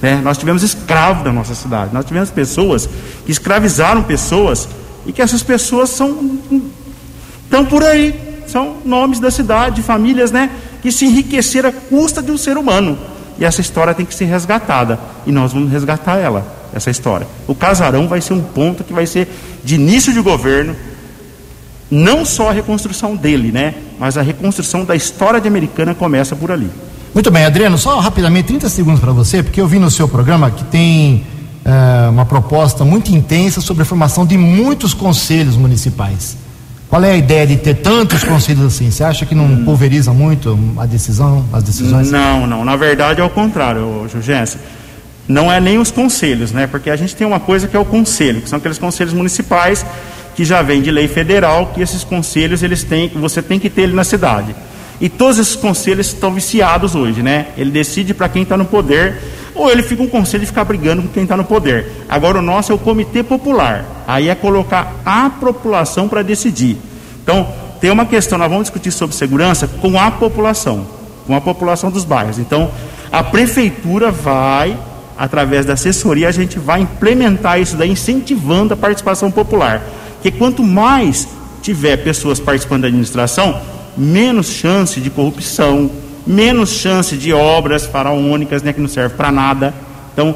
Né? 0.00 0.20
Nós 0.22 0.38
tivemos 0.38 0.62
escravos 0.62 1.24
da 1.24 1.32
nossa 1.32 1.54
cidade, 1.54 1.92
nós 1.92 2.04
tivemos 2.04 2.30
pessoas 2.30 2.88
que 3.24 3.30
escravizaram 3.30 4.02
pessoas 4.02 4.68
e 5.06 5.12
que 5.12 5.22
essas 5.22 5.42
pessoas 5.42 5.90
são 5.90 6.38
estão 7.44 7.66
por 7.66 7.82
aí, 7.82 8.18
são 8.46 8.78
nomes 8.84 9.20
da 9.20 9.30
cidade, 9.30 9.82
famílias, 9.82 10.32
né, 10.32 10.50
que 10.80 10.90
se 10.90 11.04
enriqueceram 11.04 11.68
à 11.68 11.72
custa 11.72 12.22
de 12.22 12.30
um 12.30 12.38
ser 12.38 12.56
humano. 12.56 12.98
E 13.38 13.44
essa 13.44 13.60
história 13.60 13.94
tem 13.94 14.04
que 14.04 14.14
ser 14.14 14.26
resgatada 14.26 14.98
e 15.26 15.32
nós 15.32 15.52
vamos 15.52 15.70
resgatar 15.70 16.18
ela, 16.18 16.46
essa 16.72 16.90
história. 16.90 17.26
O 17.46 17.54
casarão 17.54 18.08
vai 18.08 18.20
ser 18.20 18.34
um 18.34 18.42
ponto 18.42 18.84
que 18.84 18.92
vai 18.92 19.06
ser 19.06 19.28
de 19.64 19.74
início 19.74 20.12
de 20.12 20.20
governo, 20.20 20.76
não 21.90 22.24
só 22.24 22.50
a 22.50 22.52
reconstrução 22.52 23.16
dele, 23.16 23.52
né? 23.52 23.74
Mas 23.98 24.16
a 24.16 24.22
reconstrução 24.22 24.84
da 24.84 24.96
história 24.96 25.40
de 25.40 25.48
Americana 25.48 25.94
começa 25.94 26.34
por 26.34 26.50
ali. 26.50 26.70
Muito 27.14 27.30
bem, 27.30 27.44
Adriano, 27.44 27.76
só 27.76 27.98
rapidamente 27.98 28.46
30 28.48 28.68
segundos 28.70 29.00
para 29.00 29.12
você, 29.12 29.42
porque 29.42 29.60
eu 29.60 29.66
vi 29.66 29.78
no 29.78 29.90
seu 29.90 30.08
programa 30.08 30.50
que 30.50 30.64
tem 30.64 31.26
uh, 31.66 32.10
uma 32.10 32.24
proposta 32.24 32.84
muito 32.84 33.14
intensa 33.14 33.60
sobre 33.60 33.82
a 33.82 33.86
formação 33.86 34.24
de 34.24 34.38
muitos 34.38 34.94
conselhos 34.94 35.56
municipais. 35.56 36.38
Qual 36.92 37.02
é 37.02 37.12
a 37.12 37.16
ideia 37.16 37.46
de 37.46 37.56
ter 37.56 37.76
tantos 37.76 38.22
conselhos 38.22 38.66
assim? 38.66 38.90
Você 38.90 39.02
acha 39.02 39.24
que 39.24 39.34
não 39.34 39.46
hum. 39.46 39.64
pulveriza 39.64 40.12
muito 40.12 40.58
a 40.76 40.84
decisão, 40.84 41.42
as 41.50 41.62
decisões? 41.62 42.10
Não, 42.10 42.46
não. 42.46 42.66
Na 42.66 42.76
verdade 42.76 43.18
é 43.18 43.24
o 43.24 43.30
contrário, 43.30 44.06
Jurgense. 44.12 44.58
Não 45.26 45.50
é 45.50 45.58
nem 45.58 45.78
os 45.78 45.90
conselhos, 45.90 46.52
né? 46.52 46.66
Porque 46.66 46.90
a 46.90 46.96
gente 46.96 47.16
tem 47.16 47.26
uma 47.26 47.40
coisa 47.40 47.66
que 47.66 47.74
é 47.74 47.80
o 47.80 47.84
conselho, 47.86 48.42
que 48.42 48.48
são 48.50 48.58
aqueles 48.58 48.76
conselhos 48.76 49.14
municipais 49.14 49.86
que 50.36 50.44
já 50.44 50.60
vem 50.60 50.82
de 50.82 50.90
lei 50.90 51.08
federal, 51.08 51.72
que 51.74 51.80
esses 51.80 52.04
conselhos 52.04 52.62
eles 52.62 52.84
têm, 52.84 53.08
você 53.14 53.40
tem 53.40 53.58
que 53.58 53.70
ter 53.70 53.84
ele 53.84 53.94
na 53.94 54.04
cidade. 54.04 54.54
E 55.00 55.08
todos 55.08 55.38
esses 55.38 55.56
conselhos 55.56 56.08
estão 56.08 56.34
viciados 56.34 56.94
hoje, 56.94 57.22
né? 57.22 57.46
Ele 57.56 57.70
decide 57.70 58.12
para 58.12 58.28
quem 58.28 58.42
está 58.42 58.54
no 58.54 58.66
poder, 58.66 59.18
ou 59.54 59.70
ele 59.70 59.82
fica 59.82 60.02
um 60.02 60.08
conselho 60.08 60.40
de 60.40 60.46
ficar 60.46 60.64
brigando 60.64 61.02
com 61.02 61.08
quem 61.08 61.24
está 61.24 61.36
no 61.36 61.44
poder. 61.44 61.86
Agora 62.08 62.38
o 62.38 62.42
nosso 62.42 62.72
é 62.72 62.74
o 62.74 62.78
comitê 62.78 63.22
popular. 63.22 63.84
Aí 64.06 64.28
é 64.28 64.34
colocar 64.34 64.94
a 65.04 65.30
população 65.30 66.08
para 66.08 66.22
decidir. 66.22 66.78
Então, 67.22 67.46
tem 67.80 67.90
uma 67.90 68.06
questão, 68.06 68.38
nós 68.38 68.48
vamos 68.48 68.64
discutir 68.64 68.92
sobre 68.92 69.14
segurança 69.16 69.66
com 69.66 69.98
a 69.98 70.10
população, 70.10 70.86
com 71.26 71.36
a 71.36 71.40
população 71.40 71.90
dos 71.90 72.04
bairros. 72.04 72.38
Então, 72.38 72.70
a 73.10 73.22
prefeitura 73.22 74.10
vai, 74.10 74.76
através 75.18 75.66
da 75.66 75.74
assessoria, 75.74 76.28
a 76.28 76.32
gente 76.32 76.58
vai 76.58 76.80
implementar 76.80 77.60
isso 77.60 77.76
daí, 77.76 77.90
incentivando 77.90 78.74
a 78.74 78.76
participação 78.76 79.30
popular. 79.30 79.82
Porque 80.14 80.30
quanto 80.30 80.62
mais 80.62 81.28
tiver 81.60 81.96
pessoas 81.98 82.40
participando 82.40 82.82
da 82.82 82.88
administração, 82.88 83.60
menos 83.96 84.48
chance 84.48 85.00
de 85.00 85.10
corrupção, 85.10 85.90
menos 86.26 86.70
chance 86.70 87.16
de 87.16 87.32
obras 87.32 87.86
faraônicas 87.86 88.62
né, 88.62 88.72
que 88.72 88.80
não 88.80 88.88
servem 88.88 89.16
para 89.16 89.32
nada. 89.32 89.74
Então, 90.12 90.34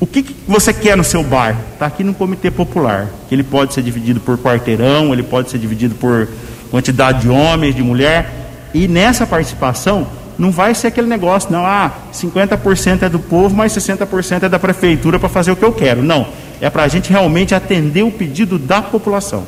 o 0.00 0.06
que, 0.06 0.22
que, 0.22 0.36
você 0.46 0.72
quer 0.72 0.96
no 0.96 1.04
seu 1.04 1.22
bairro? 1.22 1.60
Está 1.72 1.86
aqui 1.86 2.04
no 2.04 2.14
comitê 2.14 2.50
popular, 2.50 3.08
que 3.28 3.34
ele 3.34 3.42
pode 3.42 3.74
ser 3.74 3.82
dividido 3.82 4.20
por 4.20 4.38
quarteirão, 4.38 5.12
ele 5.12 5.22
pode 5.22 5.50
ser 5.50 5.58
dividido 5.58 5.94
por 5.94 6.28
quantidade 6.70 7.22
de 7.22 7.28
homens, 7.28 7.74
de 7.74 7.82
mulher, 7.82 8.30
e 8.72 8.88
nessa 8.88 9.26
participação 9.26 10.06
não 10.36 10.50
vai 10.50 10.74
ser 10.74 10.88
aquele 10.88 11.06
negócio, 11.06 11.52
não, 11.52 11.64
ah, 11.64 11.92
50% 12.12 13.02
é 13.02 13.08
do 13.08 13.20
povo, 13.20 13.54
mas 13.54 13.72
60% 13.72 14.42
é 14.42 14.48
da 14.48 14.58
prefeitura 14.58 15.18
para 15.18 15.28
fazer 15.28 15.52
o 15.52 15.56
que 15.56 15.64
eu 15.64 15.72
quero. 15.72 16.02
Não 16.02 16.26
é 16.60 16.70
para 16.70 16.84
a 16.84 16.88
gente 16.88 17.10
realmente 17.10 17.54
atender 17.54 18.02
o 18.02 18.10
pedido 18.10 18.58
da 18.58 18.80
população. 18.80 19.44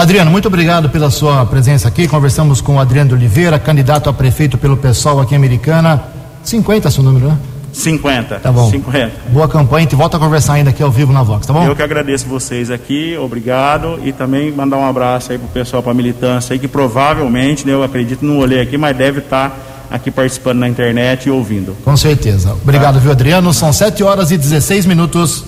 Adriano, 0.00 0.30
muito 0.30 0.48
obrigado 0.48 0.88
pela 0.88 1.10
sua 1.10 1.44
presença 1.44 1.86
aqui. 1.86 2.08
Conversamos 2.08 2.62
com 2.62 2.76
o 2.76 2.80
Adriano 2.80 3.14
Oliveira, 3.14 3.58
candidato 3.58 4.08
a 4.08 4.12
prefeito 4.14 4.56
pelo 4.56 4.74
PSOL 4.74 5.20
aqui 5.20 5.34
em 5.34 5.36
Americana. 5.36 6.02
50 6.42 6.88
é 6.88 6.90
seu 6.90 7.04
número, 7.04 7.28
né? 7.28 7.38
50. 7.70 8.40
Tá 8.40 8.50
bom. 8.50 8.70
50. 8.70 9.12
Boa 9.28 9.46
campanha, 9.46 9.80
a 9.80 9.82
gente 9.82 9.94
volta 9.94 10.16
a 10.16 10.20
conversar 10.20 10.54
ainda 10.54 10.70
aqui 10.70 10.82
ao 10.82 10.90
vivo 10.90 11.12
na 11.12 11.22
Vox, 11.22 11.46
tá 11.46 11.52
bom? 11.52 11.66
Eu 11.66 11.76
que 11.76 11.82
agradeço 11.82 12.26
vocês 12.26 12.70
aqui, 12.70 13.14
obrigado. 13.20 14.00
E 14.02 14.10
também 14.10 14.50
mandar 14.50 14.78
um 14.78 14.86
abraço 14.86 15.32
aí 15.32 15.38
pro 15.38 15.48
pessoal, 15.48 15.82
pra 15.82 15.92
militância 15.92 16.54
aí, 16.54 16.58
que 16.58 16.66
provavelmente, 16.66 17.66
né, 17.66 17.74
eu 17.74 17.82
acredito, 17.82 18.24
não 18.24 18.38
olhei 18.38 18.62
aqui, 18.62 18.78
mas 18.78 18.96
deve 18.96 19.18
estar 19.18 19.50
tá 19.50 19.56
aqui 19.90 20.10
participando 20.10 20.60
na 20.60 20.68
internet 20.68 21.26
e 21.26 21.30
ouvindo. 21.30 21.76
Com 21.84 21.94
certeza. 21.94 22.52
Obrigado, 22.54 22.94
tá? 22.94 23.00
viu, 23.00 23.10
Adriano? 23.10 23.52
São 23.52 23.70
7 23.70 24.02
horas 24.02 24.30
e 24.30 24.38
16 24.38 24.86
minutos. 24.86 25.44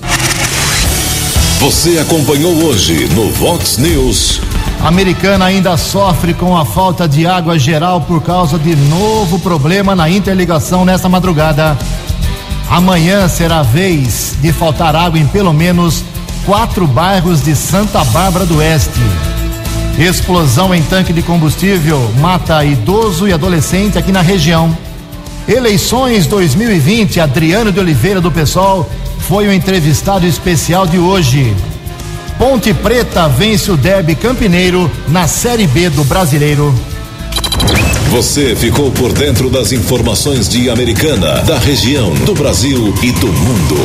Você 1.63 1.97
acompanhou 2.01 2.53
hoje 2.65 3.07
no 3.15 3.31
Vox 3.31 3.79
News. 3.79 4.41
A 4.83 4.89
americana 4.89 5.45
ainda 5.45 5.77
sofre 5.77 6.35
com 6.35 6.57
a 6.57 6.65
falta 6.65 7.07
de 7.07 7.25
água 7.25 7.57
geral 7.57 8.01
por 8.01 8.21
causa 8.21 8.59
de 8.59 8.75
novo 8.75 9.39
problema 9.39 9.95
na 9.95 10.11
interligação 10.11 10.85
nesta 10.85 11.09
madrugada. 11.09 11.79
Amanhã 12.69 13.29
será 13.29 13.61
a 13.61 13.63
vez 13.63 14.35
de 14.43 14.53
faltar 14.53 14.97
água 14.97 15.21
em 15.21 15.27
pelo 15.29 15.53
menos 15.53 16.03
quatro 16.45 16.85
bairros 16.85 17.45
de 17.45 17.55
Santa 17.55 18.03
Bárbara 18.07 18.45
do 18.45 18.57
Oeste. 18.57 18.99
Explosão 19.97 20.75
em 20.75 20.83
tanque 20.83 21.13
de 21.13 21.23
combustível 21.23 22.11
mata 22.19 22.65
idoso 22.65 23.29
e 23.29 23.33
adolescente 23.33 23.97
aqui 23.97 24.11
na 24.11 24.21
região. 24.21 24.77
Eleições 25.47 26.27
2020, 26.27 27.21
Adriano 27.21 27.71
de 27.71 27.79
Oliveira 27.79 28.21
do 28.21 28.33
PSOL 28.33 28.91
foi 29.23 29.49
o 29.49 29.53
entrevistado 29.53 30.27
especial 30.27 30.87
de 30.87 30.99
hoje. 30.99 31.55
Ponte 32.39 32.75
Preta 32.75 33.29
vence 33.29 33.70
o 33.70 33.77
Derby 33.77 34.14
Campineiro 34.14 34.91
na 35.09 35.29
Série 35.29 35.66
B 35.66 35.89
do 35.89 36.05
Brasileiro. 36.05 36.75
Você 38.11 38.55
ficou 38.55 38.91
por 38.91 39.12
dentro 39.12 39.49
das 39.49 39.73
informações 39.73 40.49
de 40.49 40.68
Americana, 40.68 41.43
da 41.43 41.59
região, 41.59 42.12
do 42.27 42.35
Brasil 42.35 42.95
e 43.03 43.12
do 43.12 43.29
mundo. 43.29 43.77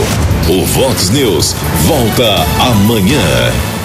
O 0.49 0.65
Vox 0.65 1.09
News 1.09 1.55
volta 1.85 2.45
amanhã. 2.59 3.76